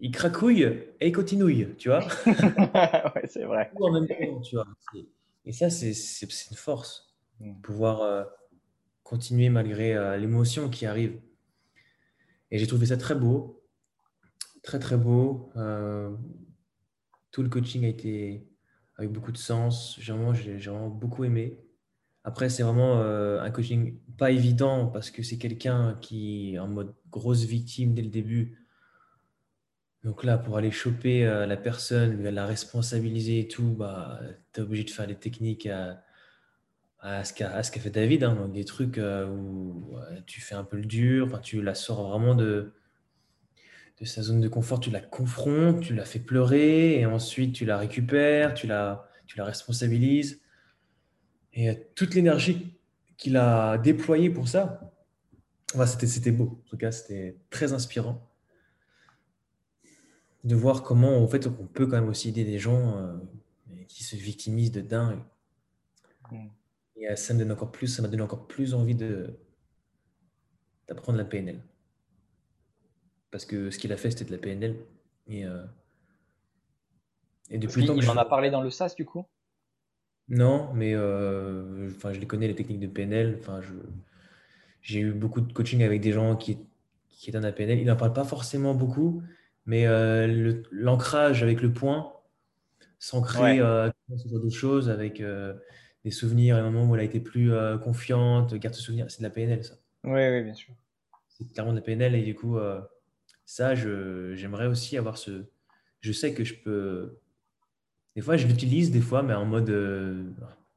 il 0.00 0.12
cracouille 0.12 0.62
et 1.00 1.08
il 1.08 1.12
continue, 1.12 1.74
tu 1.76 1.88
vois. 1.88 2.06
ouais, 2.26 3.26
c'est 3.28 3.44
vrai. 3.44 3.72
Et 5.44 5.52
ça, 5.52 5.70
c'est 5.70 5.90
une 6.50 6.56
force, 6.56 7.05
mm. 7.40 7.60
pouvoir 7.62 8.02
euh, 8.02 8.24
continuer 9.02 9.48
malgré 9.48 9.94
euh, 9.94 10.16
l'émotion 10.16 10.68
qui 10.68 10.86
arrive. 10.86 11.20
Et 12.50 12.58
j'ai 12.58 12.66
trouvé 12.66 12.86
ça 12.86 12.96
très 12.96 13.14
beau, 13.14 13.62
très 14.62 14.78
très 14.78 14.96
beau. 14.96 15.50
tout 17.32 17.42
le 17.42 17.48
coaching 17.48 17.84
a 17.84 17.88
été 17.88 18.46
avec 18.96 19.10
beaucoup 19.10 19.32
de 19.32 19.38
sens. 19.38 19.96
J'ai 20.00 20.12
vraiment 20.12 20.88
beaucoup 20.88 21.24
aimé. 21.24 21.66
Après, 22.26 22.48
c'est 22.48 22.64
vraiment 22.64 23.00
euh, 23.00 23.40
un 23.40 23.52
coaching 23.52 24.00
pas 24.18 24.32
évident 24.32 24.88
parce 24.88 25.12
que 25.12 25.22
c'est 25.22 25.38
quelqu'un 25.38 25.96
qui 26.00 26.54
est 26.54 26.58
en 26.58 26.66
mode 26.66 26.92
grosse 27.08 27.44
victime 27.44 27.94
dès 27.94 28.02
le 28.02 28.08
début. 28.08 28.58
Donc 30.02 30.24
là, 30.24 30.36
pour 30.36 30.56
aller 30.56 30.72
choper 30.72 31.24
euh, 31.24 31.46
la 31.46 31.56
personne, 31.56 32.20
la 32.20 32.44
responsabiliser 32.44 33.38
et 33.38 33.48
tout, 33.48 33.76
bah, 33.78 34.20
tu 34.52 34.60
es 34.60 34.62
obligé 34.64 34.82
de 34.82 34.90
faire 34.90 35.06
des 35.06 35.14
techniques 35.14 35.68
à 37.06 37.24
ce 37.24 37.32
qu'a 37.32 37.80
fait 37.80 37.90
David. 37.90 38.24
Hein. 38.24 38.34
donc 38.34 38.52
des 38.52 38.64
trucs 38.64 38.98
euh, 38.98 39.28
où 39.28 39.96
tu 40.26 40.40
fais 40.40 40.54
un 40.54 40.64
peu 40.64 40.76
le 40.76 40.84
dur, 40.84 41.40
tu 41.40 41.62
la 41.62 41.74
sors 41.74 42.08
vraiment 42.08 42.34
de, 42.34 42.74
de 44.00 44.04
sa 44.04 44.22
zone 44.22 44.40
de 44.40 44.48
confort, 44.48 44.80
tu 44.80 44.90
la 44.90 45.00
confrontes, 45.00 45.80
tu 45.80 45.94
la 45.94 46.04
fais 46.04 46.18
pleurer 46.18 46.98
et 46.98 47.06
ensuite 47.06 47.54
tu 47.54 47.64
la 47.64 47.78
récupères, 47.78 48.54
tu 48.54 48.66
la, 48.66 49.08
tu 49.26 49.38
la 49.38 49.44
responsabilises. 49.44 50.40
Et 51.52 51.88
toute 51.94 52.14
l'énergie 52.14 52.76
qu'il 53.16 53.36
a 53.36 53.78
déployée 53.78 54.28
pour 54.28 54.48
ça, 54.48 54.92
c'était 55.86 56.32
beau. 56.32 56.60
En 56.66 56.68
tout 56.68 56.76
cas, 56.76 56.90
c'était 56.90 57.38
très 57.50 57.72
inspirant 57.72 58.28
de 60.44 60.54
voir 60.54 60.82
comment 60.82 61.22
en 61.22 61.26
fait 61.26 61.46
on 61.46 61.66
peut 61.66 61.86
quand 61.86 61.96
même 62.00 62.08
aussi 62.08 62.28
aider 62.28 62.44
des 62.44 62.58
gens 62.58 62.98
euh, 62.98 63.16
qui 63.88 64.04
se 64.04 64.16
victimisent 64.16 64.72
de 64.72 64.80
dingue. 64.80 65.20
Mm. 66.30 66.48
Et 66.96 67.14
ça 67.16 67.34
me 67.34 67.40
donne 67.40 67.52
encore 67.52 67.72
plus, 67.72 67.88
ça 67.88 68.02
m'a 68.02 68.08
donné 68.08 68.22
encore 68.22 68.46
plus 68.46 68.74
envie 68.74 68.94
de 68.94 69.38
d'apprendre 70.88 71.18
la 71.18 71.24
PNL. 71.24 71.60
Parce 73.30 73.44
que 73.44 73.70
ce 73.70 73.78
qu'il 73.78 73.92
a 73.92 73.96
fait, 73.96 74.10
c'était 74.10 74.24
de 74.24 74.32
la 74.32 74.38
PNL. 74.38 74.76
Et, 75.26 75.44
euh, 75.44 75.64
et 77.50 77.58
depuis 77.58 77.84
il, 77.84 77.96
il 77.96 78.10
en 78.10 78.16
a 78.16 78.24
parlé 78.24 78.50
dans 78.50 78.62
le 78.62 78.70
SAS 78.70 78.94
du 78.94 79.04
coup? 79.04 79.26
Non, 80.28 80.72
mais 80.74 80.94
euh, 80.94 81.88
enfin, 81.90 82.12
je 82.12 82.20
les 82.20 82.26
connais, 82.26 82.48
les 82.48 82.54
techniques 82.54 82.80
de 82.80 82.86
PNL. 82.86 83.36
Enfin, 83.40 83.60
je, 83.60 83.74
j'ai 84.80 85.00
eu 85.00 85.12
beaucoup 85.12 85.40
de 85.40 85.52
coaching 85.52 85.82
avec 85.82 86.00
des 86.00 86.12
gens 86.12 86.36
qui, 86.36 86.58
qui 87.08 87.30
étaient 87.30 87.38
dans 87.38 87.46
la 87.46 87.52
PNL. 87.52 87.80
Ils 87.80 87.86
n'en 87.86 87.96
parlent 87.96 88.12
pas 88.12 88.24
forcément 88.24 88.74
beaucoup, 88.74 89.22
Mais 89.66 89.86
euh, 89.86 90.62
l'ancrage 90.70 91.42
avec 91.42 91.60
le 91.60 91.72
point, 91.72 92.12
s'ancrer 92.98 93.60
euh, 93.60 93.90
sur 94.16 94.30
d'autres 94.30 94.56
choses, 94.56 94.88
avec 94.88 95.20
euh, 95.20 95.54
des 96.06 96.12
souvenirs, 96.12 96.56
un 96.56 96.70
moment 96.70 96.88
où 96.88 96.94
elle 96.94 97.02
a 97.02 97.04
été 97.04 97.20
plus 97.20 97.52
euh, 97.52 97.76
confiante, 97.76 98.54
garde 98.54 98.74
ce 98.74 98.80
souvenir, 98.80 99.10
c'est 99.10 99.18
de 99.18 99.24
la 99.24 99.30
PNL, 99.30 99.62
ça. 99.64 99.74
Oui, 100.04 100.20
oui, 100.30 100.42
bien 100.42 100.54
sûr. 100.54 100.72
C'est 101.28 101.52
clairement 101.52 101.72
de 101.72 101.78
la 101.78 101.82
PNL, 101.82 102.14
et 102.14 102.22
du 102.22 102.34
coup, 102.34 102.56
ça, 103.44 103.74
j'aimerais 103.74 104.66
aussi 104.66 104.96
avoir 104.96 105.18
ce. 105.18 105.44
Je 106.00 106.12
sais 106.12 106.32
que 106.32 106.44
je 106.44 106.54
peux. 106.54 107.18
Des 108.14 108.22
fois, 108.22 108.38
je 108.38 108.46
l'utilise, 108.46 108.90
des 108.90 109.02
fois, 109.02 109.22
mais 109.22 109.34
en 109.34 109.44
mode 109.44 109.66
de 109.66 110.24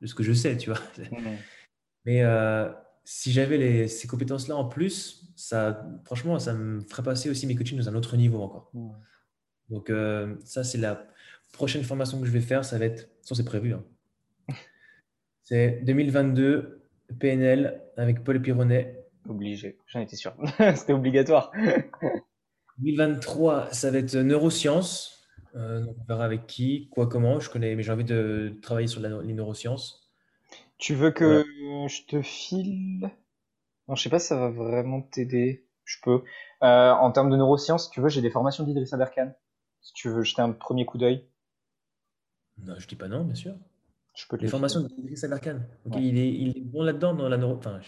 ce 0.04 0.14
que 0.14 0.24
je 0.24 0.34
sais, 0.34 0.58
tu 0.58 0.72
vois. 0.72 0.82
Mmh. 0.98 1.28
Mais 2.06 2.24
si 3.06 3.32
j'avais 3.32 3.88
ces 3.88 4.08
compétences-là 4.08 4.56
en 4.56 4.66
plus, 4.66 5.32
ça, 5.36 5.84
franchement, 6.06 6.38
ça 6.38 6.54
me 6.54 6.82
ferait 6.82 7.02
passer 7.02 7.30
aussi 7.30 7.48
mes 7.48 7.56
coachings 7.56 7.78
dans 7.78 7.90
un 7.90 7.96
autre 7.96 8.18
niveau 8.18 8.42
encore. 8.42 8.72
Donc, 9.70 9.90
euh, 9.90 10.36
ça, 10.44 10.64
c'est 10.64 10.78
la 10.78 11.08
prochaine 11.52 11.84
formation 11.84 12.20
que 12.20 12.28
je 12.28 12.32
vais 12.32 12.42
faire. 12.42 12.66
Ça 12.66 12.78
va 12.78 12.86
être, 12.86 13.10
ça, 13.24 13.34
c'est 13.34 13.46
prévu. 13.46 13.74
Hein. 13.74 13.84
C'est 15.50 15.82
2022 15.82 16.86
PNL 17.20 17.82
avec 17.98 18.24
Paul 18.24 18.40
Pironnet. 18.40 19.04
Obligé, 19.28 19.80
j'en 19.88 20.00
étais 20.00 20.16
sûr. 20.16 20.36
C'était 20.76 20.94
obligatoire. 20.94 21.52
2023, 22.78 23.74
ça 23.74 23.90
va 23.90 23.98
être 23.98 24.16
neurosciences. 24.16 25.28
Euh, 25.56 25.84
on 25.88 26.04
verra 26.08 26.26
avec 26.26 26.46
qui, 26.46 26.88
quoi, 26.92 27.08
comment. 27.08 27.40
Je 27.40 27.50
connais, 27.50 27.74
mais 27.74 27.82
j'ai 27.82 27.92
envie 27.92 28.04
de 28.04 28.60
travailler 28.62 28.86
sur 28.86 29.02
la, 29.02 29.24
les 29.24 29.34
neurosciences. 29.34 30.12
Tu 30.78 30.94
veux 30.94 31.10
que 31.10 31.44
je 31.88 32.06
te 32.06 32.22
file? 32.22 33.10
Non, 33.88 33.96
je 33.96 34.04
sais 34.04 34.10
pas 34.10 34.20
si 34.20 34.28
ça 34.28 34.38
va 34.38 34.52
vraiment 34.52 35.02
t'aider. 35.02 35.66
Je 35.84 35.98
peux. 36.04 36.22
Euh, 36.62 36.92
en 36.92 37.12
termes 37.12 37.32
de 37.32 37.38
neurosciences, 37.38 37.86
si 37.86 37.90
tu 37.90 38.02
veux, 38.02 38.10
j'ai 38.10 38.22
des 38.22 38.30
formations 38.30 38.64
d'Idriss 38.66 38.94
Aberkan. 38.94 39.34
Si 39.82 39.94
tu 39.94 40.10
veux 40.10 40.22
jeter 40.22 40.44
un 40.44 40.52
premier 40.52 40.86
coup 40.86 41.00
d'œil. 41.00 41.28
Non, 42.60 42.76
je 42.78 42.88
dis 42.88 42.96
pas 42.96 43.08
non, 43.08 43.24
bien 43.24 43.34
sûr. 43.34 43.56
Je 44.16 44.26
peux 44.28 44.38
te 44.38 44.44
Les 44.44 44.50
formations 44.50 44.82
d'Idriss 44.82 45.24
Aberkan. 45.24 45.60
Ok, 45.86 45.96
il, 45.98 46.18
est, 46.18 46.30
il 46.30 46.58
est 46.58 46.62
bon 46.62 46.84
là-dedans 46.84 47.14
dans 47.14 47.30
la 47.30 47.38
neuro. 47.38 47.56
Enfin, 47.56 47.80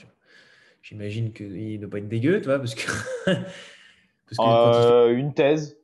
j'imagine 0.81 1.33
qu'il 1.33 1.73
ne 1.73 1.77
doit 1.77 1.89
pas 1.89 1.97
être 1.97 2.07
dégueu, 2.07 2.39
tu 2.39 2.45
vois, 2.45 2.59
parce 2.59 2.75
que. 2.75 2.89
parce 3.25 4.37
que 4.37 4.41
euh, 4.41 5.15
Une 5.15 5.33
thèse. 5.33 5.77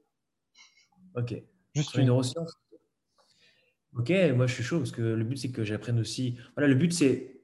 Ok. 1.16 1.36
Juste 1.76 1.96
une 1.96 2.06
neurosciences. 2.06 2.58
Ok, 3.96 4.12
moi 4.36 4.46
je 4.46 4.54
suis 4.54 4.64
chaud 4.64 4.78
parce 4.78 4.92
que 4.92 5.02
le 5.02 5.24
but 5.24 5.38
c'est 5.38 5.52
que 5.52 5.64
j'apprenne 5.64 6.00
aussi. 6.00 6.38
Voilà, 6.56 6.68
le 6.68 6.76
but 6.76 6.94
c'est 6.94 7.42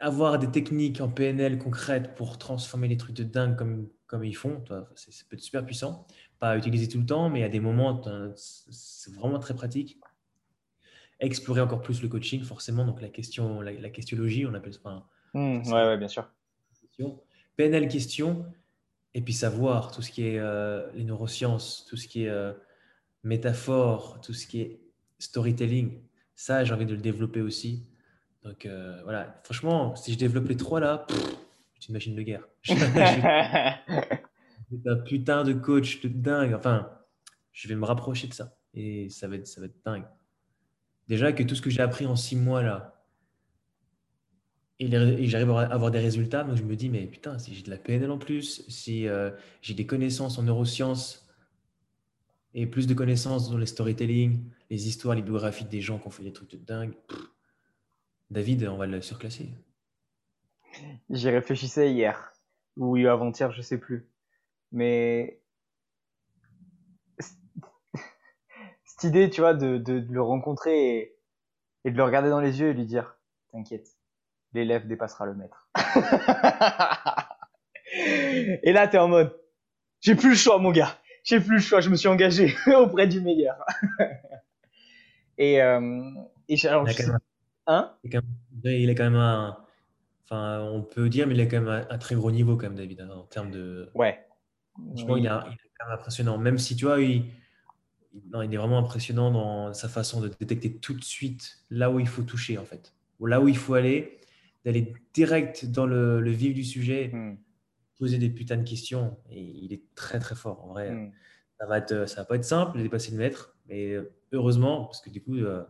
avoir 0.00 0.38
des 0.38 0.50
techniques 0.50 1.00
en 1.00 1.08
PNL 1.08 1.58
concrètes 1.58 2.14
pour 2.14 2.38
transformer 2.38 2.88
les 2.88 2.96
trucs 2.96 3.16
de 3.16 3.22
dingue 3.22 3.56
comme, 3.56 3.88
comme 4.06 4.24
ils 4.24 4.34
font. 4.36 4.62
Ça 4.66 4.86
peut 5.28 5.36
être 5.36 5.42
super 5.42 5.64
puissant. 5.64 6.06
Pas 6.38 6.50
à 6.50 6.56
utiliser 6.56 6.88
tout 6.88 6.98
le 6.98 7.06
temps, 7.06 7.28
mais 7.28 7.42
à 7.42 7.48
des 7.48 7.60
moments, 7.60 8.02
c'est 8.36 9.14
vraiment 9.14 9.38
très 9.38 9.54
pratique. 9.54 9.98
Explorer 11.20 11.60
encore 11.60 11.80
plus 11.80 12.02
le 12.02 12.08
coaching, 12.08 12.42
forcément. 12.42 12.84
Donc 12.84 13.00
la 13.00 13.08
question, 13.08 13.60
la, 13.60 13.72
la 13.72 13.90
questiologie, 13.90 14.46
on 14.46 14.54
appelle 14.54 14.74
ça. 14.74 15.06
Mmh, 15.34 15.62
ouais, 15.66 15.72
ouais, 15.72 15.98
bien 15.98 16.08
sûr. 16.08 16.28
PNL 17.56 17.88
question, 17.88 18.46
et 19.14 19.20
puis 19.20 19.32
savoir 19.32 19.92
tout 19.92 20.02
ce 20.02 20.10
qui 20.10 20.26
est 20.26 20.38
euh, 20.38 20.90
les 20.94 21.04
neurosciences, 21.04 21.86
tout 21.88 21.96
ce 21.96 22.08
qui 22.08 22.24
est 22.24 22.28
euh, 22.28 22.52
métaphore, 23.22 24.20
tout 24.20 24.34
ce 24.34 24.46
qui 24.46 24.60
est 24.60 24.80
storytelling, 25.18 26.02
ça, 26.34 26.64
j'ai 26.64 26.74
envie 26.74 26.86
de 26.86 26.94
le 26.94 27.00
développer 27.00 27.40
aussi. 27.40 27.86
Donc 28.42 28.66
euh, 28.66 29.00
voilà, 29.04 29.40
franchement, 29.44 29.94
si 29.96 30.12
je 30.12 30.18
développe 30.18 30.48
les 30.48 30.56
trois 30.56 30.80
là, 30.80 31.06
c'est 31.78 31.88
une 31.88 31.94
machine 31.94 32.14
de 32.14 32.22
guerre. 32.22 32.46
un 34.86 34.96
putain 35.06 35.44
de 35.44 35.52
coach 35.52 36.00
de 36.02 36.08
dingue. 36.08 36.54
Enfin, 36.54 36.90
je 37.52 37.68
vais 37.68 37.76
me 37.76 37.84
rapprocher 37.84 38.26
de 38.26 38.34
ça 38.34 38.56
et 38.74 39.08
ça 39.08 39.28
va 39.28 39.36
être, 39.36 39.46
ça 39.46 39.60
va 39.60 39.66
être 39.66 39.82
dingue. 39.84 40.04
Déjà 41.08 41.32
que 41.32 41.42
tout 41.42 41.54
ce 41.54 41.62
que 41.62 41.70
j'ai 41.70 41.82
appris 41.82 42.06
en 42.06 42.16
six 42.16 42.36
mois 42.36 42.62
là, 42.62 42.94
et, 44.80 44.88
j'arrive 45.28 45.50
à 45.50 45.60
avoir 45.60 45.90
des 45.90 46.00
résultats, 46.00 46.42
donc 46.42 46.56
je 46.56 46.62
me 46.62 46.74
dis, 46.74 46.88
mais 46.88 47.06
putain, 47.06 47.38
si 47.38 47.54
j'ai 47.54 47.62
de 47.62 47.70
la 47.70 47.78
PNL 47.78 48.10
en 48.10 48.18
plus, 48.18 48.64
si 48.68 49.06
euh, 49.06 49.30
j'ai 49.62 49.74
des 49.74 49.86
connaissances 49.86 50.38
en 50.38 50.42
neurosciences, 50.42 51.24
et 52.54 52.66
plus 52.66 52.86
de 52.86 52.94
connaissances 52.94 53.50
dans 53.50 53.58
les 53.58 53.66
storytelling, 53.66 54.44
les 54.70 54.88
histoires, 54.88 55.14
les 55.14 55.22
biographies 55.22 55.64
des 55.64 55.80
gens 55.80 55.98
qui 55.98 56.06
ont 56.06 56.10
fait 56.10 56.22
des 56.22 56.32
trucs 56.32 56.50
de 56.50 56.56
dingue. 56.56 56.94
David, 58.30 58.66
on 58.68 58.76
va 58.76 58.86
le 58.86 59.00
surclasser. 59.00 59.50
J'y 61.10 61.30
réfléchissais 61.30 61.92
hier, 61.92 62.32
ou 62.76 62.96
avant-hier, 62.96 63.52
je 63.52 63.62
sais 63.62 63.78
plus. 63.78 64.08
Mais 64.72 65.40
cette 68.96 69.10
idée, 69.10 69.30
tu 69.30 69.40
vois, 69.40 69.54
de, 69.54 69.78
de, 69.78 70.04
le 70.08 70.22
rencontrer 70.22 70.96
et, 70.96 71.16
et, 71.84 71.90
de 71.90 71.96
le 71.96 72.04
regarder 72.04 72.30
dans 72.30 72.40
les 72.40 72.60
yeux 72.60 72.68
et 72.68 72.74
lui 72.74 72.86
dire 72.86 73.16
T'inquiète, 73.52 73.88
l'élève 74.52 74.86
dépassera 74.86 75.26
le 75.26 75.34
maître. 75.34 75.68
et 78.62 78.72
là, 78.72 78.88
tu 78.88 78.96
es 78.96 78.98
en 78.98 79.08
mode 79.08 79.38
J'ai 80.00 80.14
plus 80.14 80.30
le 80.30 80.36
choix, 80.36 80.58
mon 80.58 80.72
gars 80.72 80.96
j'ai 81.24 81.40
plus 81.40 81.56
le 81.56 81.62
choix, 81.62 81.80
je 81.80 81.90
me 81.90 81.96
suis 81.96 82.08
engagé 82.08 82.54
auprès 82.78 83.08
du 83.08 83.20
meilleur. 83.20 83.56
et, 85.38 85.60
euh, 85.60 86.10
et 86.48 86.66
alors, 86.66 86.88
il, 86.88 87.12
hein? 87.66 87.92
il 88.62 88.90
est 88.90 88.94
quand 88.94 89.04
même 89.04 89.16
un, 89.16 89.56
enfin, 90.24 90.60
on 90.60 90.82
peut 90.82 91.08
dire, 91.08 91.26
mais 91.26 91.34
il 91.34 91.40
est 91.40 91.48
quand 91.48 91.60
même 91.60 91.86
un, 91.88 91.98
très 91.98 92.14
gros 92.14 92.30
niveau 92.30 92.56
quand 92.56 92.66
même, 92.66 92.76
David, 92.76 93.00
hein, 93.00 93.10
en 93.10 93.24
termes 93.24 93.50
de. 93.50 93.90
Ouais. 93.94 94.20
Franchement, 94.74 95.16
il, 95.16 95.24
est, 95.24 95.28
quand 95.28 95.86
même 95.86 95.94
impressionnant. 95.94 96.36
Même 96.36 96.58
si 96.58 96.76
tu 96.76 96.84
vois, 96.84 97.00
il, 97.00 97.24
non, 98.32 98.42
il 98.42 98.52
est 98.52 98.56
vraiment 98.56 98.78
impressionnant 98.78 99.30
dans 99.30 99.72
sa 99.72 99.88
façon 99.88 100.20
de 100.20 100.28
détecter 100.28 100.76
tout 100.76 100.94
de 100.94 101.04
suite 101.04 101.58
là 101.70 101.90
où 101.90 101.98
il 101.98 102.08
faut 102.08 102.22
toucher, 102.22 102.58
en 102.58 102.64
fait, 102.64 102.94
ou 103.20 103.26
là 103.26 103.40
où 103.40 103.48
il 103.48 103.56
faut 103.56 103.74
aller, 103.74 104.18
d'aller 104.64 104.92
direct 105.12 105.66
dans 105.66 105.86
le, 105.86 106.30
vif 106.30 106.54
du 106.54 106.64
sujet. 106.64 107.10
Hmm 107.12 107.36
poser 107.98 108.18
des 108.18 108.30
putains 108.30 108.56
de 108.56 108.68
questions. 108.68 109.16
Et 109.30 109.40
il 109.40 109.72
est 109.72 109.82
très 109.94 110.18
très 110.18 110.34
fort 110.34 110.64
en 110.64 110.68
vrai. 110.68 110.90
Hmm. 110.90 111.12
Ça 111.58 111.66
va 111.66 111.78
être, 111.78 112.08
ça 112.08 112.22
va 112.22 112.24
pas 112.24 112.36
être 112.36 112.44
simple 112.44 112.78
de 112.78 112.82
dépasser 112.82 113.12
le 113.12 113.18
maître, 113.18 113.56
mais 113.66 113.96
heureusement 114.32 114.84
parce 114.86 115.00
que 115.00 115.10
du 115.10 115.22
coup 115.22 115.36
euh, 115.36 115.64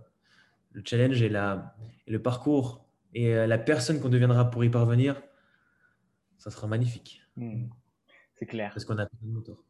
le 0.72 0.82
challenge 0.84 1.20
et, 1.20 1.28
la, 1.28 1.76
et 2.06 2.10
le 2.10 2.22
parcours 2.22 2.86
et 3.12 3.34
euh, 3.34 3.46
la 3.46 3.58
personne 3.58 4.00
qu'on 4.00 4.08
deviendra 4.08 4.50
pour 4.50 4.64
y 4.64 4.70
parvenir, 4.70 5.22
ça 6.38 6.50
sera 6.50 6.66
magnifique. 6.66 7.22
Hmm. 7.36 7.66
C'est 8.34 8.46
clair. 8.46 8.72
Parce 8.72 8.84
qu'on 8.84 8.98
a 8.98 9.02
un 9.02 9.06
putain 9.06 9.26
de 9.26 9.32
moteur. 9.32 9.64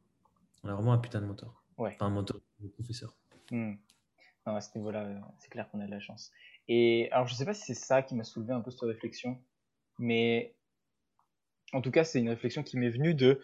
On 0.62 0.68
a 0.68 0.74
vraiment 0.74 0.92
un 0.94 0.98
putain 0.98 1.20
de 1.20 1.26
moteur. 1.26 1.62
Ouais. 1.76 1.90
Enfin, 1.94 2.06
un 2.06 2.10
moteur 2.10 2.40
de 2.64 2.68
professeur. 2.68 3.16
Hmm. 3.50 3.74
à 4.46 4.60
ce 4.60 4.76
niveau-là, 4.76 5.08
c'est 5.38 5.50
clair 5.50 5.70
qu'on 5.70 5.80
a 5.80 5.86
de 5.86 5.90
la 5.90 6.00
chance. 6.00 6.32
Et 6.68 7.08
alors, 7.12 7.26
je 7.26 7.34
sais 7.34 7.44
pas 7.44 7.54
si 7.54 7.64
c'est 7.64 7.74
ça 7.74 8.02
qui 8.02 8.14
m'a 8.14 8.24
soulevé 8.24 8.52
un 8.52 8.60
peu 8.60 8.70
cette 8.70 8.80
réflexion, 8.80 9.40
mais 9.98 10.54
en 11.72 11.80
tout 11.80 11.90
cas, 11.90 12.04
c'est 12.04 12.20
une 12.20 12.28
réflexion 12.28 12.62
qui 12.62 12.76
m'est 12.78 12.90
venue 12.90 13.14
de 13.14 13.40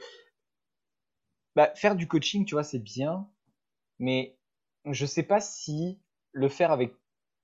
bah, 1.56 1.72
faire 1.74 1.96
du 1.96 2.06
coaching, 2.06 2.44
tu 2.44 2.54
vois, 2.54 2.62
c'est 2.62 2.78
bien, 2.78 3.28
mais 3.98 4.38
je 4.86 5.04
sais 5.04 5.22
pas 5.22 5.40
si 5.40 6.00
le 6.32 6.48
faire 6.48 6.70
avec 6.70 6.94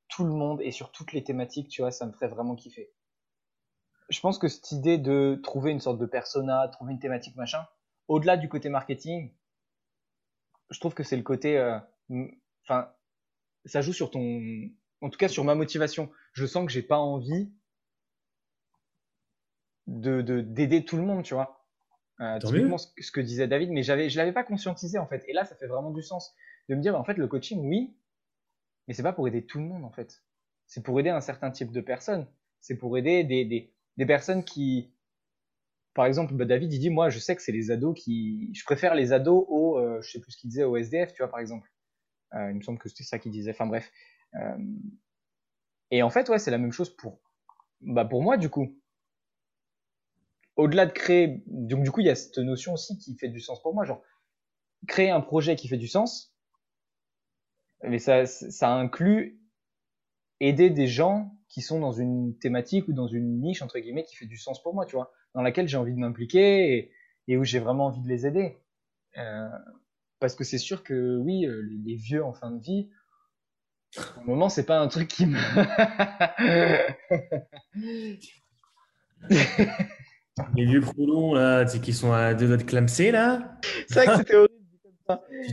tout 0.09 0.25
le 0.25 0.33
monde 0.33 0.61
et 0.63 0.71
sur 0.71 0.93
toutes 0.93 1.13
les 1.13 1.25
thématiques, 1.25 1.69
tu 1.69 1.83
vois, 1.83 1.91
ça 1.91 2.07
me 2.07 2.13
ferait 2.13 2.29
vraiment 2.29 2.55
kiffer. 2.55 2.93
Je 4.09 4.21
pense 4.21 4.39
que 4.39 4.49
cette 4.49 4.71
idée 4.71 4.99
de 4.99 5.41
trouver 5.43 5.73
une 5.73 5.81
sorte 5.81 5.99
de 5.99 6.07
persona, 6.07 6.69
trouver 6.69 6.93
une 6.93 7.01
thématique, 7.01 7.35
machin, 7.35 7.67
au-delà 8.07 8.37
du 8.37 8.49
côté 8.49 8.69
marketing, 8.69 9.35
je 10.71 10.81
trouve 10.81 10.95
que 10.95 11.03
c'est 11.03 11.17
le 11.17 11.23
côté, 11.23 11.59
euh, 11.59 11.79
enfin, 12.65 12.93
ça 13.65 13.81
joue 13.83 13.93
sur 13.93 14.11
ton, 14.11 14.41
en 15.01 15.11
tout 15.11 15.19
cas 15.19 15.29
sur 15.29 15.45
ma 15.45 15.55
motivation. 15.55 16.11
Je 16.33 16.47
sens 16.47 16.67
que 16.67 16.73
j'ai 16.73 16.83
pas 16.83 16.99
envie 16.99 17.53
de 19.87 20.21
d'aider 20.41 20.85
tout 20.85 20.97
le 20.97 21.03
monde, 21.03 21.23
tu 21.23 21.35
vois. 21.35 21.65
Euh, 22.21 22.39
typiquement 22.39 22.79
ce, 22.79 22.89
ce, 22.99 23.13
que 23.13 23.21
disait 23.21 23.47
David, 23.47 23.71
mais 23.71 23.83
j'avais 23.83 24.09
je 24.09 24.17
l'avais 24.17 24.33
pas 24.33 24.43
conscientisé 24.43 24.99
en 24.99 25.07
fait. 25.07 25.23
Et 25.29 25.33
là, 25.33 25.45
ça 25.45 25.55
fait 25.55 25.67
vraiment 25.67 25.91
du 25.91 26.03
sens 26.03 26.35
de 26.69 26.75
me 26.75 26.81
dire, 26.81 26.93
bah, 26.93 26.99
en 26.99 27.05
fait, 27.05 27.19
le 27.19 27.29
coaching, 27.29 27.61
oui, 27.69 27.95
mais 28.89 28.95
c'est 28.95 29.03
pas 29.03 29.13
pour 29.13 29.29
aider 29.29 29.45
tout 29.45 29.59
le 29.59 29.65
monde 29.65 29.85
en 29.85 29.93
fait. 29.93 30.23
C'est 30.67 30.83
pour 30.83 30.99
aider 30.99 31.11
un 31.11 31.21
certain 31.21 31.51
type 31.51 31.73
de 31.73 31.81
personnes. 31.81 32.27
C'est 32.61 32.77
pour 32.77 32.97
aider 32.99 33.23
des, 33.23 33.45
des, 33.45 33.73
des 33.97 34.07
personnes 34.07 34.45
qui, 34.45 34.93
par 35.97 36.07
exemple, 36.07 36.35
bah, 36.35 36.45
David, 36.45 36.73
il 36.73 36.79
dit, 36.79 36.91
moi, 36.91 37.09
je 37.09 37.19
sais 37.19 37.35
que 37.35 37.43
c'est 37.43 37.53
les 37.53 37.71
ados 37.71 37.99
qui, 37.99 38.51
je 38.55 38.63
préfère 38.65 38.95
les 38.95 39.13
ados 39.13 39.47
au, 39.49 39.79
euh, 39.79 40.01
je 40.03 40.11
sais 40.11 40.21
plus 40.21 40.33
ce 40.33 40.37
qu'il 40.37 40.51
disait, 40.51 40.63
au 40.63 40.77
SDF, 40.77 41.13
tu 41.15 41.23
vois, 41.23 41.31
par 41.31 41.41
exemple. 41.41 41.73
Euh, 42.35 42.51
il 42.51 42.57
me 42.57 42.63
semble 42.63 42.79
que 42.79 42.91
c'était 42.91 43.03
ça 43.03 43.19
qu'il 43.19 43.33
disait. 43.33 43.53
Enfin 43.53 43.67
bref. 43.67 43.91
Euh, 44.35 44.59
et 45.91 46.03
en 46.03 46.11
fait, 46.11 46.29
ouais, 46.29 46.39
c'est 46.39 46.51
la 46.51 46.59
même 46.59 46.73
chose 46.73 46.95
pour, 46.95 47.21
bah, 47.81 48.05
pour 48.05 48.23
moi 48.23 48.37
du 48.37 48.51
coup 48.51 48.77
au-delà 50.57 50.87
de 50.87 50.93
créer, 50.93 51.43
donc 51.47 51.83
du 51.85 51.91
coup, 51.91 52.01
il 52.01 52.07
y 52.07 52.11
a 52.11 52.15
cette 52.15 52.39
notion 52.39 52.73
aussi 52.73 52.99
qui 52.99 53.17
fait 53.17 53.29
du 53.29 53.41
sens 53.41 53.61
pour 53.61 53.75
moi, 53.75 53.85
genre 53.85 54.03
créer 54.89 55.11
un 55.11 55.21
projet 55.21 55.55
qui 55.55 55.69
fait 55.69 55.77
du 55.77 55.87
sens, 55.87 56.35
mais 57.83 57.99
ça, 57.99 58.27
ça 58.27 58.73
inclut 58.73 59.39
aider 60.41 60.71
des 60.71 60.87
gens 60.87 61.35
qui 61.49 61.61
sont 61.61 61.79
dans 61.79 61.93
une 61.93 62.37
thématique 62.39 62.89
ou 62.89 62.93
dans 62.93 63.07
une 63.07 63.41
niche 63.41 63.63
entre 63.63 63.79
guillemets 63.79 64.05
qui 64.05 64.17
fait 64.17 64.27
du 64.27 64.39
sens 64.39 64.63
pour 64.63 64.75
moi, 64.75 64.87
tu 64.87 64.97
vois, 64.97 65.13
dans 65.37 65.43
laquelle 65.43 65.69
j'ai 65.69 65.77
envie 65.77 65.93
de 65.93 65.99
m'impliquer 65.99 66.77
et, 66.77 66.91
et, 67.29 67.37
où 67.37 67.45
j'ai 67.45 67.61
vraiment 67.61 67.87
envie 67.87 68.01
de 68.01 68.09
les 68.09 68.27
aider. 68.27 68.59
Euh, 69.19 69.49
parce 70.19 70.35
que 70.35 70.43
c'est 70.43 70.59
sûr 70.59 70.83
que 70.83 71.19
oui, 71.19 71.47
euh, 71.47 71.63
les, 71.63 71.93
les 71.93 71.95
vieux 71.95 72.25
en 72.25 72.33
fin 72.33 72.51
de 72.51 72.61
vie, 72.61 72.89
au 74.19 74.29
moment, 74.29 74.49
c'est 74.49 74.67
pas 74.67 74.81
un 74.81 74.89
truc 74.89 75.07
qui 75.09 75.27
me. 75.27 75.39
Les 80.55 80.67
vieux 80.67 80.83
pronoms, 80.83 81.35
là, 81.35 81.65
tu 81.65 81.73
sais, 81.73 81.81
qui 81.81 81.95
sont 81.95 82.13
à 82.13 82.35
deux 82.35 82.47
doigts 82.47 82.59
de 82.59 82.63
clamser, 82.63 83.11
là. 83.11 83.59
C'est 83.89 83.95
vrai 83.95 84.07
que 84.07 84.17
c'était 84.17 84.35
horrible. 84.35 84.53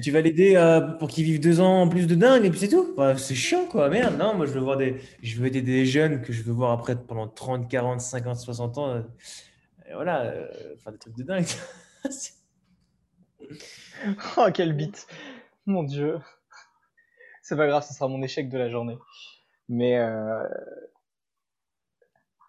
Tu, 0.01 0.11
vas 0.11 0.21
l'aider 0.21 0.55
euh, 0.55 0.81
pour 0.81 1.09
qu'il 1.09 1.23
vive 1.23 1.39
deux 1.39 1.61
ans 1.61 1.83
en 1.83 1.87
plus 1.87 2.07
de 2.07 2.15
dingue, 2.15 2.43
et 2.43 2.49
puis 2.49 2.59
c'est 2.59 2.67
tout. 2.67 2.93
Enfin, 2.97 3.15
c'est 3.17 3.35
chiant, 3.35 3.65
quoi. 3.65 3.89
Merde, 3.89 4.17
non, 4.17 4.35
moi, 4.35 4.45
je 4.45 4.51
veux 4.51 4.59
voir 4.59 4.77
des... 4.77 4.97
Je 5.21 5.39
veux 5.39 5.47
aider 5.47 5.61
des 5.61 5.85
jeunes 5.85 6.21
que 6.21 6.33
je 6.33 6.43
veux 6.43 6.51
voir 6.51 6.71
après 6.71 6.95
pendant 6.95 7.27
30, 7.27 7.69
40, 7.69 8.01
50, 8.01 8.35
60 8.35 8.77
ans. 8.77 9.03
Euh, 9.93 9.95
voilà, 9.95 10.21
euh, 10.23 10.75
faire 10.77 10.91
des 10.91 10.99
trucs 10.99 11.15
de 11.15 11.23
dingue. 11.23 11.45
Oh, 14.37 14.47
quel 14.53 14.73
bite. 14.73 15.07
Mon 15.65 15.83
Dieu. 15.83 16.19
C'est 17.41 17.55
pas 17.55 17.67
grave, 17.67 17.85
ce 17.85 17.93
sera 17.93 18.07
mon 18.07 18.21
échec 18.21 18.49
de 18.49 18.57
la 18.57 18.69
journée. 18.69 18.97
Mais, 19.69 19.97
euh... 19.97 20.47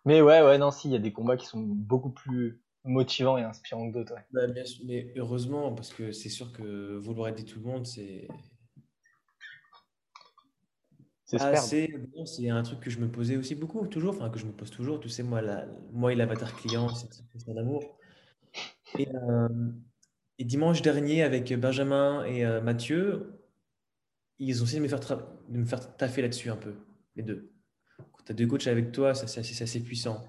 mais 0.04 0.20
ouais, 0.20 0.42
ouais, 0.42 0.58
non, 0.58 0.70
si, 0.70 0.88
il 0.88 0.92
y 0.92 0.96
a 0.96 1.00
des 1.00 1.12
combats 1.12 1.36
qui 1.36 1.46
sont 1.46 1.60
beaucoup 1.60 2.10
plus 2.10 2.62
motivants 2.84 3.38
et 3.38 3.42
inspirants 3.42 3.88
que 3.90 3.94
d'autres. 3.94 4.14
ouais. 4.14 4.24
Bah, 4.32 4.62
mais 4.84 5.12
heureusement, 5.16 5.74
parce 5.74 5.92
que 5.92 6.12
c'est 6.12 6.28
sûr 6.28 6.52
que 6.52 6.96
vouloir 6.96 7.28
aider 7.28 7.44
tout 7.44 7.60
le 7.60 7.66
monde, 7.66 7.86
c'est 7.86 8.28
C'est 11.24 11.38
perdre. 11.38 11.58
assez 11.58 11.88
bon. 11.88 12.26
C'est 12.26 12.50
un 12.50 12.62
truc 12.62 12.80
que 12.80 12.90
je 12.90 12.98
me 13.00 13.10
posais 13.10 13.36
aussi 13.36 13.54
beaucoup, 13.54 13.86
toujours, 13.86 14.14
enfin 14.14 14.30
que 14.30 14.38
je 14.38 14.46
me 14.46 14.52
pose 14.52 14.70
toujours. 14.70 15.00
Tu 15.00 15.08
sais, 15.08 15.22
moi, 15.22 15.40
la, 15.40 15.66
moi 15.92 16.12
et 16.12 16.16
l'avatar 16.16 16.54
client, 16.56 16.88
c'est 16.94 17.12
c'est 17.12 17.22
une 17.22 17.28
question 17.28 17.54
d'amour. 17.54 17.98
Et, 18.98 19.08
euh, 19.14 19.48
et 20.38 20.44
dimanche 20.44 20.82
dernier, 20.82 21.22
avec 21.22 21.52
Benjamin 21.58 22.24
et 22.26 22.44
euh, 22.44 22.60
Mathieu, 22.60 23.40
ils 24.38 24.62
ont 24.62 24.66
essayé 24.66 24.78
de 24.78 24.84
me 24.84 24.88
faire, 24.88 25.00
de 25.48 25.58
me 25.58 25.64
faire 25.64 25.96
taffer 25.96 26.22
là-dessus 26.22 26.50
un 26.50 26.56
peu, 26.56 26.74
les 27.16 27.22
deux. 27.22 27.52
Quand 27.98 28.24
tu 28.26 28.32
as 28.32 28.34
deux 28.34 28.46
coachs 28.46 28.66
avec 28.66 28.92
toi, 28.92 29.14
c'est 29.14 29.24
assez, 29.24 29.54
c'est 29.54 29.64
assez 29.64 29.82
puissant. 29.82 30.24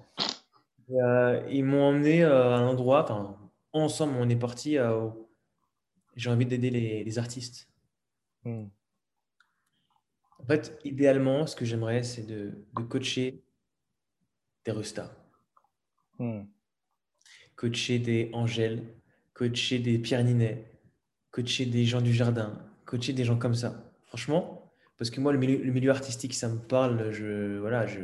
Et, 0.88 1.00
euh, 1.00 1.46
ils 1.50 1.64
m'ont 1.64 1.84
emmené 1.84 2.24
à 2.24 2.56
un 2.56 2.66
endroit, 2.66 3.04
enfin, 3.04 3.36
ensemble, 3.72 4.14
on 4.18 4.28
est 4.28 4.36
parti. 4.36 4.78
j'ai 6.16 6.30
envie 6.30 6.46
d'aider 6.46 6.70
les, 6.70 7.04
les 7.04 7.18
artistes. 7.18 7.68
Hmm. 8.44 8.66
En 10.38 10.46
fait, 10.46 10.78
idéalement, 10.84 11.46
ce 11.46 11.54
que 11.56 11.66
j'aimerais, 11.66 12.02
c'est 12.02 12.22
de, 12.26 12.64
de 12.72 12.82
coacher 12.82 13.42
des 14.66 14.72
restas, 14.72 15.10
Hmm. 16.18 16.46
coacher 17.56 17.98
des 17.98 18.30
Angèles, 18.32 18.82
coacher 19.34 19.78
des 19.78 19.98
Pierre 19.98 20.24
Ninet, 20.24 20.64
coacher 21.30 21.66
des 21.66 21.84
gens 21.84 22.00
du 22.00 22.12
jardin, 22.12 22.58
coacher 22.84 23.12
des 23.12 23.24
gens 23.24 23.38
comme 23.38 23.54
ça. 23.54 23.92
Franchement, 24.06 24.72
parce 24.98 25.10
que 25.10 25.20
moi, 25.20 25.32
le 25.32 25.38
milieu, 25.38 25.58
le 25.62 25.72
milieu 25.72 25.90
artistique, 25.90 26.34
ça 26.34 26.48
me 26.48 26.58
parle. 26.58 27.12
Je, 27.12 27.58
voilà, 27.58 27.86
je, 27.86 28.00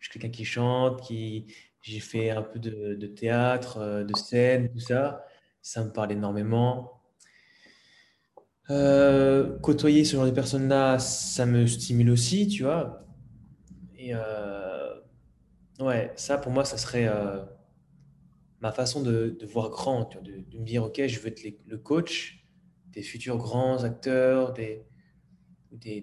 je 0.00 0.10
suis 0.10 0.18
quelqu'un 0.20 0.34
qui 0.34 0.44
chante, 0.44 1.02
qui, 1.02 1.54
j'ai 1.82 2.00
fait 2.00 2.30
un 2.30 2.42
peu 2.42 2.58
de, 2.58 2.94
de 2.94 3.06
théâtre, 3.06 3.78
euh, 3.78 4.04
de 4.04 4.14
scène, 4.14 4.70
tout 4.70 4.80
ça. 4.80 5.26
Ça 5.62 5.84
me 5.84 5.90
parle 5.92 6.12
énormément. 6.12 6.95
Euh, 8.68 9.58
côtoyer 9.60 10.04
ce 10.04 10.16
genre 10.16 10.26
de 10.26 10.30
personnes-là, 10.32 10.98
ça 10.98 11.46
me 11.46 11.66
stimule 11.66 12.10
aussi, 12.10 12.48
tu 12.48 12.64
vois. 12.64 13.06
Et 13.96 14.10
euh, 14.12 14.94
ouais, 15.78 16.12
ça 16.16 16.36
pour 16.38 16.50
moi, 16.50 16.64
ça 16.64 16.76
serait 16.76 17.06
euh, 17.06 17.44
ma 18.60 18.72
façon 18.72 19.02
de, 19.02 19.38
voir 19.52 19.70
grand, 19.70 20.10
de, 20.22 20.58
me 20.58 20.64
dire, 20.64 20.84
ok, 20.84 21.06
je 21.06 21.20
veux 21.20 21.28
être 21.28 21.42
le 21.66 21.78
coach 21.78 22.44
des 22.88 23.02
futurs 23.02 23.36
grands 23.36 23.84
acteurs, 23.84 24.52
des, 24.52 24.84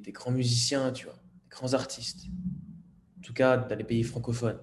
grands 0.07 0.31
musiciens, 0.31 0.91
tu 0.93 1.05
vois, 1.05 1.15
des 1.15 1.49
grands 1.49 1.73
artistes. 1.73 2.27
En 3.17 3.21
tout 3.21 3.33
cas, 3.33 3.57
dans 3.57 3.75
les 3.75 3.83
pays 3.83 4.03
francophones. 4.03 4.59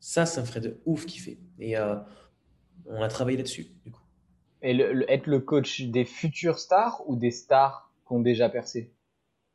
Ça, 0.00 0.26
ça 0.26 0.42
me 0.42 0.46
ferait 0.46 0.60
de 0.60 0.82
ouf 0.84 1.06
kiffer. 1.06 1.40
Et 1.58 1.76
on 1.78 3.00
a 3.00 3.08
travaillé 3.08 3.38
là-dessus, 3.38 3.68
du 3.84 3.90
coup. 3.90 4.03
Être 4.64 5.26
le 5.26 5.40
coach 5.40 5.82
des 5.82 6.06
futures 6.06 6.58
stars 6.58 7.02
ou 7.06 7.16
des 7.16 7.30
stars 7.30 7.90
qui 8.06 8.12
ont 8.14 8.20
déjà 8.20 8.48
percé? 8.48 8.90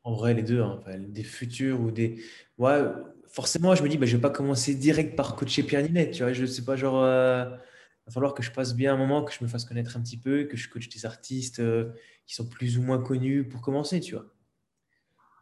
En 0.04 0.14
vrai, 0.14 0.34
les 0.34 0.44
deux, 0.44 0.62
hein, 0.62 0.80
des 0.98 1.24
futurs 1.24 1.82
ou 1.82 1.92
des. 1.92 2.24
Ouais, 2.58 2.82
forcément, 3.28 3.76
je 3.76 3.84
me 3.84 3.90
dis, 3.90 3.98
bah, 3.98 4.06
je 4.06 4.16
vais 4.16 4.22
pas 4.22 4.30
commencer 4.30 4.76
direct 4.76 5.16
par 5.16 5.36
coacher 5.36 5.64
Pierre 5.64 5.84
Ninet, 5.84 6.12
tu 6.12 6.24
vois. 6.24 6.32
Je 6.32 6.46
sais 6.46 6.64
pas, 6.64 6.76
genre, 6.76 7.04
euh, 7.04 7.46
va 7.46 8.12
falloir 8.12 8.34
que 8.34 8.44
je 8.44 8.52
passe 8.52 8.76
bien 8.76 8.94
un 8.94 8.98
moment, 8.98 9.24
que 9.24 9.34
je 9.34 9.44
me 9.44 9.50
fasse 9.50 9.66
connaître 9.66 9.98
un 9.98 10.02
petit 10.02 10.18
peu, 10.18 10.46
que 10.46 10.58
je 10.58 10.70
coach 10.70 10.90
des 10.90 11.06
artistes 11.06 11.60
euh, 11.60 11.92
qui 12.26 12.36
sont 12.36 12.48
plus 12.48 12.78
ou 12.78 12.82
moins 12.82 13.02
connus 13.02 13.48
pour 13.48 13.62
commencer, 13.62 14.00
tu 14.00 14.16
vois. 14.16 14.26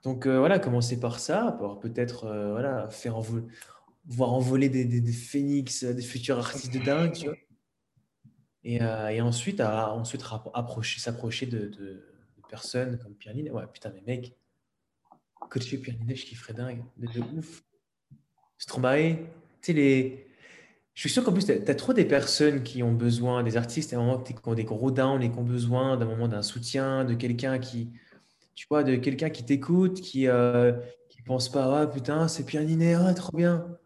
Donc 0.03 0.25
euh, 0.25 0.39
voilà, 0.39 0.59
commencer 0.59 0.99
par 0.99 1.19
ça, 1.19 1.57
peut-être 1.81 2.27
voilà, 2.51 2.89
faire 2.89 3.19
voir 4.05 4.31
envoler 4.31 4.69
des, 4.69 4.85
des, 4.85 5.01
des 5.01 5.11
phénix, 5.11 5.83
des 5.83 6.01
futurs 6.01 6.37
artistes 6.37 6.73
de 6.73 6.79
dingue. 6.79 7.35
Et, 8.67 8.81
euh, 8.81 9.07
et 9.07 9.21
ensuite, 9.21 9.61
à, 9.61 9.93
ensuite 9.93 10.21
s'approcher 10.97 11.45
de, 11.45 12.03
personnes 12.49 12.97
comme 12.99 13.13
Pierre 13.13 13.33
Ninet. 13.33 13.49
Ouais, 13.49 13.63
putain, 13.71 13.91
mais 13.93 14.01
mec, 14.05 14.35
coacher 15.49 15.77
Pierre 15.77 15.97
Ninet, 15.97 16.15
je 16.15 16.25
kifferais 16.25 16.53
dingue, 16.53 16.83
de, 16.97 17.07
de 17.07 17.21
ouf. 17.37 17.63
Stromae, 18.57 19.15
tu 19.15 19.23
sais, 19.61 19.73
les. 19.73 20.27
Je 20.93 21.01
suis 21.01 21.09
sûr 21.09 21.23
qu'en 21.23 21.31
plus, 21.31 21.45
tu 21.45 21.51
as, 21.51 21.75
trop 21.75 21.93
des 21.93 22.03
personnes 22.03 22.61
qui 22.61 22.83
ont 22.83 22.91
besoin, 22.91 23.41
des 23.41 23.55
artistes, 23.55 23.93
à 23.93 23.97
un 23.97 23.99
moment, 23.99 24.19
qui 24.19 24.33
ont 24.43 24.53
des 24.53 24.65
gros 24.65 24.91
downs 24.91 25.23
et 25.23 25.31
qui 25.31 25.37
ont 25.37 25.43
besoin 25.43 25.95
d'un 25.95 26.05
moment 26.05 26.27
d'un 26.27 26.41
soutien, 26.41 27.05
de 27.05 27.13
quelqu'un 27.13 27.59
qui, 27.59 27.93
tu 28.53 28.65
vois, 28.69 28.83
de 28.83 28.97
quelqu'un 28.97 29.29
qui 29.29 29.45
t'écoute, 29.45 30.01
qui 30.01 30.27
euh, 30.27 30.73
qui 31.07 31.21
pense 31.21 31.49
pas, 31.49 31.83
ah 31.83 31.87
putain, 31.87 32.27
c'est 32.27 32.45
Pierre 32.45 32.63
Ninet, 32.63 32.95
ah, 32.95 33.13
trop 33.13 33.37
bien. 33.37 33.77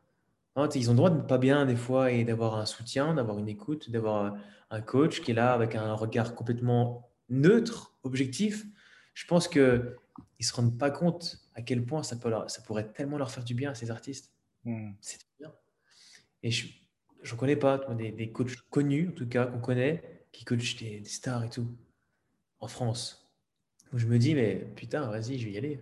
Hein, 0.56 0.68
ils 0.76 0.90
ont 0.90 0.94
le 0.94 0.98
droit 0.98 1.10
de 1.10 1.18
ne 1.18 1.22
pas 1.22 1.38
bien 1.38 1.66
des 1.66 1.76
fois 1.76 2.12
et 2.12 2.24
d'avoir 2.26 2.56
un 2.58 2.66
soutien, 2.66 3.14
d'avoir 3.14 3.40
une 3.40 3.48
écoute, 3.48 3.90
d'avoir 3.90 4.36
un 4.70 4.82
coach 4.82 5.22
qui 5.22 5.32
est 5.32 5.34
là 5.34 5.54
avec 5.54 5.76
un 5.76 5.94
regard 5.94 6.36
complètement 6.36 7.10
neutre, 7.30 7.94
objectif. 8.04 8.66
Je 9.14 9.26
pense 9.26 9.48
qu'ils 9.48 9.62
ne 10.40 10.44
se 10.46 10.54
rendent 10.54 10.78
pas 10.78 10.92
compte 10.92 11.38
à 11.56 11.62
quel 11.62 11.86
point 11.86 12.04
ça, 12.04 12.18
peut 12.18 12.30
leur- 12.30 12.50
ça 12.50 12.62
pourrait 12.62 12.92
tellement 12.92 13.18
leur 13.18 13.32
faire 13.32 13.44
du 13.44 13.54
bien 13.56 13.72
à 13.72 13.76
ces 13.76 13.92
artistes. 13.92 14.34
Hmm. 14.66 14.92
C'est 15.00 15.20
bien. 15.40 15.54
Et 16.44 16.52
je 16.52 16.68
ne 17.24 17.38
connais 17.38 17.56
pas 17.56 17.78
des, 17.96 18.12
des 18.12 18.32
coachs 18.32 18.56
connus, 18.70 19.10
en 19.10 19.12
tout 19.14 19.28
cas, 19.28 19.46
qu'on 19.46 19.60
connaît, 19.60 20.28
qui 20.32 20.44
coachent 20.46 20.78
des, 20.78 21.00
des 21.00 21.10
stars 21.10 21.44
et 21.46 21.50
tout, 21.50 21.68
en 22.60 22.68
France. 22.68 23.32
Je 23.94 24.08
me 24.08 24.18
dis, 24.20 24.36
mais 24.36 24.56
putain, 24.76 25.08
vas-y, 25.10 25.38
je 25.38 25.46
vais 25.46 25.52
y 25.54 25.58
aller. 25.58 25.82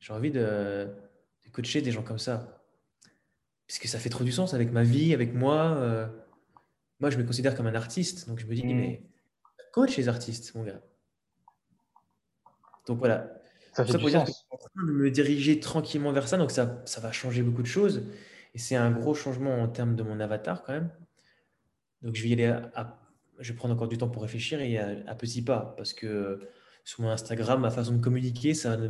J'ai 0.00 0.12
envie 0.12 0.30
de, 0.30 0.40
de 1.44 1.50
coacher 1.52 1.82
des 1.82 1.92
gens 1.92 2.02
comme 2.02 2.18
ça. 2.18 2.55
Parce 3.68 3.78
que 3.78 3.88
ça 3.88 3.98
fait 3.98 4.10
trop 4.10 4.24
du 4.24 4.32
sens 4.32 4.54
avec 4.54 4.70
ma 4.72 4.82
vie, 4.82 5.12
avec 5.14 5.34
moi. 5.34 5.74
euh. 5.76 6.06
moi, 7.00 7.10
je 7.10 7.16
me 7.18 7.24
considère 7.24 7.56
comme 7.56 7.66
un 7.66 7.74
artiste. 7.74 8.28
Donc 8.28 8.38
je 8.38 8.46
me 8.46 8.54
dis, 8.54 8.64
Mm. 8.64 8.76
mais 8.76 9.02
coach 9.72 9.96
les 9.96 10.08
artistes, 10.08 10.54
mon 10.54 10.62
gars. 10.64 10.80
Donc 12.86 12.98
voilà. 12.98 13.32
Ça 13.74 13.84
fait 13.84 13.92
ça 13.92 13.98
pour 13.98 14.08
dire 14.08 14.22
que 14.24 14.28
je 14.30 14.32
suis 14.32 14.46
en 14.50 14.56
train 14.56 14.86
de 14.86 14.92
me 14.92 15.10
diriger 15.10 15.60
tranquillement 15.60 16.12
vers 16.12 16.28
ça. 16.28 16.36
Donc 16.38 16.50
ça, 16.50 16.82
ça 16.86 17.00
va 17.00 17.12
changer 17.12 17.42
beaucoup 17.42 17.62
de 17.62 17.66
choses. 17.66 18.04
Et 18.54 18.58
c'est 18.58 18.76
un 18.76 18.90
gros 18.90 19.14
changement 19.14 19.60
en 19.60 19.68
termes 19.68 19.96
de 19.96 20.02
mon 20.02 20.18
avatar 20.20 20.62
quand 20.62 20.72
même. 20.72 20.90
Donc 22.02 22.14
je 22.14 22.22
vais 22.22 22.28
y 22.30 22.32
aller 22.32 22.46
à, 22.46 22.70
à- 22.74 22.98
je 23.38 23.52
vais 23.52 23.56
prendre 23.58 23.74
encore 23.74 23.88
du 23.88 23.98
temps 23.98 24.08
pour 24.08 24.22
réfléchir 24.22 24.60
et 24.60 24.78
à, 24.78 24.94
à 25.10 25.14
petits 25.14 25.42
pas. 25.42 25.74
Parce 25.76 25.92
que 25.92 26.40
sur 26.84 27.02
mon 27.02 27.10
Instagram, 27.10 27.60
ma 27.60 27.70
façon 27.70 27.92
de 27.96 28.00
communiquer, 28.02 28.54
ça 28.54 28.76
n'a 28.78 28.88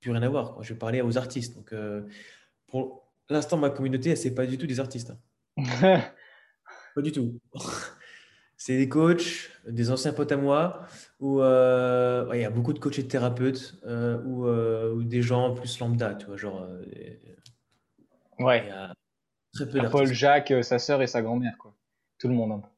plus 0.00 0.10
rien 0.10 0.22
à 0.22 0.28
voir. 0.28 0.54
quoi. 0.54 0.62
Je 0.62 0.74
vais 0.74 0.78
parler 0.78 1.00
aux 1.00 1.16
artistes. 1.16 1.54
Donc 1.56 1.72
euh, 1.72 2.02
pour 2.66 3.07
l'instant, 3.34 3.56
ma 3.56 3.70
communauté, 3.70 4.14
c'est 4.16 4.34
pas 4.34 4.46
du 4.46 4.58
tout 4.58 4.66
des 4.66 4.80
artistes. 4.80 5.12
hein. 5.56 6.00
Pas 6.94 7.02
du 7.02 7.12
tout. 7.12 7.40
C'est 8.60 8.76
des 8.76 8.88
coachs, 8.88 9.52
des 9.68 9.90
anciens 9.92 10.12
potes 10.12 10.32
à 10.32 10.36
moi, 10.36 10.84
ou 11.20 11.40
euh, 11.40 12.26
ouais, 12.26 12.40
il 12.40 12.42
y 12.42 12.44
a 12.44 12.50
beaucoup 12.50 12.72
de 12.72 12.80
coachs 12.80 12.98
et 12.98 13.04
de 13.04 13.08
thérapeutes, 13.08 13.76
euh, 13.86 14.20
ou, 14.24 14.46
euh, 14.48 14.92
ou 14.94 15.04
des 15.04 15.22
gens 15.22 15.54
plus 15.54 15.78
lambda, 15.78 16.16
tu 16.16 16.26
vois, 16.26 16.36
genre, 16.36 16.68
il 16.92 17.36
y 18.40 18.42
Ouais. 18.42 18.68
a 18.70 18.92
très 19.52 19.68
peu 19.68 19.88
Paul. 19.88 20.12
Jacques, 20.12 20.52
sa 20.62 20.80
sœur 20.80 21.02
et 21.02 21.06
sa 21.06 21.22
grand-mère, 21.22 21.56
quoi. 21.56 21.76
Tout 22.18 22.26
le 22.26 22.34
monde, 22.34 22.50
peu. 22.62 22.68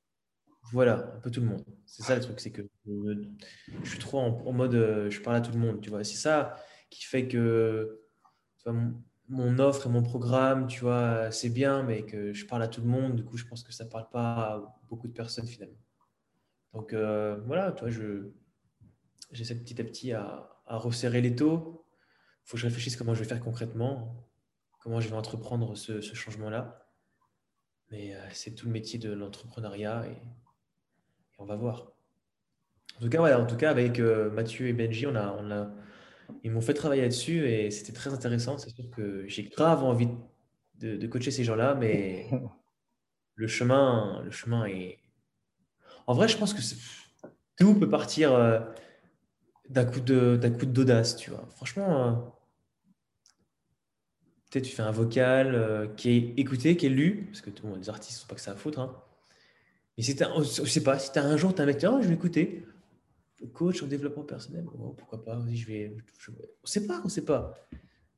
Voilà, 0.73 1.15
un 1.17 1.21
peu 1.21 1.31
tout 1.31 1.41
le 1.41 1.47
monde. 1.47 1.65
C'est 1.87 2.03
ça 2.03 2.15
le 2.15 2.21
truc, 2.21 2.41
c'est 2.41 2.51
que 2.53 2.63
je 2.87 3.89
suis 3.89 3.99
trop 3.99 4.19
en, 4.21 4.43
en 4.47 4.53
mode, 4.53 5.09
je 5.09 5.21
parle 5.23 5.37
à 5.37 5.41
tout 5.41 5.53
le 5.53 5.59
monde, 5.59 5.81
tu 5.81 5.89
vois. 5.89 6.05
C'est 6.05 6.17
ça 6.19 6.57
qui 6.91 7.05
fait 7.07 7.27
que 7.27 8.03
mon, 9.31 9.59
offre 9.59 9.87
et 9.87 9.91
mon 9.91 10.03
programme, 10.03 10.67
tu 10.67 10.81
vois, 10.81 11.31
c'est 11.31 11.49
bien, 11.49 11.83
mais 11.83 12.05
que 12.05 12.33
je 12.33 12.47
parle 12.47 12.63
à 12.63 12.69
tout 12.69 12.81
le 12.81 12.89
monde, 12.89 13.17
du 13.17 13.25
coup, 13.25 13.37
je 13.37 13.47
pense 13.47 13.63
que 13.63 13.73
ça 13.73 13.87
parle 13.87 14.09
pas 14.11 14.35
à 14.35 14.81
beaucoup 14.89 15.09
de 15.09 15.13
personnes 15.13 15.47
finalement. 15.47 15.79
Donc 16.75 16.93
euh, 16.93 17.41
voilà, 17.47 17.73
tu 17.73 17.81
vois, 17.81 17.91
je, 17.91 18.31
j'essaie 19.31 19.55
petit 19.55 19.81
à 19.81 19.85
petit 19.85 20.13
à, 20.13 20.47
resserrer 20.67 21.21
les 21.21 21.35
taux. 21.35 21.87
Il 22.45 22.51
faut 22.51 22.57
que 22.57 22.61
je 22.61 22.67
réfléchisse 22.67 22.97
comment 22.97 23.15
je 23.15 23.21
vais 23.21 23.29
faire 23.29 23.41
concrètement, 23.41 24.29
comment 24.81 25.01
je 25.01 25.09
vais 25.09 25.17
entreprendre 25.17 25.77
ce, 25.77 26.01
changement-là. 26.01 26.87
Mais 27.91 28.15
euh, 28.15 28.25
c'est 28.33 28.55
tout 28.55 28.67
le 28.67 28.73
métier 28.73 28.99
de 28.99 29.13
l'entrepreneuriat 29.13 30.07
et, 30.07 30.13
et 30.13 31.37
on 31.39 31.45
va 31.45 31.57
voir. 31.57 31.93
En 32.97 33.01
tout 33.01 33.09
cas, 33.09 33.23
ouais, 33.23 33.33
en 33.33 33.47
tout 33.47 33.57
cas 33.57 33.71
avec 33.71 33.99
euh, 33.99 34.31
Mathieu 34.31 34.69
et 34.69 34.73
Benji, 34.73 35.07
on 35.07 35.15
a, 35.17 35.33
on 35.33 35.51
a, 35.51 35.71
ils 36.45 36.51
m'ont 36.51 36.61
fait 36.61 36.75
travailler 36.75 37.03
là-dessus 37.03 37.49
et 37.49 37.71
c'était 37.71 37.93
très 37.93 38.13
intéressant. 38.13 38.59
C'est 38.59 38.71
sûr 38.71 38.91
que 38.91 39.27
j'ai 39.27 39.45
grave 39.45 39.85
envie 39.85 40.09
de, 40.79 40.97
de 40.97 41.07
coacher 41.07 41.31
ces 41.31 41.45
gens-là, 41.45 41.75
mais 41.75 42.29
le 43.35 43.47
chemin, 43.47 44.23
le 44.25 44.31
chemin 44.31 44.67
est. 44.67 44.99
En 46.07 46.15
vrai, 46.15 46.29
je 46.29 46.37
pense 46.37 46.55
que 46.55 46.61
tout 47.59 47.75
peut 47.75 47.89
partir 47.89 48.33
euh, 48.33 48.61
d'un 49.69 49.85
coup 49.85 50.01
de 50.01 50.37
d'un 50.37 50.51
coup 50.51 50.67
d'audace, 50.67 51.17
tu 51.17 51.31
vois. 51.31 51.47
Franchement, 51.57 52.07
euh, 52.07 52.13
peut-être 54.51 54.65
tu 54.65 54.73
fais 54.73 54.83
un 54.83 54.91
vocal 54.91 55.55
euh, 55.55 55.87
qui 55.97 56.11
est 56.11 56.35
écouté, 56.39 56.77
qui 56.77 56.87
est 56.87 56.91
lu, 56.91 57.29
parce 57.31 57.41
que 57.41 57.51
bon, 57.63 57.77
les 57.77 57.89
artistes 57.89 58.19
ne 58.19 58.21
sont 58.23 58.29
pas 58.29 58.35
que 58.35 58.41
ça 58.41 58.53
à 58.53 58.57
foutre. 58.57 58.81
Hein. 58.81 58.97
Mais 59.97 60.05
si 60.05 60.17
je 60.17 60.65
sais 60.65 60.83
pas, 60.83 60.99
si 60.99 61.13
tu 61.13 61.19
as 61.19 61.25
un 61.25 61.37
jour, 61.37 61.55
tu 61.55 61.61
as 61.61 61.65
un 61.65 61.67
mec, 61.67 61.85
oh, 61.89 61.99
je 62.01 62.09
vais 62.09 62.15
écouter, 62.15 62.65
coach 63.47 63.83
en 63.83 63.87
développement 63.87 64.25
personnel, 64.25 64.65
oh, 64.79 64.95
pourquoi 64.97 65.25
pas, 65.25 65.39
je 65.53 65.67
vais. 65.67 65.97
Je, 66.19 66.31
on 66.31 66.67
sait 66.67 66.87
pas, 66.87 67.01
on 67.05 67.09
sait 67.09 67.25
pas. 67.25 67.55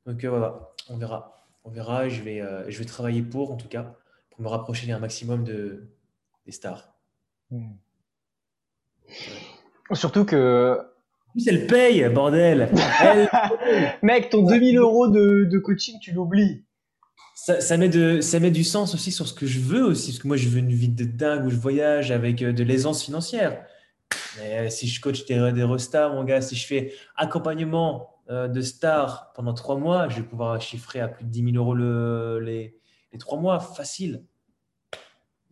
Donc 0.05 0.23
voilà, 0.23 0.73
on 0.89 0.97
verra. 0.97 1.45
On 1.65 1.69
verra, 1.69 2.09
je 2.09 2.21
vais, 2.21 2.41
je 2.67 2.77
vais 2.77 2.85
travailler 2.85 3.21
pour, 3.21 3.51
en 3.51 3.55
tout 3.55 3.69
cas 3.69 3.95
pour 4.33 4.41
me 4.41 4.47
rapprocher 4.49 4.91
un 4.91 4.99
maximum 4.99 5.43
de, 5.43 5.87
des 6.45 6.51
stars. 6.51 6.93
Surtout 9.93 10.25
que. 10.25 10.79
plus, 11.31 11.47
elle 11.47 11.67
paye, 11.67 12.07
bordel 12.09 12.69
Mec, 14.01 14.29
ton 14.29 14.43
2000 14.43 14.77
euros 14.77 15.07
de, 15.07 15.47
de 15.49 15.59
coaching, 15.59 15.99
tu 16.01 16.11
l'oublies. 16.13 16.63
Ça, 17.35 17.61
ça, 17.61 17.77
met 17.77 17.89
de, 17.89 18.21
ça 18.21 18.39
met 18.39 18.51
du 18.51 18.63
sens 18.63 18.93
aussi 18.93 19.11
sur 19.11 19.27
ce 19.27 19.33
que 19.33 19.45
je 19.45 19.59
veux 19.59 19.83
aussi, 19.83 20.11
parce 20.11 20.19
que 20.19 20.27
moi, 20.27 20.37
je 20.37 20.47
veux 20.49 20.59
une 20.59 20.71
vie 20.71 20.89
de 20.89 21.03
dingue 21.03 21.45
où 21.45 21.49
je 21.49 21.57
voyage 21.57 22.11
avec 22.11 22.41
euh, 22.41 22.53
de 22.53 22.63
l'aisance 22.63 23.03
financière. 23.03 23.65
Mais 24.37 24.59
euh, 24.59 24.69
si 24.69 24.87
je 24.87 24.99
coach 25.01 25.25
des, 25.25 25.51
des 25.51 25.63
restars, 25.63 26.13
mon 26.13 26.23
gars, 26.23 26.41
si 26.41 26.55
je 26.55 26.65
fais 26.65 26.93
accompagnement 27.15 28.13
euh, 28.29 28.47
de 28.47 28.61
stars 28.61 29.33
pendant 29.33 29.53
trois 29.53 29.77
mois, 29.77 30.07
je 30.07 30.21
vais 30.21 30.27
pouvoir 30.27 30.61
chiffrer 30.61 31.01
à 31.01 31.09
plus 31.09 31.25
de 31.25 31.29
10 31.29 31.51
000 31.51 31.55
euros 31.57 31.75
le, 31.75 32.39
les, 32.39 32.79
les 33.11 33.17
trois 33.19 33.37
mois, 33.37 33.59
facile. 33.59 34.23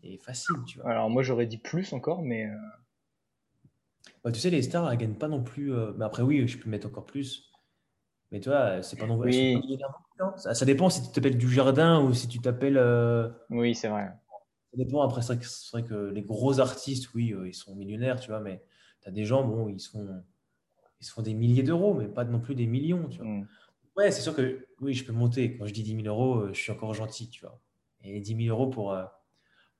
Et 0.04 0.18
facile, 0.18 0.56
tu 0.66 0.80
vois. 0.80 0.90
Alors 0.90 1.10
moi 1.10 1.22
j'aurais 1.22 1.46
dit 1.46 1.58
plus 1.58 1.94
encore, 1.94 2.22
mais. 2.22 2.50
Euh, 4.26 4.32
tu 4.32 4.40
sais, 4.40 4.50
les 4.50 4.62
stars, 4.62 4.90
elles 4.92 4.98
gagnent 4.98 5.16
pas 5.16 5.28
non 5.28 5.44
plus. 5.44 5.74
Euh, 5.74 5.92
mais 5.98 6.06
après, 6.06 6.24
oui, 6.24 6.48
je 6.48 6.58
peux 6.58 6.70
mettre 6.70 6.88
encore 6.88 7.06
plus. 7.06 7.52
Mais 8.32 8.40
tu 8.40 8.50
vois, 8.50 8.82
c'est 8.82 8.98
pas 8.98 9.06
non 9.06 9.20
plus. 9.20 9.58
Ça, 10.38 10.66
dépend 10.66 10.90
si 10.90 11.04
tu 11.04 11.12
t'appelles 11.12 11.38
du 11.38 11.52
jardin 11.52 12.02
ou 12.02 12.14
si 12.14 12.28
tu 12.28 12.40
t'appelles. 12.40 12.78
Euh, 12.78 13.30
oui, 13.50 13.76
c'est 13.76 13.90
vrai. 13.90 14.10
Ça 14.72 14.78
dépend. 14.78 15.02
Après, 15.02 15.22
c'est 15.22 15.38
vrai, 15.74 15.84
que 15.84 16.10
les 16.10 16.22
gros 16.22 16.60
artistes, 16.60 17.14
oui, 17.14 17.36
ils 17.46 17.54
sont 17.54 17.76
millionnaires, 17.76 18.20
tu 18.20 18.30
vois, 18.30 18.40
mais 18.40 18.64
tu 19.02 19.10
as 19.10 19.12
des 19.12 19.26
gens, 19.26 19.44
bon, 19.44 19.68
ils 19.70 19.80
sont. 19.80 20.24
Ils 21.00 21.06
se 21.06 21.12
font 21.12 21.24
des 21.24 21.34
milliers 21.34 21.64
d'euros, 21.64 21.96
mais 21.96 22.08
pas 22.08 22.26
non 22.26 22.40
plus 22.40 22.54
des 22.54 22.68
millions, 22.68 23.08
tu 23.10 23.18
vois. 23.18 23.28
Mm. 23.28 23.48
Ouais, 23.96 24.12
c'est 24.12 24.22
sûr 24.22 24.36
que 24.36 24.68
oui, 24.80 24.94
je 24.94 25.06
peux 25.06 25.14
monter. 25.14 25.58
Quand 25.58 25.66
je 25.66 25.74
dis 25.74 25.84
10 25.84 26.04
000 26.04 26.08
euros, 26.08 26.40
euh, 26.40 26.54
je 26.54 26.62
suis 26.62 26.72
encore 26.72 26.94
gentil, 26.94 27.30
tu 27.30 27.42
vois. 27.42 27.60
Et 28.04 28.20
10 28.20 28.46
000 28.46 28.56
euros 28.56 28.70
pour, 28.70 28.94
euh, 28.94 29.04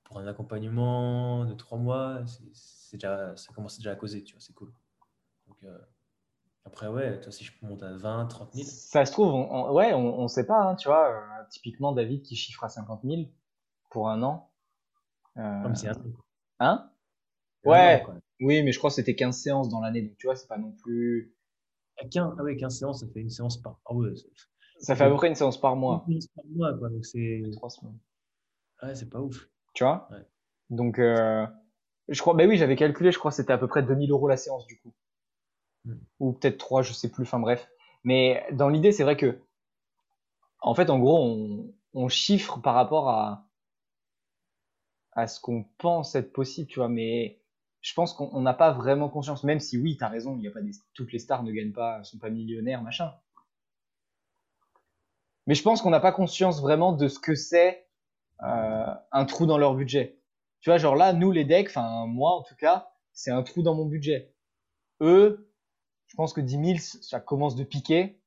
pour 0.04 0.18
un 0.18 0.26
accompagnement 0.26 1.44
de 1.44 1.54
trois 1.54 1.78
mois, 1.78 2.22
c'est 2.52 2.96
déjà, 2.96 3.36
ça 3.36 3.52
commence 3.52 3.78
déjà 3.78 3.92
à 3.92 3.96
causer, 3.96 4.22
tu 4.22 4.34
vois, 4.34 4.40
c'est 4.40 4.52
cool. 4.52 4.72
Donc, 5.46 5.56
euh, 5.64 5.78
après, 6.64 6.88
ouais, 6.88 7.20
toi, 7.20 7.32
si 7.32 7.44
je 7.44 7.52
peux 7.58 7.66
monter 7.66 7.86
à 7.86 7.96
20, 7.96 8.26
30 8.26 8.52
000. 8.52 8.66
Ça 8.68 9.04
se 9.04 9.12
trouve, 9.12 9.32
on, 9.32 9.72
ouais, 9.72 9.92
on 9.94 10.22
ne 10.22 10.28
sait 10.28 10.46
pas, 10.46 10.62
hein, 10.62 10.76
tu 10.76 10.88
vois. 10.88 11.46
typiquement, 11.50 11.92
David 11.92 12.22
qui 12.22 12.36
chiffre 12.36 12.62
à 12.62 12.68
50 12.68 13.02
000 13.04 13.22
pour 13.90 14.08
un 14.08 14.22
an. 14.22 14.50
Comme 15.34 15.74
c'est 15.74 15.88
un 15.88 15.96
Hein? 16.60 16.90
Ouais, 17.64 18.04
oui, 18.42 18.62
mais 18.62 18.72
je 18.72 18.78
crois 18.78 18.90
que 18.90 18.96
c'était 18.96 19.14
15 19.14 19.36
séances 19.36 19.68
dans 19.68 19.80
l'année, 19.80 20.02
donc 20.02 20.16
tu 20.18 20.26
vois, 20.26 20.36
c'est 20.36 20.48
pas 20.48 20.58
non 20.58 20.72
plus 20.82 21.34
15, 22.10 22.34
ah 22.38 22.42
ouais, 22.42 22.56
15 22.56 22.78
séances, 22.78 23.00
ça 23.00 23.06
fait 23.12 23.20
une 23.20 23.30
séance 23.30 23.60
par. 23.60 23.80
Ah 23.86 23.94
ouais, 23.94 24.10
ça 24.80 24.96
fait 24.96 25.04
à 25.04 25.10
peu 25.10 25.16
près 25.16 25.28
une 25.28 25.34
séance 25.34 25.60
par 25.60 25.76
mois. 25.76 26.04
Une 26.08 26.20
séance 26.20 26.34
par 26.34 26.44
mois, 26.46 26.78
quoi. 26.78 26.88
Donc 26.88 27.04
c'est. 27.04 27.42
Trois 27.52 27.70
semaines. 27.70 27.98
Ouais, 28.82 28.94
c'est 28.94 29.08
pas 29.08 29.20
ouf. 29.20 29.48
Tu 29.74 29.84
vois? 29.84 30.08
Ouais. 30.10 30.26
Donc, 30.70 30.98
euh, 30.98 31.46
je 32.08 32.20
crois, 32.20 32.34
bah 32.34 32.44
oui, 32.46 32.56
j'avais 32.56 32.76
calculé, 32.76 33.12
je 33.12 33.18
crois 33.18 33.30
que 33.30 33.36
c'était 33.36 33.52
à 33.52 33.58
peu 33.58 33.68
près 33.68 33.82
2000 33.82 34.10
euros 34.10 34.28
la 34.28 34.36
séance, 34.36 34.66
du 34.66 34.78
coup. 34.80 34.92
Hmm. 35.84 35.98
Ou 36.20 36.32
peut-être 36.32 36.58
3, 36.58 36.82
je 36.82 36.92
sais 36.92 37.10
plus, 37.10 37.22
enfin 37.22 37.38
bref. 37.38 37.68
Mais 38.04 38.44
dans 38.52 38.68
l'idée, 38.68 38.92
c'est 38.92 39.04
vrai 39.04 39.16
que, 39.16 39.38
en 40.60 40.74
fait, 40.74 40.90
en 40.90 40.98
gros, 40.98 41.18
on, 41.22 41.72
on 41.94 42.08
chiffre 42.08 42.58
par 42.60 42.74
rapport 42.74 43.08
à, 43.08 43.46
à 45.12 45.26
ce 45.26 45.40
qu'on 45.40 45.64
pense 45.78 46.14
être 46.16 46.32
possible, 46.32 46.68
tu 46.68 46.80
vois. 46.80 46.88
Mais 46.88 47.41
je 47.82 47.94
pense 47.94 48.14
qu'on 48.14 48.40
n'a 48.40 48.54
pas 48.54 48.72
vraiment 48.72 49.08
conscience, 49.08 49.42
même 49.42 49.60
si 49.60 49.76
oui, 49.76 49.96
tu 49.96 50.04
as 50.04 50.08
raison, 50.08 50.36
il 50.36 50.44
y 50.44 50.48
a 50.48 50.52
pas 50.52 50.62
des, 50.62 50.70
toutes 50.94 51.12
les 51.12 51.18
stars 51.18 51.42
ne 51.42 51.50
gagnent 51.50 51.72
pas, 51.72 52.02
sont 52.04 52.18
pas 52.18 52.30
millionnaires, 52.30 52.80
machin. 52.80 53.12
Mais 55.48 55.54
je 55.56 55.62
pense 55.64 55.82
qu'on 55.82 55.90
n'a 55.90 56.00
pas 56.00 56.12
conscience 56.12 56.60
vraiment 56.60 56.92
de 56.92 57.08
ce 57.08 57.18
que 57.18 57.34
c'est 57.34 57.88
euh, 58.42 58.94
un 59.10 59.24
trou 59.24 59.46
dans 59.46 59.58
leur 59.58 59.74
budget. 59.74 60.20
Tu 60.60 60.70
vois, 60.70 60.78
genre 60.78 60.94
là, 60.94 61.12
nous 61.12 61.32
les 61.32 61.44
decks, 61.44 61.68
enfin 61.68 62.06
moi 62.06 62.30
en 62.30 62.42
tout 62.42 62.54
cas, 62.54 62.92
c'est 63.12 63.32
un 63.32 63.42
trou 63.42 63.62
dans 63.62 63.74
mon 63.74 63.84
budget. 63.84 64.32
Eux, 65.00 65.52
je 66.06 66.14
pense 66.14 66.32
que 66.32 66.40
10 66.40 66.78
000, 66.78 67.02
ça 67.02 67.18
commence 67.18 67.56
de 67.56 67.64
piquer, 67.64 68.22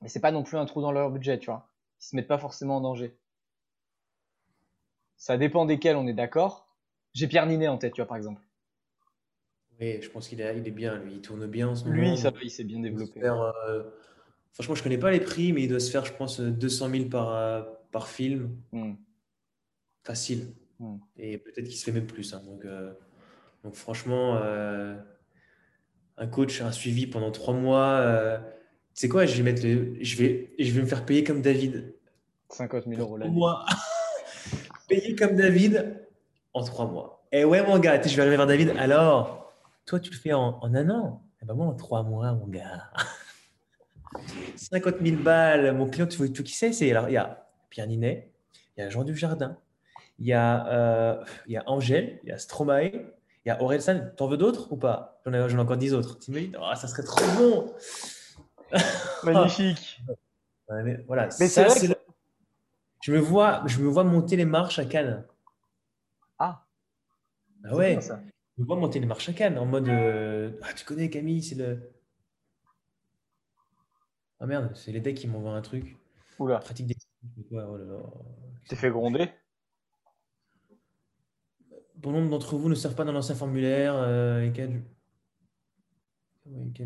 mais 0.00 0.08
c'est 0.08 0.20
pas 0.20 0.32
non 0.32 0.42
plus 0.42 0.56
un 0.56 0.64
trou 0.64 0.80
dans 0.80 0.92
leur 0.92 1.10
budget, 1.10 1.38
tu 1.38 1.46
vois. 1.46 1.68
Ils 2.00 2.04
se 2.04 2.16
mettent 2.16 2.28
pas 2.28 2.38
forcément 2.38 2.78
en 2.78 2.80
danger. 2.80 3.18
Ça 5.18 5.36
dépend 5.36 5.66
desquels, 5.66 5.96
on 5.96 6.06
est 6.06 6.14
d'accord. 6.14 6.66
J'ai 7.12 7.28
Pierre 7.28 7.44
Ninet 7.44 7.68
en 7.68 7.76
tête, 7.76 7.92
tu 7.92 8.00
vois, 8.00 8.08
par 8.08 8.16
exemple. 8.16 8.40
Oui, 9.80 10.02
je 10.02 10.10
pense 10.10 10.28
qu'il 10.28 10.40
est, 10.40 10.58
il 10.58 10.66
est 10.66 10.72
bien, 10.72 10.98
lui. 10.98 11.14
Il 11.14 11.20
tourne 11.20 11.46
bien 11.46 11.68
en 11.68 11.74
ce 11.74 11.84
moment. 11.84 11.96
Lui, 11.96 12.18
ça 12.18 12.32
il 12.42 12.50
s'est 12.50 12.64
bien 12.64 12.80
développé. 12.80 13.22
Euh, 13.24 13.82
franchement, 14.52 14.74
je 14.74 14.82
connais 14.82 14.98
pas 14.98 15.10
les 15.10 15.20
prix, 15.20 15.52
mais 15.52 15.62
il 15.62 15.68
doit 15.68 15.80
se 15.80 15.90
faire, 15.90 16.04
je 16.04 16.12
pense, 16.12 16.40
200 16.40 16.90
000 16.90 17.04
par, 17.06 17.34
euh, 17.34 17.62
par 17.90 18.08
film. 18.08 18.56
Hmm. 18.72 18.94
Facile. 20.04 20.48
Hmm. 20.78 20.96
Et 21.16 21.38
peut-être 21.38 21.66
qu'il 21.66 21.76
se 21.76 21.84
fait 21.84 21.92
même 21.92 22.06
plus. 22.06 22.34
Hein. 22.34 22.42
Donc, 22.44 22.64
euh, 22.66 22.92
donc, 23.64 23.74
franchement, 23.74 24.38
un 26.16 26.26
coach, 26.26 26.60
un 26.60 26.72
suivi 26.72 27.06
pendant 27.06 27.30
trois 27.30 27.54
mois. 27.54 28.38
tu 28.94 29.00
sais 29.00 29.08
quoi, 29.08 29.24
je 29.24 29.36
vais, 29.36 29.42
mettre 29.42 29.62
je, 29.62 30.16
vais, 30.16 30.54
je 30.58 30.72
vais 30.72 30.82
me 30.82 30.86
faire 30.86 31.06
payer 31.06 31.24
comme 31.24 31.40
David. 31.40 31.94
50 32.50 32.84
000 32.86 33.00
euros 33.00 33.16
l'année. 33.16 33.32
Moi. 33.32 33.64
payer 34.88 35.14
comme 35.14 35.36
David 35.36 36.06
en 36.52 36.64
trois 36.64 36.86
mois. 36.86 37.26
Et 37.32 37.44
ouais, 37.44 37.64
mon 37.66 37.78
gars, 37.78 38.02
je 38.02 38.14
vais 38.14 38.22
arriver 38.22 38.36
vers 38.36 38.46
David. 38.46 38.74
Alors, 38.76 39.39
toi, 39.90 39.98
tu 39.98 40.12
le 40.12 40.16
fais 40.16 40.32
en, 40.32 40.60
un 40.62 40.90
an. 40.90 41.22
Et 41.34 41.42
eh 41.42 41.46
ben 41.46 41.54
moi, 41.54 41.66
en 41.66 41.74
trois 41.74 42.04
mois, 42.04 42.32
mon 42.32 42.46
gars. 42.46 42.90
50 44.56 44.96
000 45.04 45.20
balles. 45.20 45.74
Mon 45.74 45.88
client, 45.88 46.06
tu 46.06 46.16
vois 46.18 46.28
tout 46.28 46.44
qui 46.44 46.52
c'est 46.52 46.72
C'est 46.72 46.90
alors 46.90 47.08
il 47.08 47.14
y 47.14 47.16
a 47.16 47.48
Pierre 47.70 47.88
Ninet, 47.88 48.30
il 48.76 48.84
y 48.84 48.86
a 48.86 48.90
Jean 48.90 49.02
Dujardin, 49.02 49.56
il 50.20 50.26
y 50.26 50.32
a 50.32 50.66
euh, 50.68 51.24
il 51.46 51.52
y 51.52 51.56
a 51.56 51.68
Angèle, 51.68 52.20
il 52.22 52.28
y 52.28 52.32
a 52.32 52.38
Stromae, 52.38 52.90
il 52.92 53.48
y 53.48 53.50
a 53.50 53.60
Aurel 53.60 53.82
San. 53.82 54.12
T'en 54.16 54.28
veux 54.28 54.36
d'autres 54.36 54.70
ou 54.72 54.76
pas? 54.76 55.20
J'en 55.26 55.32
ai, 55.32 55.38
ai, 55.38 55.58
encore 55.58 55.76
10 55.76 55.94
autres. 55.94 56.18
T'imagines 56.18 56.56
oh, 56.60 56.74
Ça 56.76 56.86
serait 56.86 57.02
trop 57.02 57.26
bon. 57.36 57.74
Magnifique. 59.24 60.02
mais, 60.68 61.02
voilà. 61.08 61.30
Mais 61.40 61.48
ça, 61.48 61.68
c'est 61.68 61.88
je 63.02 63.12
me 63.12 63.18
vois, 63.18 63.62
je 63.66 63.80
me 63.80 63.88
vois 63.88 64.04
monter 64.04 64.36
les 64.36 64.44
marches 64.44 64.78
à 64.78 64.84
Cannes. 64.84 65.24
Ah. 66.38 66.64
Bah 67.60 67.74
ouais. 67.74 68.00
Ça. 68.00 68.20
Je 68.60 68.64
vois 68.66 68.76
monter 68.76 69.00
les 69.00 69.06
marches 69.06 69.30
à 69.30 69.32
Cannes 69.32 69.56
en 69.56 69.64
mode 69.64 69.88
euh, 69.88 70.52
Ah, 70.60 70.74
tu 70.74 70.84
connais 70.84 71.08
Camille, 71.08 71.42
c'est 71.42 71.54
le. 71.54 71.80
Ah 74.38 74.46
merde, 74.46 74.70
c'est 74.74 74.92
les 74.92 75.00
decks 75.00 75.16
qui 75.16 75.26
m'envoient 75.28 75.54
un 75.54 75.62
truc. 75.62 75.96
Oula. 76.38 76.58
Pratique 76.58 76.86
des. 76.86 76.94
Oh 77.52 78.02
T'es 78.68 78.76
fait 78.76 78.90
gronder? 78.90 79.30
Bon 81.96 82.12
nombre 82.12 82.28
d'entre 82.28 82.56
vous 82.58 82.68
ne 82.68 82.74
savent 82.74 82.94
pas 82.94 83.04
dans 83.04 83.12
l'ancien 83.12 83.34
formulaire. 83.34 83.94
Euh, 83.96 84.42
et 84.42 84.52
4... 84.52 84.70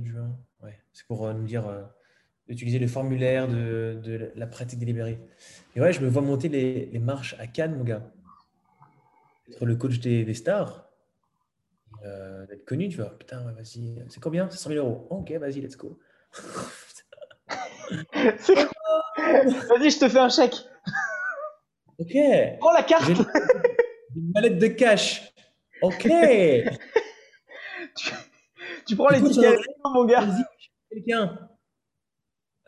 juin? 0.04 0.38
Ouais, 0.62 0.78
c'est 0.92 1.06
pour 1.08 1.26
euh, 1.26 1.32
nous 1.32 1.44
dire 1.44 1.66
euh, 1.66 1.82
d'utiliser 2.48 2.78
le 2.78 2.86
formulaire 2.86 3.48
de, 3.48 4.00
de, 4.00 4.30
la 4.36 4.46
pratique 4.46 4.78
délibérée. 4.78 5.18
Et 5.74 5.80
ouais, 5.80 5.92
je 5.92 6.00
me 6.00 6.08
vois 6.08 6.22
monter 6.22 6.48
les, 6.48 6.86
les 6.86 6.98
marches 7.00 7.34
à 7.40 7.48
Cannes, 7.48 7.76
mon 7.76 7.84
gars. 7.84 8.12
Être 9.48 9.66
le 9.66 9.74
coach 9.74 9.98
des, 9.98 10.24
des 10.24 10.34
stars. 10.34 10.83
Euh, 12.04 12.46
d'être 12.46 12.64
connu, 12.66 12.88
tu 12.88 12.98
vois. 12.98 13.16
Putain, 13.18 13.40
vas-y, 13.52 14.02
c'est 14.08 14.20
combien? 14.20 14.50
C'est 14.50 14.58
100 14.58 14.70
000 14.70 14.86
euros. 14.86 15.06
Ok, 15.10 15.32
vas-y, 15.32 15.60
let's 15.60 15.76
go. 15.76 15.98
vas-y, 18.14 19.90
je 19.90 19.98
te 19.98 20.08
fais 20.08 20.18
un 20.18 20.28
chèque. 20.28 20.56
Ok. 21.98 22.14
Prends 22.58 22.72
la 22.72 22.82
carte. 22.82 23.08
Une 24.16 24.32
mallette 24.34 24.58
de 24.58 24.66
cash. 24.66 25.32
Ok. 25.80 26.02
tu, 28.86 28.96
prends 28.96 29.08
les 29.08 29.22
tickets, 29.22 29.60
mon 29.84 30.04
gars. 30.04 30.26
Quelqu'un. 30.90 31.38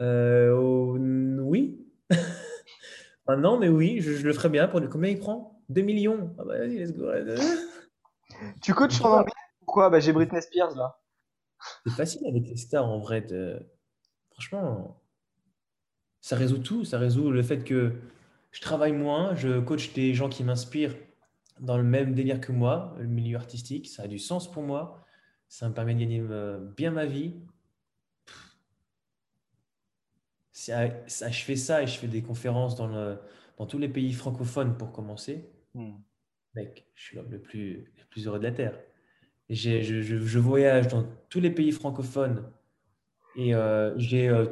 Euh, 0.01 0.51
oh, 0.53 0.97
oui. 0.99 1.85
non, 3.29 3.59
mais 3.59 3.69
oui, 3.69 4.01
je, 4.01 4.27
le 4.27 4.33
ferai 4.33 4.49
bien. 4.49 4.67
Pour 4.69 4.81
combien 4.89 5.11
il 5.11 5.19
prend? 5.19 5.63
2 5.69 5.83
millions. 5.83 6.35
Ah 6.39 6.45
bah, 6.45 6.59
vas-y, 6.59 6.79
let's 6.79 6.93
go. 6.93 7.11
Tu 8.63 8.75
coaches 8.75 9.01
en 9.03 9.21
anglais 9.21 9.33
pourquoi 9.61 9.91
Bah 9.91 10.01
j'ai 10.01 10.13
Britney 10.13 10.41
Spears 10.41 10.77
là. 10.77 11.01
C'est 11.85 11.93
facile 11.93 12.27
avec 12.27 12.47
les 12.47 12.57
stars 12.57 12.87
en 12.87 12.99
vrai. 12.99 13.21
De... 13.23 13.67
Franchement, 14.31 15.01
ça 16.21 16.37
résout 16.37 16.59
tout. 16.59 16.85
Ça 16.85 16.99
résout 16.99 17.31
le 17.31 17.43
fait 17.43 17.65
que 17.65 17.95
je 18.53 18.61
travaille 18.61 18.93
moins, 18.93 19.35
je 19.35 19.61
coach 19.61 19.93
des 19.93 20.15
gens 20.15 20.29
qui 20.29 20.45
m'inspirent 20.45 20.97
dans 21.61 21.77
le 21.77 21.83
même 21.83 22.15
délire 22.15 22.41
que 22.41 22.53
moi, 22.53 22.95
le 22.99 23.07
milieu 23.07 23.37
artistique. 23.37 23.89
Ça 23.89 24.05
a 24.05 24.07
du 24.07 24.19
sens 24.19 24.51
pour 24.51 24.63
moi. 24.63 25.05
Ça 25.49 25.69
me 25.69 25.75
permet 25.75 25.95
de 25.95 26.01
gagner 26.01 26.21
euh, 26.21 26.59
bien 26.77 26.91
ma 26.91 27.07
vie. 27.07 27.35
Ça, 30.53 30.89
je 31.07 31.45
fais 31.45 31.57
ça 31.57 31.83
et 31.83 31.87
je 31.87 31.99
fais 31.99 32.09
des 32.09 32.23
conférences 32.23 32.77
dans, 32.77 32.87
le, 32.87 33.19
dans 33.59 33.67
tous 33.67 33.79
les 33.79 33.89
pays 33.89 34.13
francophones 34.13 34.77
pour 34.77 34.91
commencer. 34.91 35.51
Hmm. 35.75 35.97
Mec, 36.57 36.87
je 36.95 37.03
suis 37.05 37.17
l'homme 37.17 37.31
le 37.31 37.39
plus, 37.39 37.93
le 37.99 38.05
plus 38.11 38.27
heureux 38.27 38.39
de 38.39 38.45
la 38.45 38.51
Terre. 38.51 38.81
Je, 39.51 39.83
je, 39.83 40.01
je, 40.01 40.39
voyage 40.39 40.89
dans 40.89 41.07
tous 41.29 41.39
les 41.39 41.51
pays 41.51 41.71
francophones 41.71 42.51
et 43.37 43.55
euh, 43.55 43.97
j'ai 43.99 44.29
euh, 44.29 44.47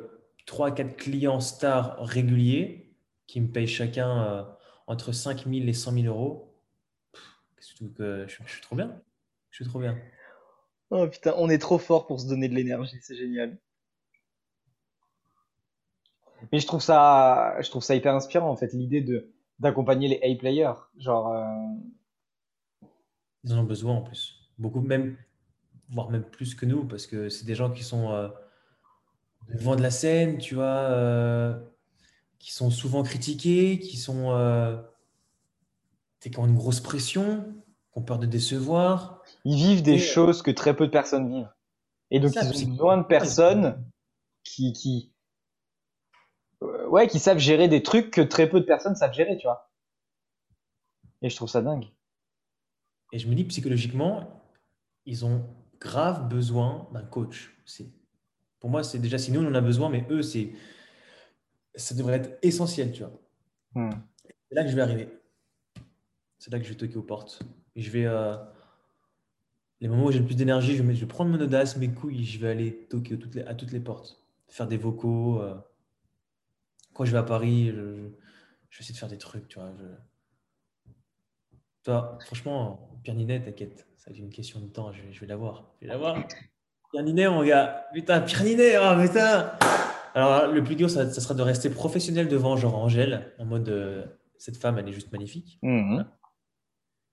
trois, 0.45 0.71
4 0.71 0.77
quatre 0.77 0.97
clients 0.97 1.41
stars 1.41 1.97
réguliers 1.99 2.95
qui 3.27 3.41
me 3.41 3.49
payent 3.49 3.67
chacun 3.67 4.23
euh, 4.23 4.45
entre 4.87 5.13
5 5.13 5.47
000 5.49 5.67
et 5.67 5.73
100 5.73 5.93
000 5.93 6.07
euros. 6.07 6.55
que 7.97 8.27
je, 8.29 8.43
suis 8.47 8.61
trop 8.61 8.77
bien. 8.77 9.01
Je 9.51 9.57
suis 9.57 9.65
trop 9.65 9.81
bien. 9.81 9.99
Oh 10.91 11.09
putain, 11.09 11.35
on 11.39 11.49
est 11.49 11.59
trop 11.59 11.79
fort 11.79 12.07
pour 12.07 12.21
se 12.21 12.29
donner 12.29 12.49
de 12.49 12.55
l'énergie, 12.55 12.99
c'est 13.01 13.17
génial. 13.17 13.59
Mais 16.53 16.61
je 16.61 16.67
trouve 16.67 16.83
ça, 16.83 17.57
je 17.63 17.71
trouve 17.71 17.83
ça 17.83 17.97
hyper 17.97 18.15
inspirant 18.15 18.51
en 18.51 18.57
fait 18.57 18.75
l'idée 18.75 19.01
de 19.01 19.34
d'accompagner 19.59 20.09
les 20.09 20.21
A-players, 20.23 20.75
genre. 20.99 21.35
Ils 23.45 23.53
en 23.53 23.59
ont 23.59 23.65
besoin 23.65 23.95
en 23.95 24.03
plus 24.03 24.45
beaucoup 24.59 24.81
même, 24.81 25.17
voire 25.91 26.11
même 26.11 26.25
plus 26.25 26.55
que 26.55 26.67
nous, 26.67 26.85
parce 26.85 27.07
que 27.07 27.29
c'est 27.29 27.45
des 27.45 27.55
gens 27.55 27.71
qui 27.71 27.83
sont 27.83 28.13
euh, 28.13 28.29
devant 29.49 29.77
de 29.77 29.83
la 29.83 29.91
scène, 29.91 30.39
tu 30.39 30.55
vois, 30.55 30.65
euh, 30.65 31.59
qui 32.39 32.53
sont 32.53 32.71
souvent 32.71 33.03
critiqués, 33.03 33.79
qui 33.79 33.97
sont 33.97 34.33
euh, 34.33 34.77
qui 36.21 36.39
ont 36.39 36.47
une 36.47 36.57
grosse 36.57 36.81
pression, 36.81 37.45
qui 37.93 37.99
ont 37.99 38.03
peur 38.03 38.19
de 38.19 38.27
décevoir. 38.27 39.23
Ils 39.45 39.57
vivent 39.57 39.83
des 39.83 39.99
choses 39.99 40.41
que 40.41 40.51
très 40.51 40.75
peu 40.75 40.87
de 40.87 40.91
personnes 40.91 41.29
vivent. 41.29 41.51
Et 42.11 42.21
donc, 42.21 42.35
ils 42.35 42.67
ont 42.67 42.71
besoin 42.71 42.97
de 42.99 43.03
personnes 43.03 43.85
qui, 44.43 44.73
qui, 44.73 45.13
ouais, 46.61 47.07
qui 47.09 47.19
savent 47.19 47.39
gérer 47.39 47.69
des 47.69 47.83
trucs 47.83 48.11
que 48.11 48.21
très 48.21 48.49
peu 48.49 48.61
de 48.61 48.65
personnes 48.65 48.97
savent 48.97 49.13
gérer, 49.13 49.37
tu 49.37 49.47
vois. 49.47 49.71
Et 51.23 51.31
je 51.31 51.37
trouve 51.37 51.49
ça 51.49 51.63
dingue. 51.63 51.87
Et 53.13 53.19
je 53.19 53.29
me 53.29 53.35
dis 53.35 53.45
psychologiquement, 53.45 54.43
ils 55.07 55.25
ont 55.25 55.47
grave 55.81 56.29
besoin 56.29 56.89
d'un 56.93 57.03
coach. 57.03 57.57
Pour 58.61 58.71
moi, 58.71 58.83
c'est 58.83 58.99
déjà 58.99 59.19
si 59.19 59.33
nous 59.33 59.43
on 59.43 59.49
en 59.49 59.55
a 59.55 59.61
besoin, 59.61 59.89
mais 59.89 60.07
eux, 60.11 60.23
c'est 60.23 60.53
ça 61.75 61.95
devrait 61.95 62.17
être 62.17 62.39
essentiel, 62.43 62.93
tu 62.93 63.03
vois. 63.03 63.13
Hmm. 63.75 63.91
C'est 64.23 64.55
là 64.55 64.65
que 64.65 64.71
je 64.71 64.77
vais 64.77 64.83
arriver. 64.83 65.09
C'est 66.39 66.53
là 66.53 66.59
que 66.59 66.65
je 66.65 66.71
vais 66.71 66.77
toquer 66.77 66.97
aux 66.97 67.03
portes. 67.03 67.43
Et 67.75 67.83
je 67.83 67.91
vais, 67.91 68.07
euh, 68.07 68.37
les 69.81 69.89
moments 69.89 70.07
où 70.07 70.13
j'ai 70.13 70.21
le 70.21 70.25
plus 70.25 70.37
d'énergie, 70.37 70.77
je, 70.77 70.83
vais, 70.83 70.95
je 70.95 71.01
vais 71.01 71.07
prendre 71.07 71.31
mon 71.31 71.41
audace, 71.41 71.77
mes 71.77 71.93
couilles, 71.93 72.25
je 72.25 72.39
vais 72.39 72.49
aller 72.49 72.87
toquer 72.89 73.19
toutes 73.19 73.35
les, 73.35 73.43
à 73.43 73.55
toutes 73.55 73.73
les 73.73 73.81
portes, 73.81 74.23
faire 74.49 74.69
des 74.69 74.77
vocaux. 74.77 75.41
Euh. 75.41 75.55
Quand 76.95 77.05
je 77.05 77.12
vais 77.12 77.18
à 77.18 77.22
Paris, 77.22 77.68
je, 77.68 77.72
je, 77.72 78.78
vais 78.78 78.80
essayer 78.80 78.95
de 78.95 78.99
faire 78.99 79.09
des 79.09 79.18
trucs, 79.18 79.49
tu 79.49 79.59
vois. 79.59 79.72
Toi, 81.82 82.18
franchement, 82.24 82.99
Pierre 83.03 83.16
Ninet, 83.16 83.42
t'inquiète, 83.42 83.86
ça 83.99 84.11
va 84.11 84.16
être 84.16 84.22
une 84.22 84.30
question 84.30 84.61
de 84.61 84.68
temps, 84.68 84.92
je, 84.92 85.03
je 85.11 85.20
vais 85.20 85.26
l'avoir. 85.26 85.74
Je 85.80 85.86
vais 85.86 85.92
l'avoir. 85.92 86.22
Pierre 86.90 87.05
Ninet, 87.05 87.28
mon 87.28 87.45
gars. 87.45 87.86
Putain, 87.92 88.20
Pierre 88.20 88.45
Ninet, 88.45 88.78
oh 88.78 89.01
putain. 89.01 89.53
Alors, 90.14 90.47
le 90.47 90.62
plus 90.62 90.76
dur, 90.76 90.88
ça, 90.88 91.11
sera 91.11 91.34
de 91.34 91.42
rester 91.42 91.68
professionnel 91.68 92.28
devant 92.28 92.57
genre 92.57 92.76
Angèle, 92.76 93.34
en 93.38 93.45
mode 93.45 93.68
euh, 93.68 94.05
cette 94.38 94.57
femme, 94.57 94.78
elle 94.78 94.88
est 94.88 94.92
juste 94.92 95.12
magnifique. 95.12 95.59
Mhm. 95.62 96.07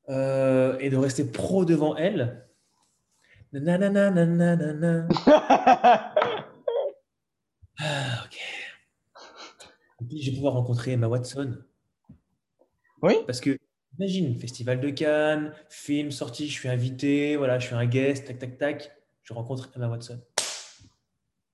Euh, 0.09 0.77
et 0.79 0.89
de 0.89 0.97
rester 0.97 1.25
pro 1.25 1.65
devant 1.65 1.95
elle. 1.95 2.47
Nanana, 3.53 4.09
ah, 7.79 8.23
ok. 8.25 8.37
Et 10.01 10.03
puis, 10.03 10.21
je 10.21 10.31
vais 10.31 10.35
pouvoir 10.35 10.53
rencontrer 10.53 10.91
Emma 10.91 11.07
Watson. 11.07 11.57
Oui. 13.01 13.15
Parce 13.25 13.39
que 13.39 13.57
Imagine, 13.99 14.35
festival 14.39 14.79
de 14.79 14.89
Cannes, 14.89 15.53
film 15.69 16.11
sorti, 16.11 16.47
je 16.47 16.53
suis 16.53 16.69
invité, 16.69 17.35
voilà, 17.35 17.59
je 17.59 17.67
suis 17.67 17.75
un 17.75 17.85
guest, 17.85 18.25
tac, 18.25 18.39
tac, 18.39 18.57
tac. 18.57 18.91
Je 19.21 19.33
rencontre 19.33 19.69
Emma 19.75 19.89
Watson, 19.89 20.19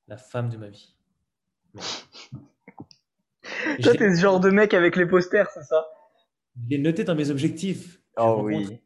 la 0.07 0.17
femme 0.17 0.49
de 0.49 0.57
ma 0.57 0.69
vie. 0.69 0.95
Toi, 3.81 3.95
t'es 3.95 4.15
ce 4.15 4.21
genre 4.21 4.39
de 4.39 4.49
mec 4.49 4.73
avec 4.73 4.95
les 4.95 5.05
posters, 5.05 5.49
c'est 5.51 5.63
ça? 5.63 5.87
Je 6.55 6.69
l'ai 6.69 6.77
noté 6.77 7.03
dans 7.03 7.15
mes 7.15 7.29
objectifs. 7.31 7.99
Oh 8.17 8.41
oui. 8.43 8.79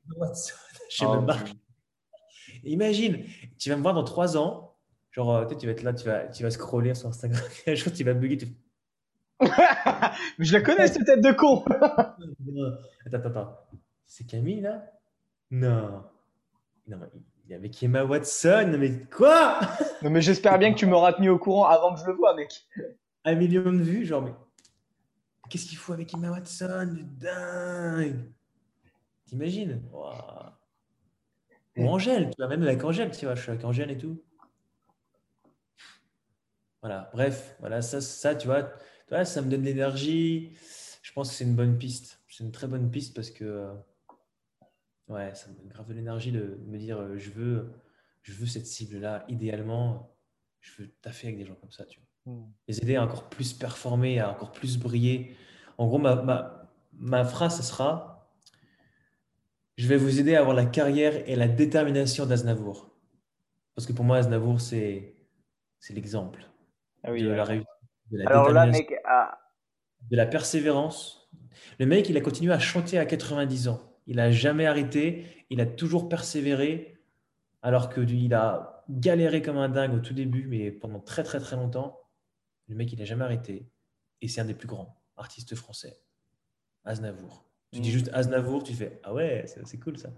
Je 0.89 1.05
oh, 1.05 1.25
Imagine, 2.63 3.25
tu 3.57 3.69
vas 3.69 3.75
me 3.75 3.81
voir 3.81 3.93
dans 3.93 4.03
trois 4.03 4.37
ans, 4.37 4.77
genre, 5.11 5.35
euh, 5.35 5.45
tu 5.45 5.65
vas 5.65 5.73
être 5.73 5.83
là, 5.83 5.93
tu 5.93 6.05
vas, 6.05 6.27
tu 6.27 6.43
vas 6.43 6.51
scroller 6.51 6.95
sur 6.95 7.09
Instagram, 7.09 7.43
un 7.67 7.75
jour, 7.75 7.91
tu 7.93 8.03
vas 8.03 8.13
bugger, 8.13 8.37
tu 8.37 8.47
Mais 9.41 10.45
je 10.45 10.53
la 10.53 10.61
connais, 10.61 10.87
cette 10.87 11.05
tête 11.05 11.21
de 11.21 11.31
con. 11.31 11.65
Attends, 13.05 13.27
attends, 13.27 13.57
C'est 14.05 14.25
Camille, 14.25 14.61
là? 14.61 14.83
Non. 15.49 16.03
Non, 16.87 16.97
il 17.45 17.51
y 17.51 17.53
avait 17.53 17.71
Emma 17.81 18.03
Watson, 18.03 18.75
mais 18.77 19.05
quoi? 19.05 19.59
Non, 20.01 20.09
mais 20.09 20.21
j'espère 20.21 20.57
bien 20.59 20.73
que 20.73 20.77
tu 20.77 20.85
m'auras 20.85 21.13
tenu 21.13 21.29
au 21.29 21.37
courant 21.37 21.65
avant 21.65 21.93
que 21.93 21.99
je 22.01 22.05
le 22.05 22.13
vois, 22.13 22.35
mec. 22.35 22.67
Un 23.25 23.35
million 23.35 23.71
de 23.71 23.81
vues, 23.81 24.05
genre, 24.05 24.21
mais 24.21 24.33
qu'est-ce 25.49 25.65
qu'il 25.65 25.77
faut 25.77 25.93
avec 25.93 26.13
Emma 26.13 26.31
Watson 26.31 26.97
Dingue? 27.19 28.31
T'imagines? 29.25 29.81
Ou 31.77 31.87
Angèle, 31.87 32.29
tu 32.29 32.35
vois, 32.37 32.47
même 32.47 32.63
avec 32.63 32.83
Angèle, 32.83 33.11
tu 33.11 33.25
vois, 33.25 33.35
je 33.35 33.41
suis 33.41 33.51
avec 33.51 33.63
Angèle 33.63 33.91
et 33.91 33.97
tout. 33.97 34.21
Voilà, 36.81 37.09
bref, 37.13 37.55
voilà, 37.59 37.81
ça, 37.81 38.01
ça 38.01 38.33
tu 38.35 38.47
vois, 38.47 38.71
ça 39.25 39.41
me 39.41 39.49
donne 39.49 39.61
de 39.61 39.65
l'énergie. 39.65 40.51
Je 41.01 41.11
pense 41.13 41.29
que 41.29 41.35
c'est 41.35 41.43
une 41.43 41.55
bonne 41.55 41.77
piste. 41.77 42.19
C'est 42.29 42.43
une 42.43 42.51
très 42.51 42.67
bonne 42.67 42.89
piste 42.89 43.15
parce 43.15 43.29
que 43.29 43.43
euh, 43.43 43.73
ouais, 45.09 45.33
ça 45.35 45.49
me 45.49 45.55
donne 45.55 45.67
grave 45.67 45.87
de 45.87 45.93
l'énergie 45.93 46.31
de 46.31 46.59
me 46.65 46.77
dire 46.77 46.97
euh, 46.97 47.17
je 47.17 47.29
veux, 47.29 47.71
je 48.23 48.33
veux 48.33 48.45
cette 48.45 48.67
cible-là. 48.67 49.25
Idéalement, 49.27 50.15
je 50.61 50.81
veux 50.81 50.89
taffer 51.01 51.27
avec 51.27 51.39
des 51.39 51.45
gens 51.45 51.55
comme 51.55 51.71
ça. 51.71 51.85
Tu 51.85 51.99
vois. 51.99 52.33
Hmm. 52.33 52.51
Les 52.67 52.79
aider 52.79 52.95
à 52.95 53.03
encore 53.03 53.29
plus 53.29 53.53
performer, 53.53 54.19
à 54.19 54.31
encore 54.31 54.51
plus 54.51 54.77
briller. 54.77 55.35
En 55.77 55.87
gros, 55.87 55.97
ma, 55.97 56.15
ma, 56.21 56.69
ma 56.93 57.23
phrase, 57.25 57.57
ce 57.57 57.63
sera 57.63 58.11
je 59.81 59.87
vais 59.87 59.97
vous 59.97 60.19
aider 60.19 60.35
à 60.35 60.41
avoir 60.41 60.55
la 60.55 60.65
carrière 60.65 61.27
et 61.27 61.35
la 61.35 61.47
détermination 61.47 62.27
d'Aznavour. 62.27 62.91
Parce 63.73 63.87
que 63.87 63.93
pour 63.93 64.05
moi, 64.05 64.17
Aznavour, 64.17 64.61
c'est 64.61 65.15
l'exemple 65.89 66.47
ah 67.03 67.11
de 67.11 67.27
la 67.27 67.43
réussite 67.43 67.67
alors 68.25 68.51
là, 68.51 68.65
mec, 68.65 68.93
de 70.09 70.15
la 70.15 70.25
persévérance. 70.25 71.29
Le 71.79 71.85
mec, 71.85 72.09
il 72.09 72.17
a 72.17 72.21
continué 72.21 72.53
à 72.53 72.59
chanter 72.59 72.97
à 72.97 73.05
90 73.05 73.67
ans. 73.67 73.81
Il 74.07 74.17
n'a 74.17 74.31
jamais 74.31 74.65
arrêté. 74.65 75.25
Il 75.49 75.61
a 75.61 75.65
toujours 75.65 76.09
persévéré, 76.09 76.97
alors 77.61 77.89
qu'il 77.89 78.33
a 78.33 78.83
galéré 78.89 79.41
comme 79.41 79.57
un 79.57 79.69
dingue 79.69 79.93
au 79.93 79.99
tout 79.99 80.13
début, 80.13 80.47
mais 80.47 80.71
pendant 80.71 80.99
très 80.99 81.23
très 81.23 81.39
très 81.39 81.55
longtemps. 81.55 81.99
Le 82.67 82.75
mec, 82.75 82.91
il 82.91 82.99
n'a 82.99 83.05
jamais 83.05 83.23
arrêté. 83.23 83.69
Et 84.21 84.27
c'est 84.27 84.41
un 84.41 84.45
des 84.45 84.53
plus 84.53 84.67
grands 84.67 85.01
artistes 85.17 85.55
français. 85.55 86.01
Aznavour. 86.83 87.45
Tu 87.71 87.79
dis 87.79 87.89
mm. 87.89 87.93
juste 87.93 88.09
Aznavour, 88.13 88.63
tu 88.63 88.73
fais 88.73 88.99
Ah 89.03 89.13
ouais, 89.13 89.45
c'est 89.45 89.79
cool 89.79 89.97
ça. 89.97 90.09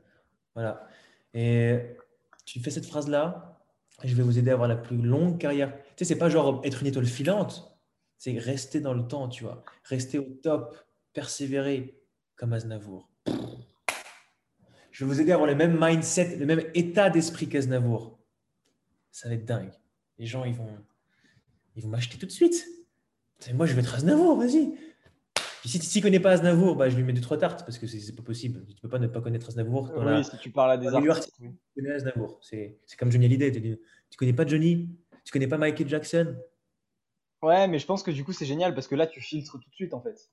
Voilà. 0.56 0.88
Et 1.34 1.98
tu 2.46 2.60
fais 2.60 2.70
cette 2.70 2.86
phrase-là, 2.86 3.60
je 4.04 4.14
vais 4.16 4.24
vous 4.24 4.38
aider 4.38 4.52
à 4.52 4.54
avoir 4.54 4.68
la 4.68 4.76
plus 4.76 4.98
longue 4.98 5.38
carrière. 5.38 5.74
Tu 5.96 6.04
sais, 6.04 6.06
c'est 6.06 6.18
pas 6.18 6.30
genre 6.30 6.62
être 6.64 6.82
une 6.82 6.88
étoile 6.88 7.06
filante. 7.06 7.73
C'est 8.24 8.40
rester 8.40 8.80
dans 8.80 8.94
le 8.94 9.06
temps, 9.06 9.28
tu 9.28 9.44
vois. 9.44 9.66
Rester 9.84 10.18
au 10.18 10.30
top, 10.42 10.78
persévérer 11.12 12.00
comme 12.38 12.54
Aznavour. 12.54 13.10
Je 14.92 15.04
vais 15.04 15.12
vous 15.12 15.20
aider 15.20 15.32
à 15.32 15.34
avoir 15.34 15.50
le 15.50 15.56
même 15.58 15.78
mindset, 15.78 16.38
le 16.38 16.46
même 16.46 16.64
état 16.74 17.10
d'esprit 17.10 17.50
qu'Aznavour. 17.50 18.18
Ça 19.12 19.28
va 19.28 19.36
être 19.36 19.44
dingue. 19.44 19.74
Les 20.20 20.26
gens, 20.26 20.46
ils 20.46 20.54
vont, 20.54 20.70
ils 21.76 21.84
vont 21.84 21.90
m'acheter 21.90 22.18
tout 22.18 22.26
de 22.26 22.32
suite. 22.32 22.66
Moi, 23.54 23.66
je 23.66 23.74
vais 23.74 23.82
être 23.82 23.94
Aznavour, 23.94 24.38
vas-y. 24.38 24.74
si 25.66 25.80
tu 25.82 25.98
ne 25.98 26.04
connais 26.04 26.22
pas 26.22 26.32
Aznavour, 26.32 26.78
bah, 26.78 26.90
je 26.90 26.96
lui 26.96 27.04
mets 27.04 27.12
deux, 27.12 27.20
trois 27.20 27.38
tartes 27.38 27.66
parce 27.66 27.78
que 27.78 27.88
c'est 27.88 28.16
pas 28.16 28.24
possible. 28.24 28.66
Tu 28.68 28.76
ne 28.76 28.80
peux 28.80 28.88
pas 28.88 29.00
ne 29.00 29.08
pas 29.08 29.20
connaître 29.20 29.50
Aznavour. 29.50 29.92
oui, 29.98 30.24
si 30.24 30.38
tu 30.38 30.50
parles 30.50 30.72
à 30.72 30.78
des 30.78 30.88
artistes. 30.88 31.36
Tu 31.42 31.52
connais 31.76 31.92
Aznavour. 31.92 32.40
C'est 32.42 32.80
comme 32.98 33.12
Johnny 33.12 33.26
Hallyday. 33.26 33.52
Tu 33.52 33.60
ne 33.68 33.76
connais 34.16 34.32
pas 34.32 34.48
Johnny? 34.48 34.88
Tu 35.26 35.34
connais 35.34 35.48
pas 35.48 35.58
Michael 35.58 35.90
Jackson? 35.90 36.38
Ouais, 37.44 37.68
mais 37.68 37.78
je 37.78 37.86
pense 37.86 38.04
que 38.04 38.12
du 38.12 38.24
coup, 38.24 38.32
c'est 38.32 38.46
génial 38.46 38.74
parce 38.74 38.88
que 38.88 38.96
là, 38.96 39.06
tu 39.06 39.20
filtres 39.20 39.60
tout 39.60 39.70
de 39.70 39.76
suite, 39.76 39.94
en 39.94 40.02
fait. 40.02 40.32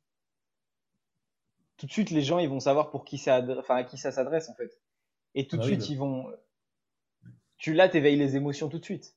Tout 1.77 1.87
de 1.87 1.91
suite, 1.91 2.11
les 2.11 2.23
gens, 2.23 2.39
ils 2.39 2.49
vont 2.49 2.61
savoir 2.61 2.91
pour 2.91 3.05
qui 3.05 3.19
ça, 3.19 3.45
enfin, 3.59 3.75
à 3.75 3.85
qui 3.85 3.99
ça 3.99 4.13
s'adresse, 4.13 4.49
en 4.49 4.55
fait. 4.55 4.81
Et 5.35 5.49
tout 5.49 5.57
de 5.57 5.63
ah 5.63 5.67
suite, 5.67 5.89
ils 5.91 5.99
vont. 5.99 6.33
tu 7.59 7.75
là, 7.75 7.89
t'éveilles 7.89 8.17
les 8.17 8.37
émotions 8.37 8.69
tout 8.69 8.79
de 8.79 8.85
suite. 8.85 9.17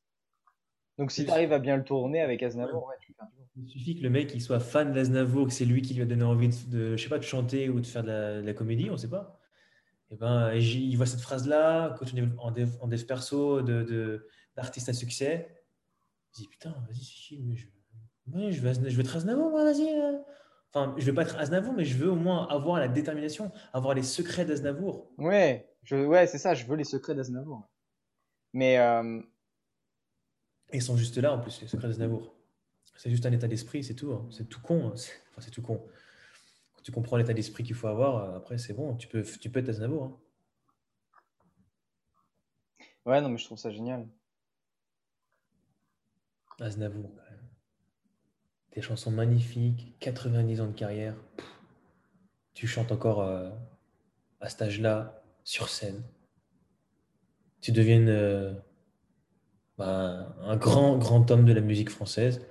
Donc 0.98 1.12
si 1.12 1.26
tu 1.26 1.32
arrives 1.32 1.54
à 1.54 1.60
bien 1.60 1.78
le 1.78 1.84
tourner 1.84 2.22
avec 2.22 2.41
Aznavour, 2.41 2.88
ouais, 2.88 2.96
tu 3.00 3.14
faire 3.14 3.28
Il 3.56 3.68
suffit 3.68 3.96
que 3.96 4.04
le 4.04 4.10
mec 4.12 4.32
il 4.34 4.41
soit 4.41 4.60
fan 4.60 4.94
d'Aznavour, 4.94 5.48
que 5.48 5.54
c'est 5.54 5.66
lui 5.66 5.82
qui 5.82 5.94
lui 5.94 6.04
a 6.04 6.06
donné 6.06 6.24
envie 6.24 6.50
de, 6.68 6.96
je 6.96 7.04
sais 7.04 7.10
pas, 7.10 7.18
de 7.18 7.24
chanter 7.24 7.70
ou 7.70 7.80
de 7.80 7.86
faire 7.86 8.04
de 8.04 8.41
la, 8.44 8.54
comédie, 8.54 8.89
on 8.91 8.98
sait 8.98 9.10
pas. 9.10 9.39
Et 10.12 10.16
eh 10.16 10.18
ben, 10.18 10.54
il 10.54 10.96
voit 10.96 11.08
cette 11.08 11.22
phrase-là, 11.22 11.96
en 12.38 12.52
dev, 12.52 12.70
en 12.82 12.88
dev 12.88 13.04
perso 13.06 13.64
de, 13.64 14.28
d'artiste 14.56 14.89
à 14.89 14.94
succès. 14.94 15.64
Il 16.36 16.41
dit 16.41 16.48
putain, 16.48 16.76
vas-y, 16.88 17.39
mais 17.41 17.56
je, 17.56 17.66
je, 18.28 18.61
veux, 18.61 18.74
je 18.89 18.95
veux 18.95 19.01
être 19.01 19.15
Aznavour, 19.15 19.49
moi, 19.49 19.63
vas-y. 19.63 19.89
Euh. 19.89 20.19
Enfin, 20.74 20.95
je 20.97 21.05
veux 21.05 21.13
pas 21.13 21.24
être 21.24 21.38
Aznavour, 21.38 21.74
mais 21.74 21.86
je 21.86 21.97
veux 21.97 22.09
au 22.09 22.15
moins 22.15 22.47
avoir 22.47 22.80
la 22.80 22.88
détermination, 22.88 23.51
avoir 23.74 23.93
les 23.93 24.03
secrets 24.03 24.45
d'Aznavour. 24.45 25.11
Ouais, 25.17 25.69
je, 25.84 25.95
ouais, 25.95 26.26
c'est 26.28 26.39
ça, 26.39 26.53
je 26.55 26.65
veux 26.65 26.76
les 26.76 26.84
secrets 26.84 27.15
d'Aznavour. 27.15 27.69
Mais. 28.53 28.80
Euh, 28.80 29.21
ils 30.71 30.82
sont 30.82 30.97
juste 30.97 31.17
là 31.17 31.34
en 31.34 31.39
plus, 31.39 31.61
les 31.61 31.67
secrets 31.67 31.88
d'Aznavour. 31.88 32.34
C'est 32.95 33.09
juste 33.09 33.26
un 33.26 33.32
état 33.32 33.47
d'esprit, 33.47 33.84
c'est 33.84 33.95
tout. 33.95 34.11
Hein. 34.11 34.28
C'est 34.32 34.47
tout 34.49 34.61
con. 34.61 34.88
Hein. 34.88 34.93
Enfin, 34.93 35.41
c'est 35.41 35.51
tout 35.51 35.61
con. 35.61 35.86
Quand 36.76 36.82
tu 36.82 36.91
comprends 36.91 37.17
l'état 37.17 37.34
d'esprit 37.34 37.63
qu'il 37.63 37.76
faut 37.76 37.88
avoir, 37.88 38.17
euh, 38.17 38.38
après, 38.38 38.57
c'est 38.57 38.74
bon. 38.74 38.95
Tu 38.95 39.07
peux, 39.07 39.24
tu 39.24 39.49
peux 39.49 39.59
être 39.59 39.69
Aznavour. 39.69 40.03
Hein. 40.03 40.17
Ouais, 43.05 43.21
non, 43.21 43.30
mais 43.30 43.38
je 43.38 43.45
trouve 43.45 43.57
ça 43.57 43.69
génial. 43.71 44.07
Aznavour. 46.59 47.09
Des 48.74 48.82
chansons 48.82 49.11
magnifiques, 49.11 49.95
90 49.99 50.61
ans 50.61 50.67
de 50.67 50.74
carrière. 50.74 51.15
Tu 52.53 52.67
chantes 52.67 52.91
encore 52.91 53.21
euh, 53.21 53.49
à 54.41 54.49
cet 54.49 54.63
âge-là, 54.63 55.24
sur 55.43 55.69
scène. 55.69 56.03
Tu 57.61 57.71
deviens 57.71 58.07
euh, 58.07 58.53
bah, 59.78 60.36
un 60.41 60.57
grand, 60.57 60.97
grand 60.97 61.30
homme 61.32 61.45
de 61.45 61.53
la 61.53 61.61
musique 61.61 61.89
française 61.89 62.45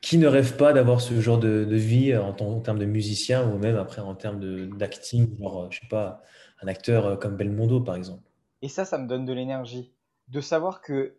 qui 0.00 0.18
ne 0.18 0.26
rêve 0.26 0.56
pas 0.56 0.72
d'avoir 0.72 1.00
ce 1.00 1.20
genre 1.20 1.38
de, 1.38 1.66
vie 1.70 2.16
en, 2.16 2.28
en, 2.30 2.60
termes 2.60 2.78
de 2.78 2.84
musicien 2.84 3.48
ou 3.48 3.58
même 3.58 3.76
après 3.76 4.00
en 4.00 4.14
termes 4.14 4.68
d'acting, 4.76 5.36
euh, 5.40 5.66
je 5.70 5.80
sais 5.80 5.88
pas, 5.88 6.22
un 6.62 6.68
acteur 6.68 7.06
euh, 7.06 7.16
comme 7.16 7.36
Belmondo 7.36 7.80
par 7.80 7.96
exemple. 7.96 8.22
Et 8.62 8.68
ça, 8.68 8.84
ça 8.84 8.98
me 8.98 9.08
donne 9.08 9.24
de 9.24 9.32
l'énergie. 9.32 9.92
De 10.28 10.40
savoir 10.40 10.82
que 10.82 11.17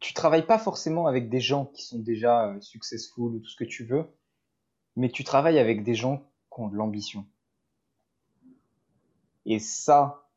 tu 0.00 0.14
travailles 0.14 0.46
pas 0.46 0.58
forcément 0.58 1.06
avec 1.06 1.28
des 1.28 1.40
gens 1.40 1.66
qui 1.66 1.82
sont 1.82 1.98
déjà 1.98 2.54
successful 2.60 3.34
ou 3.34 3.38
tout 3.38 3.48
ce 3.48 3.56
que 3.56 3.64
tu 3.64 3.84
veux, 3.84 4.04
mais 4.94 5.10
tu 5.10 5.24
travailles 5.24 5.58
avec 5.58 5.82
des 5.84 5.94
gens 5.94 6.18
qui 6.52 6.60
ont 6.60 6.68
de 6.68 6.76
l'ambition. 6.76 7.26
Et 9.46 9.58
ça, 9.58 10.28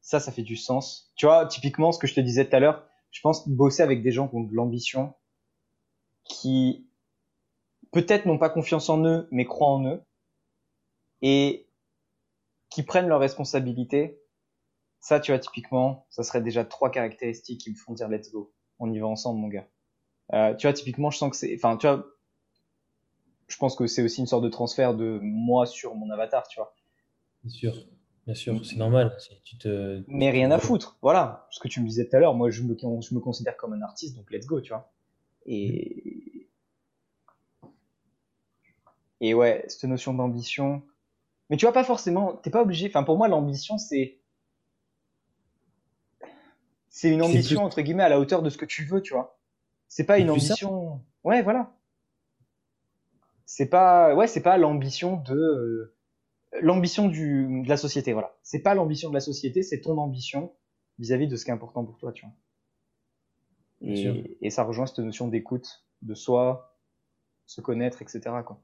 ça, 0.00 0.18
ça 0.20 0.32
fait 0.32 0.42
du 0.42 0.56
sens. 0.56 1.12
Tu 1.14 1.26
vois, 1.26 1.46
typiquement, 1.46 1.92
ce 1.92 1.98
que 1.98 2.06
je 2.06 2.14
te 2.14 2.20
disais 2.20 2.48
tout 2.48 2.56
à 2.56 2.60
l'heure, 2.60 2.84
je 3.10 3.20
pense 3.20 3.48
bosser 3.48 3.82
avec 3.82 4.02
des 4.02 4.10
gens 4.10 4.28
qui 4.28 4.36
ont 4.36 4.42
de 4.42 4.54
l'ambition, 4.54 5.14
qui 6.24 6.86
peut-être 7.92 8.26
n'ont 8.26 8.38
pas 8.38 8.50
confiance 8.50 8.88
en 8.88 9.04
eux, 9.04 9.28
mais 9.30 9.44
croient 9.44 9.68
en 9.68 9.84
eux, 9.86 10.02
et 11.20 11.68
qui 12.68 12.82
prennent 12.82 13.06
leurs 13.06 13.20
responsabilités. 13.20 14.18
Ça, 15.00 15.20
tu 15.20 15.30
vois, 15.30 15.38
typiquement, 15.38 16.06
ça 16.10 16.22
serait 16.22 16.42
déjà 16.42 16.64
trois 16.64 16.90
caractéristiques 16.90 17.60
qui 17.60 17.70
me 17.70 17.76
font 17.76 17.92
dire 17.92 18.08
let's 18.08 18.32
go. 18.32 18.52
On 18.82 18.92
y 18.92 18.98
va 18.98 19.06
ensemble, 19.06 19.40
mon 19.40 19.46
gars. 19.46 19.68
Euh, 20.34 20.54
tu 20.56 20.66
vois, 20.66 20.74
typiquement, 20.74 21.10
je 21.10 21.18
sens 21.18 21.30
que 21.30 21.36
c'est, 21.36 21.54
enfin, 21.54 21.76
tu 21.76 21.86
vois, 21.86 22.04
je 23.46 23.56
pense 23.56 23.76
que 23.76 23.86
c'est 23.86 24.02
aussi 24.02 24.20
une 24.20 24.26
sorte 24.26 24.42
de 24.42 24.48
transfert 24.48 24.94
de 24.94 25.20
moi 25.22 25.66
sur 25.66 25.94
mon 25.94 26.10
avatar, 26.10 26.48
tu 26.48 26.58
vois. 26.58 26.74
Bien 27.44 27.54
sûr. 27.54 27.74
Bien 28.26 28.34
sûr, 28.34 28.66
c'est 28.66 28.76
normal. 28.76 29.16
Tu 29.44 29.56
te... 29.56 30.02
Mais 30.08 30.30
rien 30.30 30.50
à 30.50 30.58
foutre. 30.58 30.96
Voilà. 31.00 31.46
Ce 31.50 31.60
que 31.60 31.68
tu 31.68 31.80
me 31.80 31.86
disais 31.86 32.08
tout 32.08 32.16
à 32.16 32.18
l'heure, 32.18 32.34
moi, 32.34 32.50
je 32.50 32.62
me, 32.62 32.76
je 32.76 33.14
me 33.14 33.20
considère 33.20 33.56
comme 33.56 33.72
un 33.72 33.82
artiste, 33.82 34.16
donc 34.16 34.30
let's 34.32 34.46
go, 34.46 34.60
tu 34.60 34.70
vois. 34.70 34.92
Et. 35.46 36.48
Et 39.20 39.34
ouais, 39.34 39.64
cette 39.68 39.84
notion 39.84 40.12
d'ambition. 40.12 40.82
Mais 41.50 41.56
tu 41.56 41.66
vois, 41.66 41.72
pas 41.72 41.84
forcément. 41.84 42.34
T'es 42.34 42.50
pas 42.50 42.62
obligé. 42.62 42.88
Enfin, 42.88 43.04
pour 43.04 43.16
moi, 43.16 43.28
l'ambition, 43.28 43.78
c'est. 43.78 44.18
C'est 46.94 47.10
une 47.10 47.22
ambition, 47.22 47.64
entre 47.64 47.80
guillemets, 47.80 48.02
à 48.02 48.10
la 48.10 48.20
hauteur 48.20 48.42
de 48.42 48.50
ce 48.50 48.58
que 48.58 48.66
tu 48.66 48.84
veux, 48.84 49.00
tu 49.00 49.14
vois. 49.14 49.40
C'est 49.88 50.04
pas 50.04 50.18
une 50.18 50.28
ambition. 50.28 51.02
Ouais, 51.24 51.42
voilà. 51.42 51.74
C'est 53.46 53.70
pas. 53.70 54.14
Ouais, 54.14 54.26
c'est 54.26 54.42
pas 54.42 54.58
l'ambition 54.58 55.16
de. 55.16 55.34
Euh, 55.34 55.96
l'ambition 56.60 57.08
de 57.08 57.66
la 57.66 57.78
société, 57.78 58.12
voilà. 58.12 58.36
C'est 58.42 58.60
pas 58.60 58.74
l'ambition 58.74 59.08
de 59.08 59.14
la 59.14 59.20
société, 59.20 59.62
c'est 59.62 59.80
ton 59.80 59.96
ambition 59.96 60.52
vis-à-vis 60.98 61.28
de 61.28 61.36
ce 61.36 61.46
qui 61.46 61.50
est 61.50 61.54
important 61.54 61.82
pour 61.82 61.96
toi, 61.96 62.12
tu 62.12 62.26
vois. 62.26 62.34
Et, 63.80 64.50
ça 64.50 64.62
rejoint 64.62 64.86
cette 64.86 64.98
notion 64.98 65.28
d'écoute 65.28 65.86
de 66.02 66.14
soi, 66.14 66.76
se 67.46 67.62
connaître, 67.62 68.02
etc. 68.02 68.20
Quoi. 68.46 68.62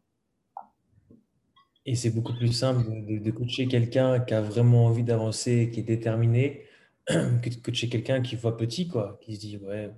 Et 1.86 1.94
c'est 1.94 2.10
beaucoup 2.10 2.34
plus 2.34 2.52
simple 2.52 2.84
de, 3.06 3.30
coacher 3.30 3.66
quelqu'un 3.68 4.20
qui 4.20 4.34
a 4.34 4.42
vraiment 4.42 4.84
envie 4.84 5.02
d'avancer, 5.02 5.70
qui 5.72 5.80
est 5.80 5.84
déterminé, 5.84 6.67
que 7.42 7.48
de 7.48 7.54
coacher 7.62 7.88
quelqu'un 7.88 8.20
qui 8.20 8.36
voit 8.36 8.56
petit, 8.56 8.88
quoi, 8.88 9.18
qui 9.22 9.34
se 9.36 9.40
dit 9.40 9.56
ouais, 9.58 9.90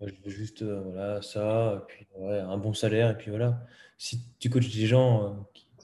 je 0.00 0.12
veux 0.24 0.30
juste 0.30 0.62
euh, 0.62 0.80
voilà 0.82 1.22
ça, 1.22 1.84
puis 1.88 2.06
ouais, 2.16 2.40
un 2.40 2.56
bon 2.58 2.74
salaire, 2.74 3.10
et 3.10 3.16
puis 3.16 3.30
voilà. 3.30 3.64
Si 3.98 4.20
tu 4.38 4.50
coaches 4.50 4.74
des 4.74 4.86
gens 4.86 5.24
euh, 5.24 5.30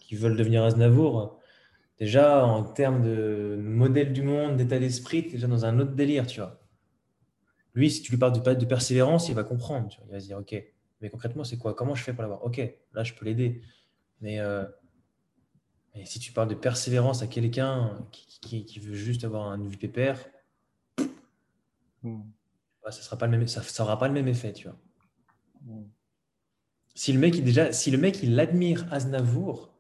qui 0.01 0.16
veulent 0.16 0.37
devenir 0.37 0.64
Aznavour, 0.64 1.39
déjà 1.99 2.45
en 2.45 2.64
termes 2.64 3.03
de 3.03 3.57
modèle 3.61 4.12
du 4.12 4.22
monde, 4.22 4.57
d'état 4.57 4.79
d'esprit, 4.79 5.22
tu 5.22 5.29
es 5.29 5.33
déjà 5.33 5.47
dans 5.47 5.64
un 5.64 5.79
autre 5.79 5.93
délire, 5.93 6.27
tu 6.27 6.41
vois. 6.41 6.61
Lui, 7.74 7.91
si 7.91 8.03
tu 8.03 8.11
lui 8.11 8.18
parles 8.18 8.33
de, 8.33 8.55
de 8.55 8.64
persévérance, 8.64 9.29
il 9.29 9.35
va 9.35 9.45
comprendre. 9.45 9.89
Tu. 9.89 9.99
Il 10.07 10.12
va 10.12 10.18
se 10.18 10.27
dire, 10.27 10.39
OK, 10.39 10.57
mais 11.03 11.11
concrètement, 11.11 11.45
c'est 11.45 11.59
quoi? 11.59 11.74
Comment 11.74 11.95
je 11.95 12.03
fais 12.03 12.14
pour 12.14 12.22
l'avoir? 12.22 12.43
OK, 12.45 12.59
là, 12.95 13.05
je 13.05 13.12
peux 13.12 13.27
l'aider. 13.27 13.61
Mais, 14.22 14.41
euh, 15.97 16.01
si 16.05 16.18
tu 16.18 16.32
parles 16.32 16.49
de 16.49 16.55
persévérance 16.55 17.22
à 17.22 17.26
quelqu'un 17.26 17.99
qui, 18.11 18.78
veut 18.78 18.94
juste 18.94 19.24
avoir 19.24 19.49
un 19.51 19.59
pépère, 19.70 20.18
hmm. 22.03 22.20
bah, 22.82 22.90
ça 22.92 23.03
sera 23.03 23.16
pas 23.16 23.26
le 23.26 23.36
même, 23.36 23.49
ça, 23.49 23.62
ça 23.62 23.97
pas 23.97 24.09
le 24.09 24.14
même 24.14 24.28
effet, 24.28 24.53
tu 24.53 24.68
vois. 24.68 24.76
Hmm. 25.62 25.84
Si 26.94 27.12
le 27.12 27.18
mec, 27.18 27.42
déjà, 27.42 27.72
si 27.72 27.90
le 27.90 27.99
mec, 27.99 28.22
il 28.22 28.38
admire 28.40 28.86
Aznavour, 28.90 29.70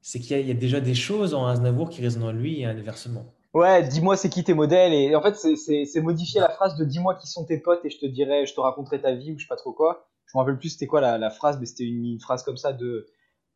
c'est 0.00 0.18
qu'il 0.18 0.46
y, 0.46 0.50
a 0.50 0.54
déjà 0.54 0.80
des 0.80 0.94
choses 0.94 1.34
en 1.34 1.46
Aznavour 1.46 1.88
qui 1.88 2.02
résonnent 2.02 2.24
en 2.24 2.32
lui 2.32 2.60
et 2.60 2.64
inversement. 2.64 3.32
Ouais, 3.54 3.86
dis-moi 3.86 4.16
c'est 4.16 4.30
qui 4.30 4.42
tes 4.42 4.54
modèles 4.54 4.94
et 4.94 5.14
en 5.14 5.22
fait 5.22 5.36
c'est 5.36 6.00
modifier 6.00 6.40
la 6.40 6.48
phrase 6.48 6.76
de 6.76 6.84
dis-moi 6.84 7.14
qui 7.16 7.28
sont 7.28 7.44
tes 7.44 7.58
potes 7.58 7.84
et 7.84 7.90
je 7.90 7.98
te 7.98 8.06
dirai, 8.06 8.46
je 8.46 8.54
te 8.54 8.60
raconterai 8.60 9.00
ta 9.00 9.14
vie 9.14 9.32
ou 9.32 9.38
je 9.38 9.44
sais 9.44 9.48
pas 9.48 9.56
trop 9.56 9.72
quoi. 9.72 10.08
Je 10.26 10.36
me 10.36 10.40
rappelle 10.40 10.58
plus 10.58 10.70
c'était 10.70 10.86
quoi 10.86 11.00
la, 11.00 11.30
phrase, 11.30 11.60
mais 11.60 11.66
c'était 11.66 11.84
une, 11.84 12.18
phrase 12.18 12.42
comme 12.42 12.56
ça 12.56 12.72
de 12.72 13.06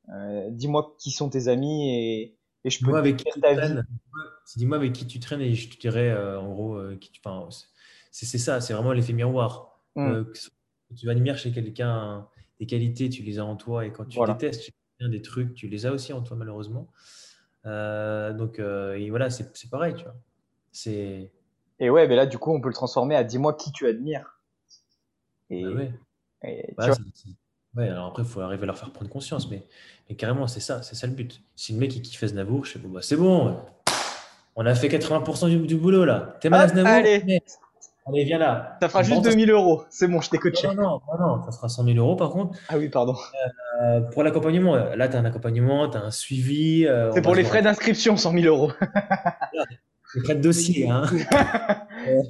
euh, 0.08 0.48
dis-moi 0.50 0.94
qui 0.98 1.10
sont 1.10 1.28
tes 1.28 1.48
amis 1.48 1.90
et, 1.90 2.36
je 2.64 2.84
peux 2.84 2.96
avec 2.96 3.18
qui 3.18 3.40
ta 3.40 3.54
vie. 3.54 3.80
Dis-moi 4.56 4.76
avec 4.76 4.92
qui 4.92 5.06
tu 5.06 5.20
traînes 5.20 5.40
et 5.40 5.54
je 5.54 5.68
te 5.68 5.78
dirai 5.78 6.10
euh, 6.10 6.40
en 6.40 6.52
gros 6.52 6.74
euh, 6.74 6.96
qui 6.96 7.12
tu. 7.12 7.20
Enfin, 7.24 7.48
c'est 8.10 8.38
ça, 8.38 8.60
c'est 8.60 8.72
vraiment 8.72 8.92
l'effet 8.92 9.12
miroir. 9.12 9.80
Mm. 9.94 10.24
tu 10.96 11.10
admires 11.10 11.38
chez 11.38 11.52
quelqu'un 11.52 12.28
des 12.58 12.66
qualités, 12.66 13.08
tu 13.08 13.22
les 13.22 13.38
as 13.38 13.44
en 13.44 13.56
toi 13.56 13.86
et 13.86 13.92
quand 13.92 14.04
tu 14.04 14.18
détestes 14.26 14.72
des 15.00 15.22
trucs, 15.22 15.54
tu 15.54 15.68
les 15.68 15.86
as 15.86 15.92
aussi 15.92 16.12
en 16.12 16.22
toi 16.22 16.36
malheureusement. 16.36 16.88
Donc 17.64 18.58
et 18.58 19.10
voilà, 19.10 19.30
c'est 19.30 19.70
pareil, 19.70 19.94
tu 19.94 20.04
vois. 20.04 20.16
C'est 20.72 21.30
et 21.78 21.90
ouais, 21.90 22.08
mais 22.08 22.16
là 22.16 22.26
du 22.26 22.38
coup, 22.38 22.52
on 22.52 22.60
peut 22.60 22.68
le 22.68 22.74
transformer 22.74 23.14
à 23.14 23.22
dis-moi 23.22 23.54
qui 23.54 23.70
tu 23.70 23.86
admires. 23.86 24.40
Et, 25.50 25.64
bah 26.76 26.88
ouais. 26.88 26.96
Ouais, 27.76 27.88
alors 27.88 28.06
après, 28.06 28.22
il 28.22 28.28
faut 28.28 28.40
arriver 28.40 28.64
à 28.64 28.66
leur 28.66 28.78
faire 28.78 28.90
prendre 28.90 29.10
conscience, 29.10 29.50
mais, 29.50 29.62
mais 30.08 30.16
carrément, 30.16 30.46
c'est 30.46 30.60
ça, 30.60 30.82
c'est 30.82 30.94
ça 30.94 31.06
le 31.06 31.12
but. 31.12 31.42
Si 31.54 31.72
le 31.72 31.78
mec 31.78 31.94
il 31.96 32.02
kiffe 32.02 32.22
Aznavour, 32.22 32.64
je 32.64 32.72
sais 32.72 32.78
pas, 32.78 32.88
bah, 32.88 33.00
c'est 33.02 33.16
bon, 33.16 33.56
on 34.56 34.66
a 34.66 34.74
fait 34.74 34.88
80% 34.88 35.66
du, 35.66 35.76
boulot 35.76 36.04
là. 36.04 36.36
T'es 36.40 36.48
mal 36.48 36.62
Aznavour? 36.62 36.90
Allez. 36.90 37.42
Allez, 38.08 38.22
viens 38.22 38.38
là. 38.38 38.78
Ça 38.80 38.88
fera 38.88 39.02
juste 39.02 39.22
2000 39.22 39.50
euros. 39.50 39.82
C'est 39.90 40.06
bon, 40.06 40.20
je 40.20 40.30
t'ai 40.30 40.38
coaché. 40.38 40.68
Non, 40.68 40.74
non, 40.74 41.00
non, 41.18 41.42
ça 41.44 41.50
fera 41.50 41.68
100 41.68 41.84
000 41.84 41.96
euros 41.98 42.14
par 42.14 42.30
contre. 42.30 42.56
Ah 42.68 42.78
oui, 42.78 42.88
pardon. 42.88 43.16
Euh, 43.82 44.00
pour 44.00 44.22
l'accompagnement, 44.22 44.76
là, 44.76 45.08
tu 45.08 45.16
as 45.16 45.18
un 45.18 45.24
accompagnement, 45.24 45.88
tu 45.90 45.96
as 45.96 46.02
un 46.02 46.12
suivi. 46.12 46.86
Euh, 46.86 47.10
c'est 47.12 47.20
pour 47.20 47.34
les 47.34 47.42
frais 47.42 47.62
d'inscription, 47.62 48.16
100 48.16 48.32
000 48.32 48.44
euros. 48.44 48.70
les 50.14 50.20
frais 50.22 50.36
de 50.36 50.42
dossier. 50.42 50.88
Hein. 50.88 51.04
Euh, 52.08 52.22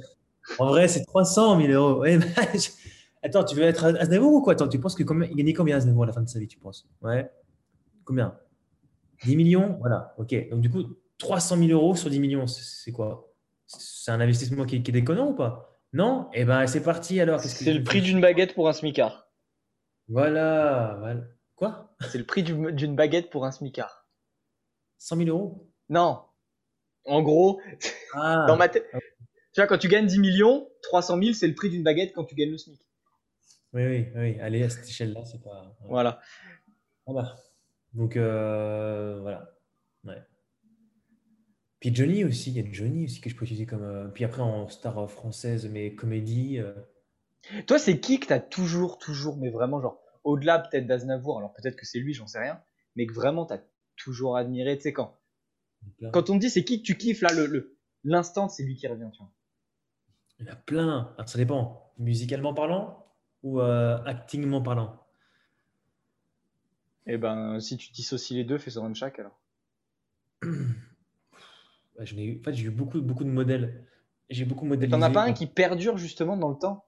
en 0.57 0.69
vrai, 0.69 0.87
c'est 0.87 1.05
300 1.05 1.61
000 1.61 1.71
euros. 1.73 2.03
Attends, 3.27 3.43
tu 3.43 3.55
veux 3.55 3.63
être 3.63 3.83
Aznavour 3.83 4.33
ou 4.33 4.41
quoi? 4.41 4.53
Attends, 4.53 4.67
tu 4.67 4.79
penses 4.79 4.95
que 4.95 5.03
combien... 5.03 5.27
il 5.29 5.35
gagnait 5.35 5.53
combien 5.53 5.75
Aznavour 5.75 6.03
à 6.03 6.07
la 6.07 6.13
fin 6.13 6.21
de 6.21 6.29
sa 6.29 6.39
vie, 6.39 6.47
tu 6.47 6.57
penses? 6.57 6.87
Ouais. 7.01 7.29
Combien? 8.05 8.39
10 9.25 9.35
millions? 9.35 9.77
Voilà, 9.79 10.13
ok. 10.17 10.49
Donc, 10.49 10.61
du 10.61 10.69
coup, 10.69 10.83
300 11.17 11.57
000 11.57 11.69
euros 11.71 11.95
sur 11.95 12.09
10 12.09 12.19
millions, 12.19 12.47
c'est 12.47 12.91
quoi? 12.91 13.33
C'est 13.65 14.11
un 14.11 14.21
investissement 14.21 14.65
qui, 14.65 14.81
qui 14.81 14.91
est 14.91 14.93
déconnant 14.93 15.31
ou 15.31 15.35
pas? 15.35 15.81
Non? 15.91 16.29
Eh 16.33 16.45
ben, 16.45 16.67
c'est 16.67 16.81
parti 16.81 17.19
alors. 17.19 17.41
C'est 17.41 17.73
le 17.73 17.83
prix 17.83 18.01
d'une 18.01 18.21
baguette 18.21 18.53
pour 18.53 18.69
un 18.69 18.73
smicard. 18.73 19.29
Voilà. 20.07 20.97
Quoi? 21.55 21.93
C'est 22.09 22.17
le 22.17 22.25
prix 22.25 22.43
d'une 22.43 22.95
baguette 22.95 23.29
pour 23.29 23.45
un 23.45 23.51
smicard. 23.51 24.07
100 24.99 25.17
000 25.17 25.29
euros? 25.29 25.69
Non. 25.89 26.21
En 27.05 27.21
gros, 27.21 27.61
ah. 28.13 28.45
dans 28.47 28.57
ma 28.57 28.69
tête. 28.69 28.85
Tu 29.53 29.61
vois, 29.61 29.67
quand 29.67 29.77
tu 29.77 29.87
gagnes 29.87 30.07
10 30.07 30.19
millions, 30.19 30.69
300 30.83 31.19
000, 31.19 31.33
c'est 31.33 31.47
le 31.47 31.55
prix 31.55 31.69
d'une 31.69 31.83
baguette 31.83 32.13
quand 32.13 32.25
tu 32.25 32.35
gagnes 32.35 32.51
le 32.51 32.57
SMIC. 32.57 32.79
Oui, 33.77 33.85
oui, 33.85 34.07
oui. 34.15 34.39
Aller 34.39 34.63
à 34.63 34.69
cette 34.69 34.87
échelle-là, 34.87 35.23
c'est 35.25 35.41
pas. 35.43 35.77
Voilà. 35.87 36.19
voilà. 37.05 37.35
Donc, 37.93 38.17
euh, 38.17 39.19
voilà. 39.21 39.51
Ouais. 40.03 40.17
Puis 41.79 41.93
Johnny 41.93 42.23
aussi, 42.23 42.49
il 42.51 42.57
y 42.57 42.67
a 42.67 42.71
Johnny 42.71 43.05
aussi 43.05 43.21
que 43.21 43.29
je 43.29 43.35
peux 43.35 43.45
utiliser 43.45 43.67
comme. 43.67 43.83
Euh, 43.83 44.07
puis 44.07 44.23
après, 44.23 44.41
en 44.41 44.67
star 44.67 45.09
française, 45.11 45.69
mais 45.71 45.93
comédie. 45.93 46.57
euh, 46.57 46.73
Toi, 47.67 47.77
c'est 47.77 47.99
qui 47.99 48.19
que 48.19 48.25
t'as 48.25 48.39
toujours, 48.39 48.97
toujours, 48.97 49.37
mais 49.37 49.51
vraiment, 49.51 49.79
genre, 49.79 50.01
au-delà 50.23 50.57
peut-être 50.59 50.87
d'Aznavour, 50.87 51.37
alors 51.37 51.53
peut-être 51.53 51.75
que 51.75 51.85
c'est 51.85 51.99
lui, 51.99 52.13
j'en 52.15 52.25
sais 52.27 52.39
rien, 52.39 52.59
mais 52.95 53.05
que 53.05 53.13
vraiment 53.13 53.45
t'as 53.45 53.59
toujours 53.95 54.37
admiré, 54.37 54.75
tu 54.77 54.83
sais, 54.83 54.93
quand, 54.93 55.19
quand 56.11 56.29
on 56.31 56.33
te 56.35 56.39
dit 56.39 56.49
c'est 56.49 56.63
qui 56.63 56.79
que 56.81 56.85
tu 56.87 56.97
kiffes, 56.97 57.21
là, 57.21 57.29
le, 57.33 57.45
le- 57.45 57.77
l'instant, 58.03 58.49
c'est 58.49 58.63
lui 58.63 58.75
qui 58.75 58.87
revient, 58.87 59.09
tu 59.13 59.19
vois. 59.19 59.31
Il 60.39 60.45
y 60.47 60.49
en 60.49 60.53
a 60.53 60.55
plein. 60.55 61.13
Alors, 61.17 61.29
ça 61.29 61.37
dépend. 61.37 61.93
Musicalement 61.99 62.53
parlant 62.53 63.06
ou 63.43 63.61
euh, 63.61 64.03
actingement 64.05 64.61
parlant. 64.61 64.99
Et 67.07 67.17
ben, 67.17 67.59
si 67.59 67.75
tu 67.77 67.91
dissocies 67.91 68.35
les 68.35 68.43
deux, 68.43 68.59
fais 68.59 68.69
sur 68.69 68.83
un 68.83 68.93
chaque, 68.93 69.17
alors. 69.17 69.39
Ai 71.99 72.25
eu- 72.25 72.39
en 72.39 72.43
fait, 72.43 72.53
j'ai 72.53 72.65
eu 72.65 72.69
beaucoup, 72.69 73.01
beaucoup 73.01 73.23
de 73.23 73.29
modèles. 73.29 73.85
J'ai 74.29 74.45
beaucoup 74.45 74.65
modélisé. 74.65 74.97
T'en 74.97 75.01
as 75.05 75.09
pas 75.09 75.23
un 75.23 75.33
qui 75.33 75.47
perdure 75.47 75.97
justement 75.97 76.37
dans 76.37 76.49
le 76.49 76.57
temps? 76.57 76.85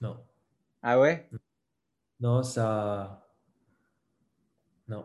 Non. 0.00 0.16
Ah 0.82 0.98
ouais? 1.00 1.28
Non, 2.20 2.42
ça. 2.42 3.28
Non. 4.86 5.04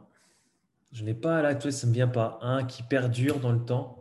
Je 0.91 1.03
n'ai 1.03 1.15
pas 1.15 1.41
là, 1.41 1.55
tu 1.55 1.63
vois, 1.63 1.71
ça 1.71 1.87
me 1.87 1.93
vient 1.93 2.07
pas. 2.07 2.39
Un 2.41 2.65
qui 2.65 2.83
perdure 2.83 3.39
dans 3.39 3.51
le 3.51 3.65
temps. 3.65 3.96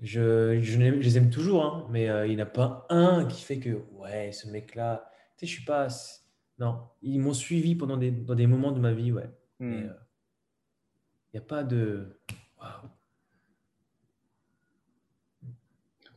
Je, 0.00 0.60
je, 0.62 0.78
les- 0.78 0.90
je 1.02 1.06
les 1.08 1.18
aime 1.18 1.30
toujours, 1.30 1.64
hein, 1.64 1.86
mais 1.90 2.08
euh, 2.08 2.26
il 2.26 2.36
n'y 2.36 2.40
en 2.40 2.44
a 2.44 2.46
pas 2.46 2.86
un 2.88 3.24
qui 3.26 3.42
fait 3.42 3.58
que, 3.58 3.82
ouais, 3.92 4.30
ce 4.32 4.48
mec-là, 4.48 5.10
tu 5.36 5.40
sais, 5.40 5.46
je 5.46 5.52
suis 5.56 5.64
pas. 5.64 5.88
Non, 6.58 6.80
ils 7.02 7.18
m'ont 7.20 7.32
suivi 7.34 7.74
pendant 7.74 7.96
des, 7.96 8.10
dans 8.10 8.34
des 8.34 8.46
moments 8.46 8.72
de 8.72 8.80
ma 8.80 8.92
vie, 8.92 9.12
ouais. 9.12 9.28
Hmm. 9.60 9.72
euh, 9.74 9.92
il 11.32 11.36
n'y 11.40 11.44
a 11.44 11.46
pas 11.46 11.62
de. 11.64 12.20
Waouh. 12.60 12.90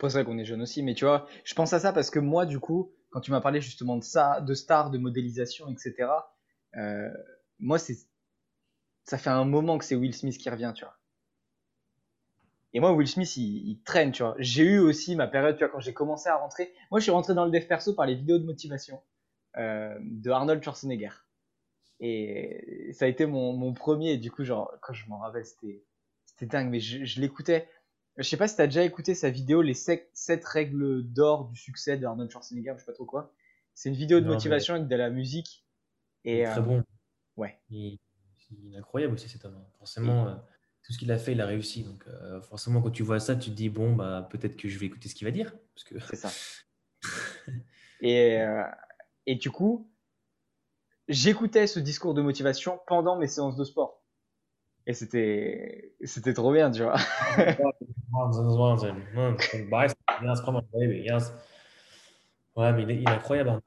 C'est 0.02 0.10
vrai 0.14 0.26
qu'on 0.26 0.38
est 0.40 0.46
jeune 0.46 0.62
aussi, 0.64 0.82
mais 0.84 0.96
tu 0.96 1.06
vois, 1.06 1.28
je 1.44 1.54
pense 1.54 1.74
à 1.74 1.80
ça 1.80 1.94
parce 1.94 2.10
que 2.10 2.20
moi, 2.20 2.46
du 2.46 2.60
coup, 2.60 2.92
quand 3.12 3.22
tu 3.22 3.32
m'as 3.32 3.42
parlé 3.42 3.62
justement 3.62 3.98
de 3.98 4.04
ça, 4.04 4.42
de 4.42 4.54
stars, 4.56 4.90
de 4.90 4.98
modélisation, 4.98 5.70
etc., 5.70 6.32
euh, 6.76 7.10
moi, 7.60 7.78
c'est, 7.78 7.98
ça 9.04 9.20
fait 9.20 9.30
un 9.30 9.46
moment 9.46 9.78
que 9.78 9.86
c'est 9.86 9.94
Will 9.96 10.16
Smith 10.16 10.40
qui 10.40 10.50
revient, 10.50 10.74
tu 10.76 10.84
vois. 10.84 10.98
Et 12.74 12.80
moi, 12.80 12.94
Will 12.94 13.08
Smith, 13.08 13.36
il, 13.38 13.70
il 13.70 13.82
traîne, 13.84 14.12
tu 14.12 14.24
vois. 14.24 14.36
J'ai 14.40 14.64
eu 14.64 14.80
aussi 14.80 15.16
ma 15.16 15.28
période, 15.28 15.56
tu 15.58 15.64
vois, 15.64 15.70
quand 15.70 15.80
j'ai 15.82 15.94
commencé 15.94 16.30
à 16.30 16.38
rentrer. 16.38 16.74
Moi, 16.90 17.00
je 17.00 17.04
suis 17.04 17.12
rentré 17.12 17.34
dans 17.34 17.46
le 17.46 17.52
dev 17.52 17.66
perso 17.68 17.94
par 17.94 18.06
les 18.06 18.16
vidéos 18.16 18.40
de 18.40 18.46
motivation 18.46 19.02
euh, 19.58 19.98
de 20.02 20.30
Arnold 20.32 20.64
Schwarzenegger. 20.64 21.10
Et 22.00 22.92
ça 22.94 23.06
a 23.06 23.08
été 23.08 23.26
mon, 23.26 23.54
mon 23.54 23.74
premier. 23.74 24.12
Et 24.14 24.18
du 24.18 24.32
coup, 24.32 24.44
genre, 24.44 24.74
quand 24.82 24.94
je 24.94 25.08
m'en 25.10 25.20
rappelle, 25.20 25.46
c'était, 25.46 25.84
c'était 26.26 26.46
dingue. 26.48 26.70
Mais 26.70 26.80
je, 26.80 27.04
je 27.06 27.22
l'écoutais. 27.22 27.68
Je 28.18 28.24
sais 28.24 28.38
pas 28.38 28.48
si 28.48 28.56
t'as 28.58 28.68
déjà 28.68 28.84
écouté 28.84 29.16
sa 29.16 29.30
vidéo, 29.30 29.62
les 29.62 29.74
7 29.74 30.10
règles 30.46 31.04
d'or 31.04 31.46
du 31.46 31.56
succès 31.60 31.98
de 31.98 32.06
Arnold 32.06 32.30
Schwarzenegger, 32.32 32.74
je 32.76 32.80
sais 32.80 32.86
pas 32.86 32.94
trop 32.94 33.06
quoi. 33.06 33.34
C'est 33.74 33.90
une 33.90 33.96
vidéo 33.96 34.20
de 34.20 34.26
Non, 34.26 34.34
motivation 34.34 34.76
avec 34.76 34.88
de 34.88 34.96
la 34.96 35.10
musique. 35.10 35.66
Et 36.26 36.44
très 36.44 36.60
euh, 36.60 36.64
bon. 36.64 36.84
ouais. 37.38 37.58
Il, 37.70 37.98
il 38.52 38.74
est 38.76 38.78
incroyable 38.78 39.14
aussi 39.14 39.30
cet 39.30 39.46
homme. 39.46 39.56
hein. 39.56 39.66
Forcément, 39.78 40.28
euh, 40.28 40.36
tout 40.84 40.94
ce 40.94 40.98
qu'il 40.98 41.12
a 41.12 41.18
fait, 41.18 41.34
il 41.34 41.42
a 41.42 41.46
réussi. 41.46 41.84
Donc, 41.84 42.04
euh, 42.08 42.42
forcément, 42.42 42.82
quand 42.82 42.92
tu 42.92 43.04
vois 43.04 43.20
ça, 43.20 43.36
tu 43.36 43.50
te 43.52 43.56
dis, 43.56 43.70
bon, 43.70 43.96
bah, 43.96 44.28
peut-être 44.32 44.58
que 44.58 44.68
je 44.68 44.80
vais 44.80 44.88
écouter 44.88 45.10
ce 45.10 45.16
qu'il 45.16 45.26
va 45.26 45.32
dire. 45.32 45.54
Parce 45.76 45.84
que... 45.84 46.00
C'est 46.00 46.16
ça. 46.16 46.32
Et, 48.04 48.42
euh, 48.42 48.64
et 49.28 49.36
du 49.36 49.52
coup, 49.52 49.92
j'écoutais 51.08 51.68
ce 51.68 51.80
discours 51.80 52.16
de 52.16 52.22
motivation 52.24 52.80
pendant 52.88 53.16
mes 53.16 53.28
séances 53.28 53.56
de 53.56 53.64
sport. 53.64 54.02
Et 54.88 54.94
c'était, 54.94 55.94
c'était 56.04 56.34
trop 56.34 56.52
bien, 56.52 56.72
tu 56.72 56.82
vois. 56.82 56.96
Ouais, 62.56 62.74
mais 62.74 62.84
il 62.84 62.92
est, 62.92 62.96
il 62.96 63.04
est 63.04 63.10
incroyable. 63.10 63.62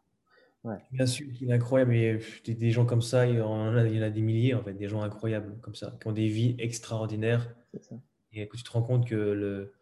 Ouais. 0.65 0.79
Bien 0.93 1.07
sûr 1.07 1.31
qu'il 1.33 1.51
est 1.51 1.53
incroyable. 1.53 1.95
Et 1.95 2.19
des, 2.45 2.55
des 2.55 2.71
gens 2.71 2.87
comme 2.87 3.03
ça, 3.03 3.27
il 3.27 3.37
y, 3.37 3.41
en 3.41 3.77
a, 3.77 3.87
il 3.87 3.95
y 3.97 3.99
en 3.99 4.03
a 4.03 4.11
des 4.11 4.23
milliers, 4.23 4.55
en 4.55 4.63
fait, 4.63 4.73
des 4.73 4.89
gens 4.89 5.03
incroyables 5.03 5.59
comme 5.61 5.75
ça, 5.75 5.97
qui 6.01 6.09
ont 6.09 6.13
des 6.13 6.29
vies 6.29 6.57
extraordinaires. 6.59 7.55
Ça. 7.81 7.97
Et 8.33 8.49
que 8.49 8.57
tu 8.57 8.63
te 8.65 8.71
rends 8.71 8.83
compte 8.83 9.07
que 9.07 9.15
le, 9.15 9.75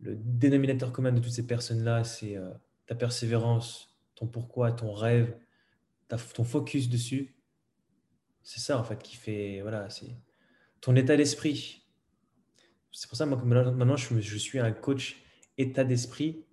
le 0.00 0.16
dénominateur 0.16 0.92
commun 0.92 1.12
de 1.12 1.20
toutes 1.20 1.32
ces 1.32 1.46
personnes-là, 1.46 2.04
c'est 2.04 2.36
euh, 2.36 2.50
ta 2.86 2.94
persévérance, 2.94 3.96
ton 4.16 4.26
pourquoi, 4.26 4.72
ton 4.72 4.92
rêve, 4.92 5.36
ta- 6.08 6.16
ton 6.16 6.44
focus 6.44 6.88
dessus. 6.88 7.36
C'est 8.42 8.60
ça, 8.60 8.78
en 8.78 8.84
fait, 8.84 9.02
qui 9.02 9.16
fait. 9.16 9.60
Voilà, 9.62 9.88
c'est 9.88 10.16
ton 10.80 10.96
état 10.96 11.16
d'esprit. 11.16 11.84
C'est 12.90 13.08
pour 13.08 13.16
ça, 13.16 13.26
moi, 13.26 13.40
maintenant, 13.44 13.96
je, 13.96 14.38
suis 14.38 14.58
un 14.58 14.72
coach 14.72 15.22
état 15.56 15.84
d'esprit. 15.84 16.44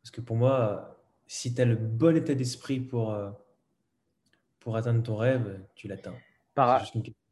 Parce 0.00 0.10
que 0.10 0.20
pour 0.20 0.36
moi, 0.36 0.95
si 1.26 1.54
tu 1.54 1.60
as 1.62 1.64
le 1.64 1.76
bon 1.76 2.16
état 2.16 2.34
d'esprit 2.34 2.80
pour, 2.80 3.12
euh, 3.12 3.30
pour 4.60 4.76
atteindre 4.76 5.02
ton 5.02 5.16
rêve, 5.16 5.64
tu 5.74 5.88
l'atteins. 5.88 6.22
C'est 6.54 6.54
Par, 6.54 6.78
juste 6.78 6.94
une 6.94 7.02
question. 7.02 7.22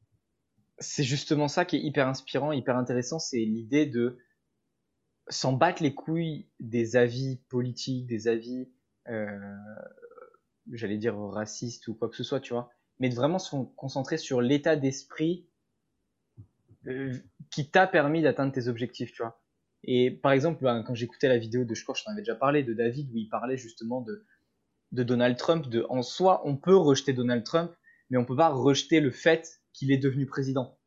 c'est 0.78 1.04
justement 1.04 1.48
ça 1.48 1.64
qui 1.64 1.76
est 1.76 1.80
hyper 1.82 2.08
inspirant, 2.08 2.52
hyper 2.52 2.76
intéressant, 2.76 3.18
c'est 3.18 3.38
l'idée 3.38 3.86
de 3.86 4.18
s'en 5.28 5.52
battre 5.52 5.82
les 5.82 5.94
couilles 5.94 6.48
des 6.60 6.96
avis 6.96 7.36
politiques, 7.48 8.06
des 8.06 8.28
avis, 8.28 8.68
euh, 9.08 9.26
j'allais 10.72 10.98
dire 10.98 11.16
racistes 11.18 11.88
ou 11.88 11.94
quoi 11.94 12.08
que 12.08 12.16
ce 12.16 12.24
soit, 12.24 12.40
tu 12.40 12.52
vois, 12.52 12.70
mais 12.98 13.08
de 13.08 13.14
vraiment 13.14 13.38
se 13.38 13.56
concentrer 13.76 14.18
sur 14.18 14.40
l'état 14.40 14.76
d'esprit 14.76 15.48
euh, 16.86 17.18
qui 17.50 17.70
t'a 17.70 17.86
permis 17.86 18.22
d'atteindre 18.22 18.52
tes 18.52 18.68
objectifs, 18.68 19.12
tu 19.12 19.22
vois. 19.22 19.40
Et 19.86 20.10
par 20.10 20.32
exemple, 20.32 20.62
ben, 20.62 20.82
quand 20.82 20.94
j'écoutais 20.94 21.28
la 21.28 21.38
vidéo 21.38 21.64
de, 21.64 21.74
je 21.74 21.82
crois 21.82 21.94
que 21.94 22.00
je 22.00 22.04
t'en 22.04 22.12
avais 22.12 22.22
déjà 22.22 22.34
parlé, 22.34 22.62
de 22.62 22.72
David, 22.72 23.10
où 23.12 23.16
il 23.16 23.28
parlait 23.28 23.56
justement 23.56 24.00
de, 24.00 24.24
de 24.92 25.02
Donald 25.02 25.36
Trump, 25.36 25.68
de 25.68 25.84
en 25.88 26.02
soi, 26.02 26.42
on 26.44 26.56
peut 26.56 26.76
rejeter 26.76 27.12
Donald 27.12 27.44
Trump, 27.44 27.72
mais 28.10 28.18
on 28.18 28.24
peut 28.24 28.36
pas 28.36 28.48
rejeter 28.50 29.00
le 29.00 29.10
fait 29.10 29.60
qu'il 29.72 29.92
est 29.92 29.98
devenu 29.98 30.26
président 30.26 30.78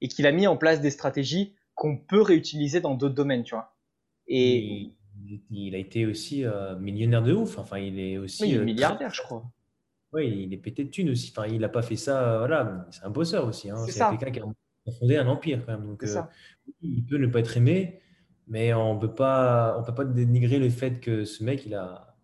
et 0.00 0.08
qu'il 0.08 0.26
a 0.26 0.32
mis 0.32 0.46
en 0.46 0.56
place 0.56 0.80
des 0.80 0.90
stratégies 0.90 1.54
qu'on 1.74 1.96
peut 1.96 2.20
réutiliser 2.20 2.80
dans 2.80 2.94
d'autres 2.94 3.14
domaines, 3.14 3.44
tu 3.44 3.54
vois. 3.54 3.76
Et 4.26 4.92
Il, 5.50 5.74
a 5.74 5.78
été 5.78 6.06
aussi 6.06 6.44
euh, 6.44 6.76
millionnaire 6.78 7.22
de 7.22 7.32
ouf. 7.32 7.58
Enfin, 7.58 7.78
il 7.78 7.98
est 7.98 8.18
aussi. 8.18 8.42
oui, 8.42 8.48
il 8.50 8.54
est 8.56 8.58
euh, 8.58 8.64
milliardaire, 8.64 9.14
je 9.14 9.22
crois. 9.22 9.50
Oui, 10.12 10.44
il 10.44 10.52
est 10.52 10.58
pété 10.58 10.84
de 10.84 10.90
thunes 10.90 11.10
aussi. 11.10 11.32
Enfin, 11.34 11.48
il 11.48 11.60
n'a 11.60 11.68
pas 11.68 11.82
fait 11.82 11.96
ça. 11.96 12.34
euh, 12.34 12.38
voilà, 12.38 12.86
c'est 12.90 13.04
un 13.04 13.10
bosseur 13.10 13.46
aussi. 13.46 13.70
hein. 13.70 13.76
C'est 13.86 14.00
quelqu'un 14.18 14.30
qui 14.30 14.40
a 14.40 14.92
fondé 14.98 15.16
un 15.16 15.26
empire 15.28 15.64
quand 15.64 15.72
même. 15.72 15.86
Donc, 15.86 16.02
ça. 16.02 16.30
il 16.82 17.04
peut 17.06 17.18
ne 17.18 17.28
pas 17.28 17.40
être 17.40 17.56
aimé, 17.56 18.01
mais 18.48 18.74
on 18.74 18.98
peut 18.98 19.14
pas, 19.14 19.76
on 19.78 19.84
peut 19.84 19.94
pas 19.94 20.04
dénigrer 20.04 20.58
le 20.58 20.70
fait 20.70 21.00
que 21.00 21.24
ce 21.24 21.44
mec, 21.44 21.64
il 21.66 21.74
a, 21.74 22.16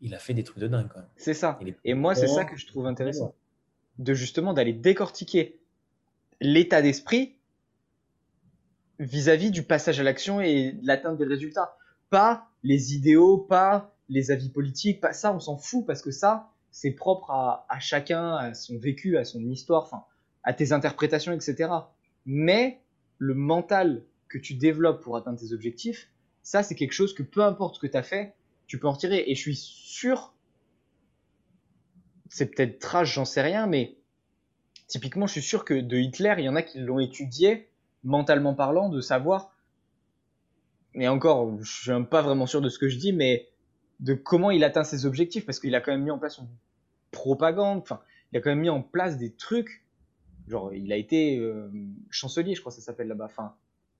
il 0.00 0.14
a 0.14 0.18
fait 0.18 0.34
des 0.34 0.44
trucs 0.44 0.58
de 0.58 0.68
dingue. 0.68 0.88
C'est 1.16 1.34
ça. 1.34 1.58
Et 1.84 1.94
moi, 1.94 2.14
c'est 2.14 2.28
ça 2.28 2.44
que 2.44 2.56
je 2.56 2.66
trouve 2.66 2.86
intéressant. 2.86 3.34
De 3.98 4.12
justement 4.14 4.52
d'aller 4.52 4.72
décortiquer 4.72 5.60
l'état 6.40 6.82
d'esprit 6.82 7.36
vis-à-vis 8.98 9.50
du 9.50 9.62
passage 9.62 10.00
à 10.00 10.02
l'action 10.02 10.40
et 10.40 10.72
de 10.72 10.86
l'atteinte 10.86 11.18
des 11.18 11.24
résultats. 11.24 11.76
Pas 12.10 12.48
les 12.62 12.94
idéaux, 12.94 13.38
pas 13.38 13.94
les 14.08 14.30
avis 14.30 14.50
politiques, 14.50 15.00
pas 15.00 15.12
ça, 15.12 15.34
on 15.34 15.40
s'en 15.40 15.56
fout 15.56 15.84
parce 15.86 16.02
que 16.02 16.10
ça, 16.10 16.50
c'est 16.70 16.92
propre 16.92 17.30
à, 17.30 17.66
à 17.68 17.78
chacun, 17.78 18.34
à 18.34 18.54
son 18.54 18.78
vécu, 18.78 19.16
à 19.16 19.24
son 19.24 19.40
histoire, 19.40 19.84
enfin, 19.84 20.04
à 20.44 20.52
tes 20.52 20.72
interprétations, 20.72 21.32
etc. 21.32 21.70
Mais 22.24 22.80
le 23.18 23.34
mental 23.34 24.04
que 24.28 24.38
tu 24.38 24.54
développes 24.54 25.02
pour 25.02 25.16
atteindre 25.16 25.38
tes 25.38 25.52
objectifs, 25.52 26.08
ça, 26.42 26.62
c'est 26.62 26.74
quelque 26.74 26.92
chose 26.92 27.14
que 27.14 27.22
peu 27.22 27.42
importe 27.42 27.76
ce 27.76 27.80
que 27.80 27.86
tu 27.86 27.96
as 27.96 28.02
fait, 28.02 28.34
tu 28.66 28.78
peux 28.78 28.86
en 28.86 28.92
retirer. 28.92 29.24
Et 29.26 29.34
je 29.34 29.40
suis 29.40 29.56
sûr, 29.56 30.32
c'est 32.28 32.46
peut-être 32.46 32.78
trash, 32.78 33.14
j'en 33.14 33.24
sais 33.24 33.42
rien, 33.42 33.66
mais 33.66 33.96
typiquement, 34.86 35.26
je 35.26 35.32
suis 35.32 35.42
sûr 35.42 35.64
que 35.64 35.74
de 35.74 35.96
Hitler, 35.96 36.34
il 36.38 36.44
y 36.44 36.48
en 36.48 36.56
a 36.56 36.62
qui 36.62 36.78
l'ont 36.78 37.00
étudié, 37.00 37.68
mentalement 38.04 38.54
parlant, 38.54 38.88
de 38.88 39.00
savoir, 39.00 39.52
mais 40.94 41.08
encore, 41.08 41.62
je 41.62 41.92
suis 41.92 42.04
pas 42.04 42.22
vraiment 42.22 42.46
sûr 42.46 42.60
de 42.60 42.68
ce 42.68 42.78
que 42.78 42.88
je 42.88 42.96
dis, 42.96 43.12
mais 43.12 43.48
de 44.00 44.14
comment 44.14 44.50
il 44.50 44.64
atteint 44.64 44.84
ses 44.84 45.04
objectifs, 45.04 45.44
parce 45.44 45.60
qu'il 45.60 45.74
a 45.74 45.80
quand 45.80 45.92
même 45.92 46.04
mis 46.04 46.10
en 46.10 46.18
place 46.18 46.38
une 46.38 46.48
propagande, 47.10 47.80
enfin, 47.80 48.00
il 48.32 48.38
a 48.38 48.40
quand 48.40 48.50
même 48.50 48.60
mis 48.60 48.70
en 48.70 48.82
place 48.82 49.18
des 49.18 49.32
trucs, 49.32 49.84
genre, 50.48 50.72
il 50.72 50.92
a 50.92 50.96
été 50.96 51.38
euh, 51.38 51.70
chancelier, 52.10 52.54
je 52.54 52.60
crois 52.60 52.72
que 52.72 52.78
ça 52.78 52.84
s'appelle 52.84 53.08
là-bas, 53.08 53.26
enfin, 53.26 53.54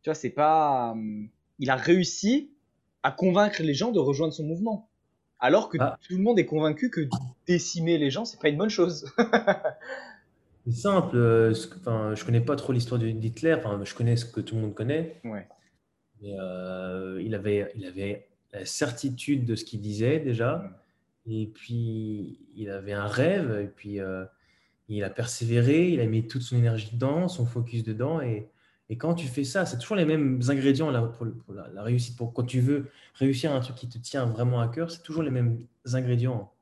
tu 0.07 0.11
vois, 0.11 0.15
c'est 0.15 0.31
pas... 0.31 0.95
euh, 0.97 1.25
il 1.59 1.69
a 1.69 1.75
réussi 1.75 2.53
à 3.03 3.11
convaincre 3.11 3.61
les 3.61 3.75
gens 3.75 3.91
de 3.91 3.99
rejoindre 3.99 4.33
son 4.33 4.45
mouvement. 4.45 4.89
Alors 5.41 5.69
que 5.69 5.79
Ah. 5.81 5.99
tout 6.07 6.17
le 6.17 6.23
monde 6.23 6.39
est 6.39 6.47
convaincu 6.47 6.91
que 6.91 7.09
décimer 7.49 7.99
les 7.99 8.09
gens, 8.13 8.25
c'est 8.25 8.39
pas 8.41 8.49
une 8.49 8.57
bonne 8.57 8.71
chose. 8.71 9.13
C'est 10.65 10.73
simple. 10.73 11.17
euh, 11.17 11.53
Enfin, 11.81 12.15
je 12.15 12.25
connais 12.25 12.41
pas 12.41 12.55
trop 12.55 12.73
l'histoire 12.73 13.01
d'Hitler. 13.01 13.55
Enfin, 13.55 13.81
je 13.85 13.95
connais 13.97 14.15
ce 14.15 14.25
que 14.27 14.41
tout 14.41 14.55
le 14.55 14.61
monde 14.61 14.75
connaît. 14.75 15.17
ouais. 15.25 15.49
Mais 16.23 16.35
euh, 16.41 17.21
il, 17.21 17.35
avait, 17.35 17.73
il 17.75 17.85
avait 17.85 18.29
la 18.53 18.65
certitude 18.65 19.45
de 19.45 19.57
ce 19.57 19.65
qu'il 19.65 19.81
disait 19.81 20.21
déjà. 20.21 20.71
Et 21.29 21.47
puis, 21.47 22.39
il 22.55 22.71
avait 22.71 22.93
un 22.93 23.09
rêve. 23.09 23.61
Et 23.61 23.67
puis, 23.67 23.99
euh, 23.99 24.25
il 24.89 25.03
a 25.03 25.11
persévéré. 25.11 25.89
Il 25.91 26.01
a 26.01 26.07
mis 26.07 26.29
toute 26.29 26.43
son 26.43 26.57
énergie 26.57 26.91
dedans, 26.93 27.27
son 27.27 27.45
focus 27.45 27.83
dedans. 27.83 28.21
Et, 28.21 28.49
et 28.89 28.97
quand 28.97 29.15
tu 29.15 29.27
fais 29.27 29.45
ça, 29.45 29.67
c'est 29.67 29.79
toujours 29.79 29.97
les 29.97 30.05
mêmes 30.05 30.41
ingrédients 30.49 30.91
là, 30.91 31.03
pour, 31.03 31.27
la, 31.53 31.83
réussite. 31.83 32.17
Pour, 32.17 32.33
quand 32.33 32.45
tu 32.45 32.61
veux 32.61 32.91
réussir 33.15 33.53
un 33.53 33.61
truc 33.61 33.77
qui 33.77 33.89
te 33.89 33.99
tient 33.99 34.27
vraiment 34.27 34.61
à 34.61 34.69
cœur, 34.69 34.91
c'est 34.91 35.03
toujours 35.03 35.25
les 35.25 35.31
mêmes 35.31 35.67
ingrédients. 35.93 36.53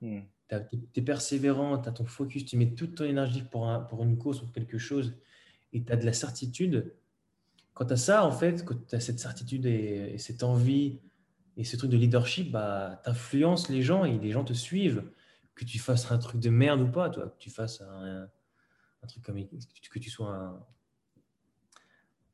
Hmm. 0.00 0.20
Tu 0.50 0.78
es, 0.96 1.02
persévérant, 1.02 1.78
tu 1.78 1.88
as 1.88 1.92
ton 1.92 2.04
focus, 2.04 2.44
tu 2.46 2.56
mets 2.56 2.70
toute 2.70 2.96
ton 2.96 3.04
énergie 3.04 3.42
pour, 3.42 3.70
pour 3.88 4.02
une 4.02 4.16
cause, 4.16 4.40
pour 4.40 4.50
quelque 4.50 4.78
chose, 4.78 5.14
et 5.72 5.84
tu 5.84 5.92
as 5.92 5.96
de 5.96 6.06
la 6.06 6.12
certitude. 6.12 6.94
Quand 7.74 7.84
tu 7.84 7.92
as 7.92 7.98
ça, 7.98 8.24
en 8.24 8.32
fait, 8.32 8.64
quand 8.64 8.74
tu 8.88 8.94
as 8.96 9.00
cette 9.00 9.20
certitude 9.20 9.66
et, 9.66 10.16
cette 10.18 10.42
envie 10.42 10.98
et 11.56 11.64
ce 11.64 11.76
truc 11.76 11.90
de 11.90 11.96
leadership, 11.96 12.50
bah, 12.50 13.00
tu 13.04 13.10
influences 13.10 13.68
les 13.68 13.82
gens 13.82 14.04
et 14.04 14.18
les 14.18 14.32
gens 14.32 14.44
te 14.44 14.54
suivent. 14.54 15.04
Que 15.54 15.64
tu 15.64 15.78
fasses 15.78 16.10
un 16.10 16.18
truc 16.18 16.40
de 16.40 16.50
merde 16.50 16.80
ou 16.80 16.88
pas, 16.88 17.10
toi, 17.10 17.28
que 17.28 17.38
tu 17.38 17.50
fasses 17.50 17.80
un, 17.80 18.28
un 19.02 19.06
truc 19.06 19.24
comme 19.24 19.36
que 19.44 19.98
tu 19.98 20.08
sois 20.08 20.32
un, 20.32 20.60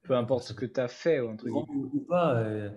peu 0.05 0.14
importe 0.14 0.44
ce 0.44 0.52
que 0.52 0.66
tu 0.66 0.80
as 0.80 0.88
fait 0.88 1.20
ou 1.20 1.30
un 1.30 1.36
truc. 1.36 1.52
Ou 1.52 2.07
pas, 2.09 2.36
euh, 2.36 2.70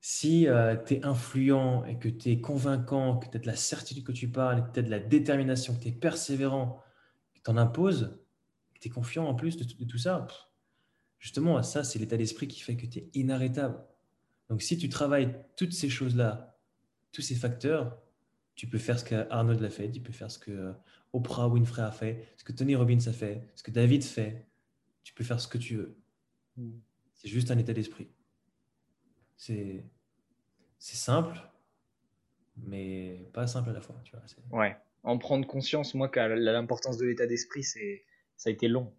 si 0.00 0.48
euh, 0.48 0.76
tu 0.76 0.94
es 0.94 1.04
influent 1.04 1.84
et 1.84 1.98
que 1.98 2.08
tu 2.08 2.30
es 2.30 2.40
convaincant, 2.40 3.18
que 3.18 3.28
tu 3.28 3.36
as 3.36 3.40
de 3.40 3.46
la 3.46 3.56
certitude 3.56 4.04
que 4.04 4.12
tu 4.12 4.28
parles, 4.28 4.64
que 4.68 4.72
tu 4.72 4.80
as 4.80 4.82
de 4.82 4.90
la 4.90 5.00
détermination, 5.00 5.74
que 5.74 5.80
tu 5.80 5.88
es 5.88 5.92
persévérant, 5.92 6.82
que 7.34 7.40
tu 7.44 7.50
en 7.50 7.56
imposes, 7.56 8.18
que 8.74 8.80
tu 8.80 8.88
es 8.88 8.90
confiant 8.90 9.26
en 9.26 9.34
plus 9.34 9.56
de, 9.56 9.64
tout 9.84 9.98
ça, 9.98 10.26
justement, 11.18 11.62
ça, 11.62 11.84
c'est 11.84 11.98
l'état 11.98 12.16
d'esprit 12.16 12.48
qui 12.48 12.60
fait 12.60 12.76
que 12.76 12.86
tu 12.86 13.00
es 13.00 13.10
inarrêtable. 13.14 13.78
Donc, 14.48 14.62
si 14.62 14.78
tu 14.78 14.88
travailles 14.88 15.36
toutes 15.56 15.72
ces 15.72 15.88
choses-là, 15.88 16.56
tous 17.12 17.22
ces 17.22 17.34
facteurs, 17.34 17.98
tu 18.54 18.66
peux 18.66 18.78
faire 18.78 18.98
ce 18.98 19.04
qu'Arnold 19.04 19.60
l'a 19.60 19.70
fait, 19.70 19.90
tu 19.90 20.00
peux 20.00 20.12
faire 20.12 20.30
ce 20.30 20.38
que 20.38 20.50
euh, 20.50 20.72
Oprah 21.12 21.48
Winfrey 21.48 21.82
a 21.82 21.90
fait, 21.90 22.26
ce 22.36 22.44
que 22.44 22.52
Tony 22.52 22.74
Robbins 22.74 23.06
a 23.06 23.12
fait, 23.12 23.48
ce 23.54 23.62
que 23.62 23.70
David 23.70 24.04
fait. 24.04 24.46
Tu 25.04 25.14
peux 25.14 25.24
faire 25.24 25.40
ce 25.40 25.48
que 25.48 25.58
tu 25.58 25.76
veux. 25.76 25.96
C'est 27.14 27.28
juste 27.28 27.50
un 27.50 27.58
état 27.58 27.72
d'esprit. 27.72 28.08
C'est 29.36 29.82
simple, 30.78 31.40
mais 32.56 33.28
pas 33.32 33.46
simple 33.46 33.70
à 33.70 33.72
la 33.72 33.80
fois. 33.80 33.96
Tu 34.04 34.12
vois, 34.12 34.60
ouais, 34.60 34.76
en 35.02 35.18
prendre 35.18 35.46
conscience, 35.46 35.94
moi, 35.94 36.08
que 36.08 36.20
l'importance 36.20 36.98
de 36.98 37.06
l'état 37.06 37.26
d'esprit, 37.26 37.64
c'est 37.64 38.04
ça 38.36 38.50
a 38.50 38.52
été 38.52 38.68
long. 38.68 38.92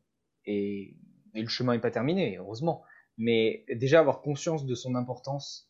Et, 0.45 0.95
le 1.33 1.47
chemin 1.47 1.73
n'est 1.73 1.81
pas 1.81 1.91
terminé, 1.91 2.37
heureusement. 2.37 2.83
Mais 3.17 3.65
déjà, 3.69 3.99
avoir 3.99 4.21
conscience 4.21 4.65
de 4.65 4.75
son 4.75 4.95
importance, 4.95 5.69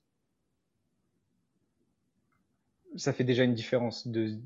ça 2.95 3.13
fait 3.13 3.23
déjà 3.23 3.43
une 3.43 3.53
différence. 3.53 4.07
De, 4.07 4.37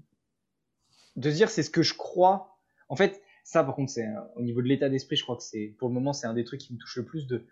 de 1.16 1.32
dire, 1.32 1.50
c'est 1.50 1.64
ce 1.64 1.70
que 1.70 1.84
je 1.84 1.96
crois. 1.96 2.60
En 2.88 2.96
fait, 2.96 3.22
ça, 3.48 3.64
par 3.64 3.76
contre, 3.76 3.94
c'est 3.94 4.06
au 4.36 4.42
niveau 4.42 4.62
de 4.62 4.68
l'état 4.68 4.90
d'esprit, 4.90 5.16
je 5.16 5.24
crois 5.24 5.38
que 5.38 5.42
c'est, 5.42 5.74
pour 5.80 5.88
le 5.88 5.94
moment, 5.94 6.12
c'est 6.12 6.28
un 6.28 6.34
des 6.34 6.44
trucs 6.44 6.60
qui 6.60 6.74
me 6.74 6.78
touche 6.78 6.98
le 6.98 7.06
plus 7.06 7.28
de 7.28 7.48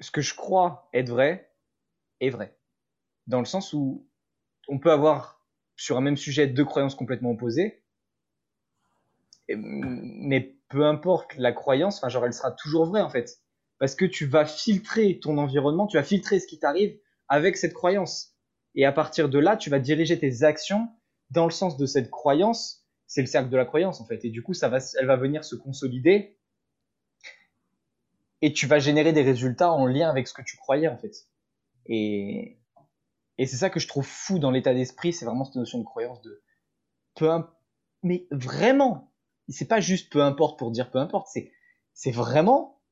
ce 0.00 0.10
que 0.10 0.22
je 0.22 0.34
crois 0.34 0.88
être 0.94 1.10
vrai 1.10 1.52
est 2.22 2.30
vrai. 2.30 2.56
Dans 3.26 3.40
le 3.40 3.44
sens 3.44 3.74
où 3.74 4.06
on 4.68 4.78
peut 4.78 4.90
avoir 4.90 5.44
sur 5.76 5.98
un 5.98 6.00
même 6.00 6.16
sujet 6.16 6.46
deux 6.46 6.64
croyances 6.64 6.94
complètement 6.94 7.32
opposées, 7.32 7.82
mais 9.50 10.56
peu 10.70 10.86
importe 10.86 11.36
la 11.36 11.52
croyance, 11.52 11.98
enfin, 11.98 12.08
genre, 12.08 12.24
elle 12.24 12.32
sera 12.32 12.50
toujours 12.50 12.86
vraie, 12.86 13.02
en 13.02 13.10
fait. 13.10 13.42
Parce 13.78 13.94
que 13.94 14.06
tu 14.06 14.24
vas 14.24 14.46
filtrer 14.46 15.20
ton 15.20 15.36
environnement, 15.36 15.86
tu 15.86 15.98
vas 15.98 16.02
filtrer 16.02 16.40
ce 16.40 16.46
qui 16.46 16.58
t'arrive 16.58 16.98
avec 17.28 17.58
cette 17.58 17.74
croyance. 17.74 18.34
Et 18.74 18.86
à 18.86 18.92
partir 18.92 19.28
de 19.28 19.38
là, 19.38 19.58
tu 19.58 19.68
vas 19.68 19.78
diriger 19.78 20.18
tes 20.18 20.42
actions 20.42 20.88
dans 21.30 21.44
le 21.44 21.50
sens 21.50 21.76
de 21.76 21.84
cette 21.84 22.10
croyance 22.10 22.83
c'est 23.14 23.20
le 23.20 23.28
cercle 23.28 23.48
de 23.48 23.56
la 23.56 23.64
croyance 23.64 24.00
en 24.00 24.06
fait. 24.06 24.24
Et 24.24 24.30
du 24.30 24.42
coup, 24.42 24.54
ça 24.54 24.68
va, 24.68 24.78
elle 24.98 25.06
va 25.06 25.14
venir 25.14 25.44
se 25.44 25.54
consolider 25.54 26.36
et 28.42 28.52
tu 28.52 28.66
vas 28.66 28.80
générer 28.80 29.12
des 29.12 29.22
résultats 29.22 29.70
en 29.70 29.86
lien 29.86 30.10
avec 30.10 30.26
ce 30.26 30.34
que 30.34 30.42
tu 30.42 30.56
croyais 30.56 30.88
en 30.88 30.98
fait. 30.98 31.28
Et, 31.86 32.58
et 33.38 33.46
c'est 33.46 33.56
ça 33.56 33.70
que 33.70 33.78
je 33.78 33.86
trouve 33.86 34.04
fou 34.04 34.40
dans 34.40 34.50
l'état 34.50 34.74
d'esprit, 34.74 35.12
c'est 35.12 35.26
vraiment 35.26 35.44
cette 35.44 35.54
notion 35.54 35.78
de 35.78 35.84
croyance 35.84 36.22
de 36.22 36.42
peu 37.14 37.30
importe, 37.30 37.56
mais 38.02 38.26
vraiment, 38.32 39.12
c'est 39.48 39.68
pas 39.68 39.78
juste 39.78 40.10
peu 40.10 40.20
importe 40.20 40.58
pour 40.58 40.72
dire 40.72 40.90
peu 40.90 40.98
importe, 40.98 41.28
c'est 41.32 41.52
c'est 41.92 42.10
vraiment 42.10 42.82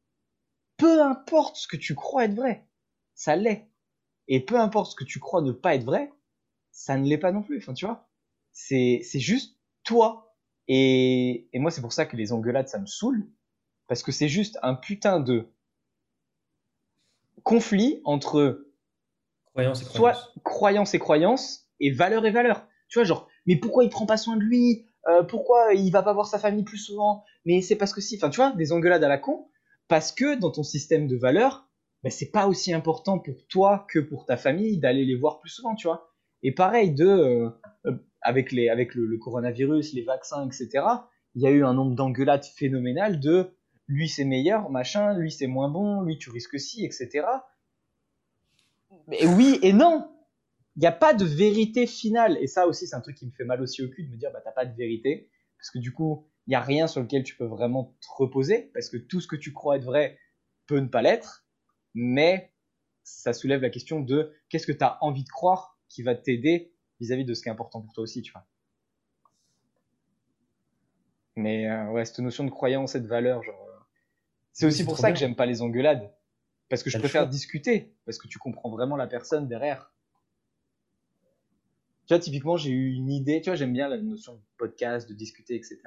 peu 0.76 1.02
importe 1.02 1.56
ce 1.56 1.66
que 1.66 1.76
tu 1.76 1.96
crois 1.96 2.26
être 2.26 2.34
vrai, 2.36 2.64
ça 3.16 3.34
l'est. 3.34 3.68
Et 4.28 4.38
peu 4.38 4.54
importe 4.54 4.92
ce 4.92 4.94
que 4.94 5.04
tu 5.04 5.18
crois 5.18 5.42
ne 5.42 5.50
pas 5.50 5.74
être 5.74 5.84
vrai, 5.84 6.12
ça 6.70 6.96
ne 6.96 7.08
l'est 7.08 7.18
pas 7.18 7.32
non 7.32 7.42
plus. 7.42 7.58
Enfin, 7.58 7.74
tu 7.74 7.86
vois, 7.86 8.08
c'est 8.52 9.00
c'est 9.02 9.18
juste 9.18 9.58
toi. 9.84 10.34
Et, 10.68 11.48
moi, 11.54 11.70
c'est 11.70 11.80
pour 11.80 11.92
ça 11.92 12.06
que 12.06 12.16
les 12.16 12.32
engueulades, 12.32 12.68
ça 12.68 12.78
me 12.78 12.86
saoule. 12.86 13.28
Parce 13.88 14.02
que 14.02 14.12
c'est 14.12 14.28
juste 14.28 14.58
un 14.62 14.74
putain 14.74 15.20
de 15.20 15.48
conflit 17.42 18.00
entre 18.04 18.66
croyance 19.46 19.82
et 19.82 19.84
soit 19.84 20.32
croyance 20.44 20.94
et 20.94 20.98
croyance 20.98 21.68
et 21.80 21.90
valeur 21.90 22.24
et 22.24 22.30
valeur. 22.30 22.66
Tu 22.88 22.98
vois, 22.98 23.04
genre, 23.04 23.28
mais 23.46 23.56
pourquoi 23.56 23.84
il 23.84 23.90
prend 23.90 24.06
pas 24.06 24.16
soin 24.16 24.36
de 24.36 24.42
lui? 24.42 24.86
Euh, 25.08 25.24
Pourquoi 25.24 25.74
il 25.74 25.90
va 25.90 26.02
pas 26.02 26.12
voir 26.12 26.26
sa 26.26 26.38
famille 26.38 26.62
plus 26.62 26.78
souvent? 26.78 27.24
Mais 27.44 27.60
c'est 27.60 27.76
parce 27.76 27.92
que 27.92 28.00
si. 28.00 28.16
Enfin, 28.16 28.30
tu 28.30 28.36
vois, 28.36 28.52
des 28.52 28.72
engueulades 28.72 29.02
à 29.02 29.08
la 29.08 29.18
con. 29.18 29.48
Parce 29.88 30.12
que 30.12 30.38
dans 30.38 30.50
ton 30.50 30.62
système 30.62 31.06
de 31.06 31.16
valeurs, 31.16 31.68
ben, 32.02 32.10
c'est 32.10 32.30
pas 32.30 32.46
aussi 32.46 32.72
important 32.72 33.18
pour 33.18 33.46
toi 33.46 33.86
que 33.90 33.98
pour 33.98 34.26
ta 34.26 34.36
famille 34.36 34.78
d'aller 34.78 35.04
les 35.04 35.16
voir 35.16 35.40
plus 35.40 35.50
souvent, 35.50 35.74
tu 35.74 35.86
vois. 35.86 36.12
Et 36.42 36.52
pareil, 36.52 36.92
de, 36.92 37.06
euh, 37.06 37.50
euh, 37.86 37.96
avec, 38.22 38.52
les, 38.52 38.68
avec 38.68 38.94
le, 38.94 39.16
coronavirus, 39.18 39.92
les 39.94 40.02
vaccins, 40.02 40.46
etc., 40.46 40.84
il 41.34 41.42
y 41.42 41.46
a 41.46 41.50
eu 41.50 41.64
un 41.64 41.74
nombre 41.74 41.94
d'engueulades 41.94 42.44
phénoménales 42.44 43.18
de 43.18 43.54
lui 43.88 44.08
c'est 44.08 44.24
meilleur, 44.24 44.70
machin, 44.70 45.14
lui 45.14 45.30
c'est 45.30 45.46
moins 45.46 45.68
bon, 45.68 46.02
lui 46.02 46.18
tu 46.18 46.30
risques 46.30 46.60
si, 46.60 46.84
etc. 46.84 47.26
Mais 49.08 49.26
oui 49.26 49.58
et 49.62 49.72
non 49.72 50.10
Il 50.76 50.80
n'y 50.80 50.86
a 50.86 50.92
pas 50.92 51.14
de 51.14 51.24
vérité 51.24 51.86
finale. 51.86 52.38
Et 52.40 52.46
ça 52.46 52.66
aussi, 52.66 52.86
c'est 52.86 52.94
un 52.94 53.00
truc 53.00 53.16
qui 53.16 53.26
me 53.26 53.32
fait 53.32 53.44
mal 53.44 53.60
aussi 53.60 53.82
au 53.82 53.88
cul 53.88 54.04
de 54.04 54.10
me 54.10 54.16
dire, 54.16 54.30
bah 54.32 54.40
t'as 54.42 54.52
pas 54.52 54.66
de 54.66 54.76
vérité. 54.76 55.30
Parce 55.58 55.70
que 55.70 55.78
du 55.78 55.92
coup, 55.92 56.26
il 56.46 56.50
n'y 56.50 56.56
a 56.56 56.60
rien 56.60 56.86
sur 56.86 57.00
lequel 57.00 57.22
tu 57.22 57.36
peux 57.36 57.46
vraiment 57.46 57.96
te 58.00 58.06
reposer. 58.16 58.70
Parce 58.74 58.88
que 58.88 58.96
tout 58.96 59.20
ce 59.20 59.26
que 59.26 59.36
tu 59.36 59.52
crois 59.52 59.76
être 59.76 59.84
vrai 59.84 60.18
peut 60.66 60.78
ne 60.78 60.88
pas 60.88 61.02
l'être. 61.02 61.46
Mais 61.94 62.52
ça 63.02 63.32
soulève 63.32 63.62
la 63.62 63.70
question 63.70 64.00
de 64.00 64.32
qu'est-ce 64.48 64.66
que 64.66 64.72
tu 64.72 64.84
as 64.84 65.02
envie 65.02 65.24
de 65.24 65.28
croire 65.28 65.78
qui 65.88 66.02
va 66.02 66.14
t'aider 66.14 66.72
vis-à-vis 67.02 67.24
de 67.24 67.34
ce 67.34 67.42
qui 67.42 67.48
est 67.48 67.52
important 67.52 67.80
pour 67.80 67.92
toi 67.92 68.04
aussi, 68.04 68.22
tu 68.22 68.32
vois. 68.32 68.46
Mais 71.36 71.68
euh, 71.68 71.90
ouais, 71.90 72.04
cette 72.04 72.20
notion 72.20 72.44
de 72.44 72.50
croyance 72.50 72.94
et 72.94 73.00
de 73.00 73.08
valeur, 73.08 73.42
genre, 73.42 73.66
euh, 73.68 73.80
c'est 74.52 74.66
aussi 74.66 74.84
pour 74.84 74.98
ça 74.98 75.10
que 75.10 75.18
j'aime 75.18 75.34
pas 75.34 75.46
les 75.46 75.62
engueulades, 75.62 76.12
parce 76.68 76.82
que 76.82 76.90
je 76.90 76.98
préfère 76.98 77.28
discuter, 77.28 77.94
parce 78.04 78.18
que 78.18 78.28
tu 78.28 78.38
comprends 78.38 78.70
vraiment 78.70 78.96
la 78.96 79.06
personne 79.06 79.48
derrière. 79.48 79.92
Tu 82.06 82.14
vois, 82.14 82.20
typiquement, 82.20 82.56
j'ai 82.56 82.70
eu 82.70 82.92
une 82.92 83.10
idée, 83.10 83.40
tu 83.40 83.50
vois, 83.50 83.56
j'aime 83.56 83.72
bien 83.72 83.88
la 83.88 83.98
notion 83.98 84.34
de 84.34 84.40
podcast, 84.58 85.08
de 85.08 85.14
discuter, 85.14 85.56
etc. 85.56 85.80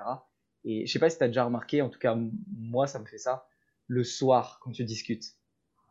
Et 0.64 0.86
je 0.86 0.92
sais 0.92 1.00
pas 1.00 1.10
si 1.10 1.18
tu 1.18 1.24
as 1.24 1.28
déjà 1.28 1.46
remarqué, 1.46 1.82
en 1.82 1.90
tout 1.90 2.00
cas, 2.00 2.18
moi, 2.58 2.88
ça 2.88 3.00
me 3.00 3.06
fait 3.06 3.20
ça, 3.20 3.48
le 3.88 4.04
soir, 4.04 4.60
quand 4.62 4.72
tu 4.72 4.84
discutes. 4.84 5.36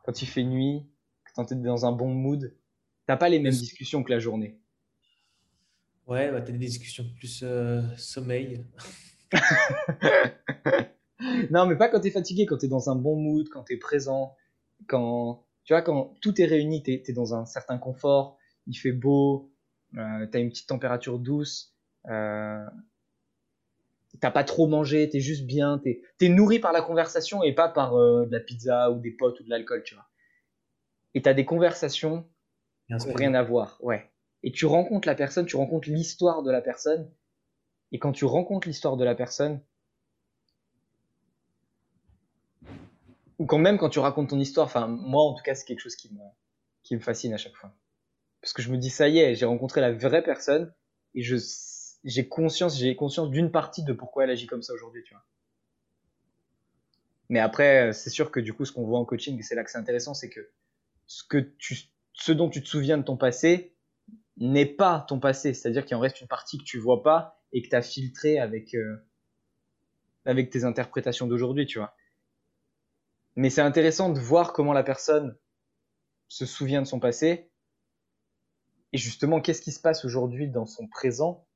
Quand 0.05 0.21
il 0.21 0.27
fait 0.27 0.43
nuit, 0.43 0.85
quand 1.35 1.47
tu 1.47 1.55
es 1.55 1.57
dans 1.57 1.87
un 1.87 1.93
bon 1.93 2.13
mood, 2.13 2.55
t'as 3.07 3.17
pas 3.17 3.29
les 3.29 3.39
mêmes 3.39 3.53
discussions 3.53 4.03
que 4.03 4.11
la 4.11 4.19
journée. 4.19 4.59
Ouais, 6.07 6.31
bah, 6.31 6.43
tu 6.43 6.51
as 6.51 6.53
des 6.53 6.59
discussions 6.59 7.05
plus 7.19 7.41
euh, 7.43 7.83
sommeil. 7.97 8.65
non, 11.51 11.67
mais 11.67 11.77
pas 11.77 11.89
quand 11.89 12.01
tu 12.01 12.09
es 12.09 12.11
fatigué, 12.11 12.47
quand 12.47 12.59
tu 12.59 12.67
es 12.67 12.69
dans 12.69 12.91
un 12.91 12.97
bon 12.97 13.17
mood, 13.17 13.49
quand 13.49 13.65
tu 13.65 13.75
es 13.75 13.79
présent, 13.79 14.37
quand 14.87 15.45
tu 15.65 15.73
vois, 15.73 15.81
quand 15.81 16.15
tout 16.21 16.41
est 16.41 16.45
réuni, 16.45 16.83
tu 16.83 16.93
es, 16.93 17.13
dans 17.13 17.35
un 17.35 17.47
certain 17.47 17.79
confort, 17.79 18.37
il 18.67 18.75
fait 18.75 18.93
beau, 18.93 19.51
euh, 19.97 20.27
tu 20.31 20.37
as 20.37 20.41
une 20.41 20.51
petite 20.51 20.69
température 20.69 21.19
douce, 21.19 21.75
euh, 22.11 22.67
t'as 24.21 24.31
pas 24.31 24.45
trop 24.45 24.67
mangé, 24.67 25.09
tu 25.09 25.17
es 25.17 25.21
juste 25.21 25.47
bien, 25.47 25.81
tu 25.83 26.03
es, 26.21 26.29
nourri 26.29 26.59
par 26.59 26.73
la 26.73 26.83
conversation 26.83 27.43
et 27.43 27.55
pas 27.55 27.69
par 27.69 27.97
euh, 27.97 28.27
de 28.27 28.33
la 28.33 28.41
pizza 28.41 28.91
ou 28.91 29.01
des 29.01 29.11
potes 29.11 29.41
ou 29.41 29.45
de 29.45 29.51
l'alcool, 29.51 29.83
tu 29.85 29.95
vois. 29.95 30.07
Et 31.15 31.23
tu 31.23 31.29
as 31.31 31.35
des 31.35 31.47
conversations 31.47 32.27
qui 32.87 32.93
n'ont 32.93 33.15
rien 33.15 33.33
à 33.33 33.43
voir, 33.43 33.79
ouais 33.81 34.11
et 34.45 34.53
tu 34.53 34.67
rencontres 34.67 35.09
la 35.09 35.15
personne, 35.15 35.47
tu 35.47 35.57
rencontres 35.57 35.89
l'histoire 35.89 36.43
de 36.43 36.53
la 36.53 36.61
personne. 36.61 37.11
Et 37.93 37.99
quand 37.99 38.13
tu 38.13 38.27
rencontres 38.27 38.69
l'histoire 38.69 38.99
de 38.99 39.05
la 39.05 39.15
personne, 39.15 39.61
ou 43.39 43.47
quand 43.47 43.59
même 43.59 43.79
quand 43.79 43.89
tu 43.89 44.01
racontes 44.01 44.29
ton 44.29 44.39
histoire, 44.39 44.67
enfin 44.67 44.87
moi 44.87 45.23
en 45.23 45.33
tout 45.33 45.43
cas 45.43 45.55
c'est 45.55 45.65
quelque 45.65 45.81
chose 45.81 45.97
qui 45.97 46.13
me, 46.13 46.21
qui 46.83 46.95
me 46.95 47.01
fascine 47.01 47.33
à 47.33 47.39
chaque 47.39 47.55
fois. 47.55 47.75
Parce 48.43 48.53
que 48.53 48.61
je 48.61 48.71
me 48.71 48.77
dis 48.77 48.91
ça 48.91 49.09
y 49.09 49.19
est, 49.19 49.35
j'ai 49.35 49.47
rencontré 49.47 49.81
la 49.81 49.93
vraie 49.93 50.23
personne 50.23 50.73
et 51.15 51.23
je 51.23 51.37
j'ai 52.05 52.29
conscience, 52.29 52.79
j'ai 52.79 52.95
conscience 52.97 53.31
d'une 53.31 53.51
partie 53.51 53.83
de 53.83 53.95
pourquoi 53.95 54.25
elle 54.25 54.31
agit 54.31 54.47
comme 54.47 54.63
ça 54.63 54.75
aujourd'hui, 54.75 55.03
tu 55.05 55.15
vois. 55.15 55.25
Mais 57.31 57.41
après, 57.41 57.95
c'est 57.95 58.11
sûr 58.11 58.31
que 58.31 58.41
du 58.41 58.53
coup, 58.53 58.67
ce 58.67 58.73
qu'on 58.73 58.85
voit 58.85 58.99
en 58.99 59.07
coaching, 59.07 59.41
c'est 59.41 59.55
là 59.55 59.65
que 59.65 59.71
c'est 59.71 59.79
intéressant, 59.79 60.13
c'est 60.13 60.29
que 60.29 60.51
ce, 61.07 61.25
que 61.25 61.39
tu, 61.39 61.79
ce 62.13 62.33
dont 62.33 62.51
tu 62.51 62.63
te 62.63 62.69
souviens 62.69 62.99
de 62.99 63.03
ton 63.03 63.17
passé 63.17 63.74
n'est 64.37 64.67
pas 64.67 65.05
ton 65.09 65.21
passé. 65.21 65.55
C'est-à-dire 65.55 65.85
qu'il 65.85 65.97
en 65.97 66.01
reste 66.01 66.21
une 66.21 66.29
partie 66.29 66.59
que 66.59 66.65
tu 66.65 66.79
vois 66.79 67.03
pas 67.03 67.41
et 67.53 67.63
que 67.63 67.69
tu 67.69 67.77
as 67.77 67.83
filtré 67.83 68.39
avec, 68.39 68.75
euh, 68.75 69.07
avec 70.25 70.51
tes 70.51 70.65
interprétations 70.65 71.27
d'aujourd'hui, 71.27 71.67
tu 71.67 71.79
vois. 71.79 71.95
Mais 73.37 73.51
c'est 73.51 73.63
intéressant 73.63 74.11
de 74.11 74.19
voir 74.19 74.53
comment 74.53 74.73
la 74.73 74.83
personne 74.83 75.37
se 76.29 76.47
souvient 76.47 76.83
de 76.83 76.87
son 76.87 77.01
passé 77.01 77.51
et 78.93 78.99
justement 78.99 79.41
qu'est-ce 79.41 79.61
qui 79.61 79.73
se 79.73 79.81
passe 79.81 80.05
aujourd'hui 80.05 80.49
dans 80.49 80.67
son 80.67 80.87
présent 80.87 81.47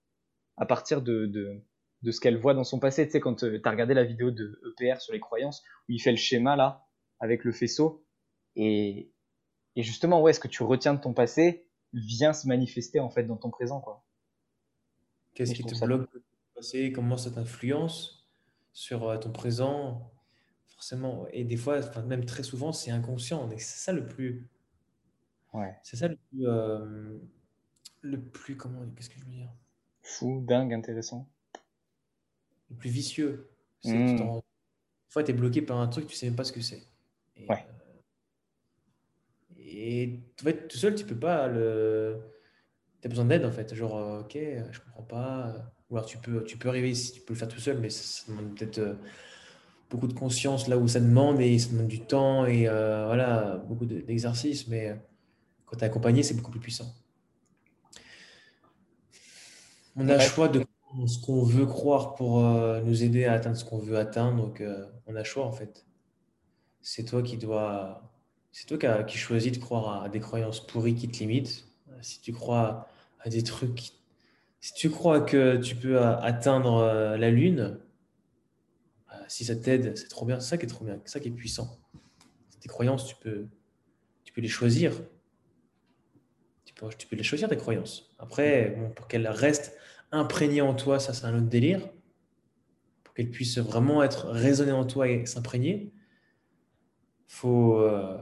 à 0.57 0.67
partir 0.67 1.03
de, 1.03 1.27
de, 1.27 1.63
de 2.03 2.11
ce 2.11 2.21
qu'elle 2.21 2.37
voit 2.37 2.55
dans 2.55 2.65
son 2.65 2.81
passé. 2.81 3.07
Tu 3.07 3.13
sais, 3.13 3.21
quand 3.21 3.45
euh, 3.45 3.61
tu 3.61 3.69
as 3.69 3.71
regardé 3.71 3.95
la 3.95 4.05
vidéo 4.05 4.31
de 4.33 4.61
EPR 4.81 5.01
sur 5.01 5.13
les 5.13 5.21
croyances, 5.21 5.63
où 5.89 5.93
il 5.93 6.01
fait 6.01 6.11
le 6.11 6.17
schéma 6.17 6.57
là, 6.57 6.85
avec 7.21 7.45
le 7.45 7.53
faisceau, 7.53 8.05
et, 8.57 9.13
et 9.77 9.83
justement, 9.83 10.21
ouais, 10.21 10.33
ce 10.33 10.41
que 10.41 10.49
tu 10.49 10.65
retiens 10.65 10.95
de 10.95 11.01
ton 11.01 11.15
passé 11.15 11.68
vient 11.93 12.33
se 12.33 12.47
manifester 12.47 13.01
en 13.01 13.11
fait 13.11 13.25
dans 13.25 13.37
ton 13.37 13.51
présent, 13.51 13.81
quoi. 13.81 14.05
Qu'est-ce 15.35 15.55
qui 15.55 15.65
te 15.65 15.85
bloque 15.85 16.13
de 16.13 16.19
ton 16.19 16.25
passé 16.57 16.93
Comment 16.93 17.17
ça 17.17 17.31
t'influence 17.31 18.29
sur 18.73 19.09
euh, 19.09 19.19
ton 19.19 19.31
présent? 19.31 20.13
Forcément, 20.67 21.27
et 21.33 21.45
des 21.45 21.57
fois, 21.57 21.79
enfin, 21.79 22.03
même 22.03 22.25
très 22.25 22.43
souvent, 22.43 22.73
c'est 22.73 22.91
inconscient. 22.91 23.49
C'est 23.51 23.59
ça 23.59 23.93
le 23.93 24.07
plus. 24.07 24.49
Ouais. 25.53 25.77
C'est 25.83 25.97
ça 25.97 26.09
le 26.09 26.17
plus. 26.17 26.47
Euh, 26.47 27.19
le 28.01 28.23
plus. 28.23 28.57
Comment. 28.57 28.81
Qu'est-ce 28.97 29.11
que 29.11 29.19
je 29.19 29.25
veux 29.25 29.31
dire? 29.31 29.53
Fou, 30.03 30.45
dingue, 30.47 30.73
intéressant 30.73 31.29
le 32.71 32.77
plus 32.77 32.91
vicieux. 32.91 33.51
Mmh. 33.85 34.17
Des 34.17 34.43
fois, 35.09 35.23
tu 35.25 35.31
es 35.31 35.35
bloqué 35.35 35.63
par 35.63 35.79
un 35.79 35.89
truc, 35.89 36.07
tu 36.07 36.17
sais 36.17 36.27
même 36.27 36.37
pas 36.37 36.45
ce 36.45 36.53
que 36.53 36.61
c'est. 36.61 36.83
Ouais. 37.49 37.67
euh, 37.69 37.78
et 39.71 40.21
en 40.41 40.45
fait, 40.45 40.69
tout 40.69 40.79
seul, 40.79 40.95
tu 40.95 41.05
peux 41.05 41.19
pas 41.19 41.49
le. 41.49 42.19
Tu 43.01 43.07
as 43.07 43.11
besoin 43.11 43.25
d'aide 43.25 43.45
en 43.45 43.53
fait. 43.53 43.75
Genre, 43.75 43.97
euh, 43.97 44.21
ok, 44.21 44.39
je 44.73 44.81
comprends 44.81 45.03
pas. 45.03 45.55
Ou 45.91 45.97
alors 45.97 46.07
tu 46.07 46.19
peux, 46.19 46.45
tu 46.45 46.59
peux 46.59 46.69
arriver 46.69 46.91
ici, 46.91 47.13
tu 47.13 47.21
peux 47.21 47.35
le 47.35 47.39
faire 47.39 47.49
tout 47.49 47.61
seul, 47.61 47.79
mais 47.79 47.91
ça, 47.91 48.25
demande 48.29 48.55
peut-être 48.55 48.79
euh, 48.79 48.95
beaucoup 49.91 50.07
de 50.07 50.13
conscience 50.13 50.69
là 50.69 50.77
où 50.77 50.87
ça 50.87 51.01
demande 51.01 51.41
et 51.41 51.59
ça 51.59 51.71
demande 51.71 51.89
du 51.89 52.01
temps 52.01 52.47
et 52.47 52.69
euh, 52.69 53.07
voilà, 53.07 53.63
beaucoup 53.69 53.87
d'exercices. 53.87 54.69
mais 54.69 54.99
quand 55.67 55.77
tu 55.77 55.85
es 55.85 55.87
accompagné, 55.87 56.23
c'est 56.23 56.35
beaucoup 56.35 56.51
plus 56.51 56.61
puissant. 56.61 56.95
On 59.97 60.09
a 60.09 60.15
le 60.15 60.21
choix 60.21 60.49
de 60.49 60.65
ce 61.07 61.19
qu'on 61.19 61.43
veut 61.43 61.67
croire 61.67 62.15
pour 62.15 62.45
euh, 62.45 62.81
nous 62.83 63.03
aider 63.03 63.25
à 63.25 63.35
atteindre 63.35 63.57
ce 63.57 63.65
qu'on 63.65 63.79
veut 63.79 63.99
atteindre. 63.99 64.37
Donc, 64.37 64.61
euh, 64.61 64.87
on 65.07 65.15
a 65.17 65.25
choix 65.25 65.45
en 65.45 65.53
fait. 65.53 65.85
C'est 66.81 67.05
toi 67.05 67.23
qui 67.23 67.37
dois, 67.37 68.03
c'est 68.59 68.67
toi 68.67 69.05
qui, 69.05 69.17
choisis 69.17 69.53
de 69.53 69.59
croire 69.59 70.03
à, 70.03 70.09
des 70.09 70.19
croyances 70.19 70.67
pourries 70.67 70.97
qui 70.97 71.09
te 71.09 71.19
limitent. 71.19 71.69
Si 72.03 72.21
tu 72.21 72.33
crois 72.33 72.89
à 73.21 73.29
des 73.29 73.45
trucs, 73.45 73.93
si 74.61 74.75
tu 74.75 74.91
crois 74.91 75.21
que 75.21 75.59
tu 75.59 75.77
peux 75.77 76.01
atteindre 76.01 76.79
euh, 76.79 77.17
la 77.17 77.31
lune, 77.31 77.79
si 79.29 79.45
ça 79.45 79.55
t'aide, 79.55 79.97
c'est 79.97 80.09
trop 80.09 80.27
bien. 80.27 80.41
C'est 80.41 80.49
ça 80.49 80.59
qui 80.59 80.65
est 80.65 80.69
trop 80.69 80.85
bien, 80.85 81.01
c'est 81.05 81.13
ça 81.13 81.21
qui 81.21 81.29
est 81.29 81.33
puissant. 81.33 81.79
Tes 82.59 82.69
croyances, 82.69 83.07
tu 83.07 83.15
peux, 83.15 83.47
tu 84.25 84.33
peux 84.33 84.41
les 84.41 84.49
choisir. 84.49 84.93
Tu 86.65 86.75
peux, 87.07 87.17
les 87.17 87.23
choisir 87.23 87.49
tes 87.49 87.57
croyances. 87.57 88.13
Après, 88.19 88.77
pour 88.97 89.07
qu'elles 89.07 89.29
restent 89.29 89.77
imprégner 90.11 90.63
en 90.63 90.75
toi, 90.75 90.99
ça 90.99 91.13
c'est 91.13 91.27
un 91.27 91.37
autre 91.37 91.47
délire, 91.47 91.89
pour 93.05 93.15
qu'elle 93.15 93.31
puisse 93.31 93.59
vraiment 93.59 94.03
être 94.03 94.27
raisonnée 94.27 94.73
en 94.73 94.85
toi 94.85 95.09
et 95.09 95.27
s'imprégner, 95.27 95.93
faut, 97.29 97.79
euh, 97.79 98.19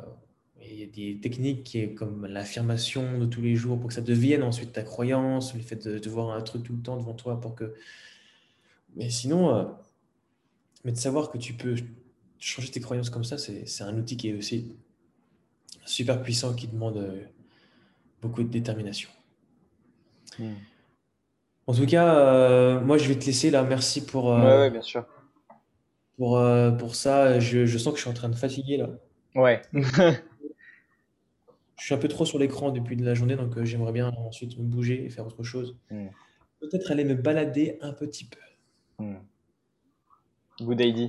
il 0.71 0.79
y 0.79 0.83
a 0.83 0.87
des 0.87 1.21
techniques 1.21 1.65
qui 1.65 1.81
est 1.81 1.95
comme 1.95 2.27
l'affirmation 2.27 3.19
de 3.19 3.27
tous 3.27 3.43
les 3.43 3.57
jours 3.57 3.79
pour 3.79 3.89
que 3.89 3.95
ça 3.95 4.01
devienne 4.01 4.43
ensuite 4.43 4.73
ta 4.73 4.83
croyance, 4.83 5.55
le 5.55 5.61
fait 5.61 5.87
de, 5.87 6.09
voir 6.09 6.31
un 6.31 6.41
truc 6.41 6.65
tout 6.65 6.73
le 6.75 6.83
temps 6.83 6.97
devant 6.97 7.15
toi 7.15 7.41
pour 7.41 7.55
que. 7.55 7.75
Mais 8.97 9.11
sinon, 9.11 9.55
euh, 9.55 9.65
mais 10.85 10.93
de 10.93 10.97
savoir 10.97 11.31
que 11.31 11.39
tu 11.39 11.53
peux 11.53 11.77
changer 12.39 12.71
tes 12.71 12.81
croyances 12.81 13.11
comme 13.11 13.25
ça, 13.25 13.39
c'est 13.39 13.83
un 13.83 13.97
outil 13.97 14.17
qui 14.17 14.31
est 14.31 14.35
aussi 14.35 14.75
super 15.85 16.23
puissant 16.23 16.55
qui 16.55 16.69
demande 16.69 16.97
euh, 16.97 17.23
beaucoup 18.23 18.43
de 18.43 18.49
détermination. 18.49 19.11
Hmm. 20.39 20.55
En 21.67 21.75
tout 21.75 21.87
cas, 21.87 22.17
euh, 22.17 22.81
moi, 22.81 22.97
je 22.97 23.09
vais 23.09 23.19
te 23.19 23.27
laisser 23.27 23.51
là. 23.51 23.63
Merci 23.63 24.07
pour, 24.07 24.35
bien 24.37 24.83
sûr. 24.83 25.05
pour, 26.17 26.41
pour 26.79 26.95
ça. 26.95 27.41
Je, 27.41 27.67
sens 27.79 27.93
que 27.93 27.97
je 27.97 28.03
suis 28.03 28.11
en 28.11 28.15
train 28.15 28.29
de 28.29 28.37
fatiguer 28.37 28.77
là. 28.77 28.89
Ouais. 29.35 29.61
Je 31.79 31.85
suis 31.85 31.95
un 31.95 31.99
peu 31.99 32.09
trop 32.09 32.25
sur 32.25 32.39
l'écran 32.39 32.71
depuis 32.71 32.97
de 32.97 33.05
la 33.05 33.15
journée, 33.15 33.37
donc 33.37 33.63
j'aimerais 33.65 33.93
bien 33.93 34.13
ensuite 34.17 34.59
me 34.59 34.65
bouger 34.65 35.05
et 35.05 35.11
faire 35.11 35.27
autre 35.27 35.43
chose. 35.43 35.77
Hmm. 35.91 36.09
Peut-être 36.61 36.91
aller 36.91 37.05
me 37.05 37.15
balader 37.15 37.79
un 37.83 37.93
petit 37.93 38.25
peu. 38.25 38.41
Hmm. 38.99 39.19
Good 40.61 40.81
idea. 40.81 41.09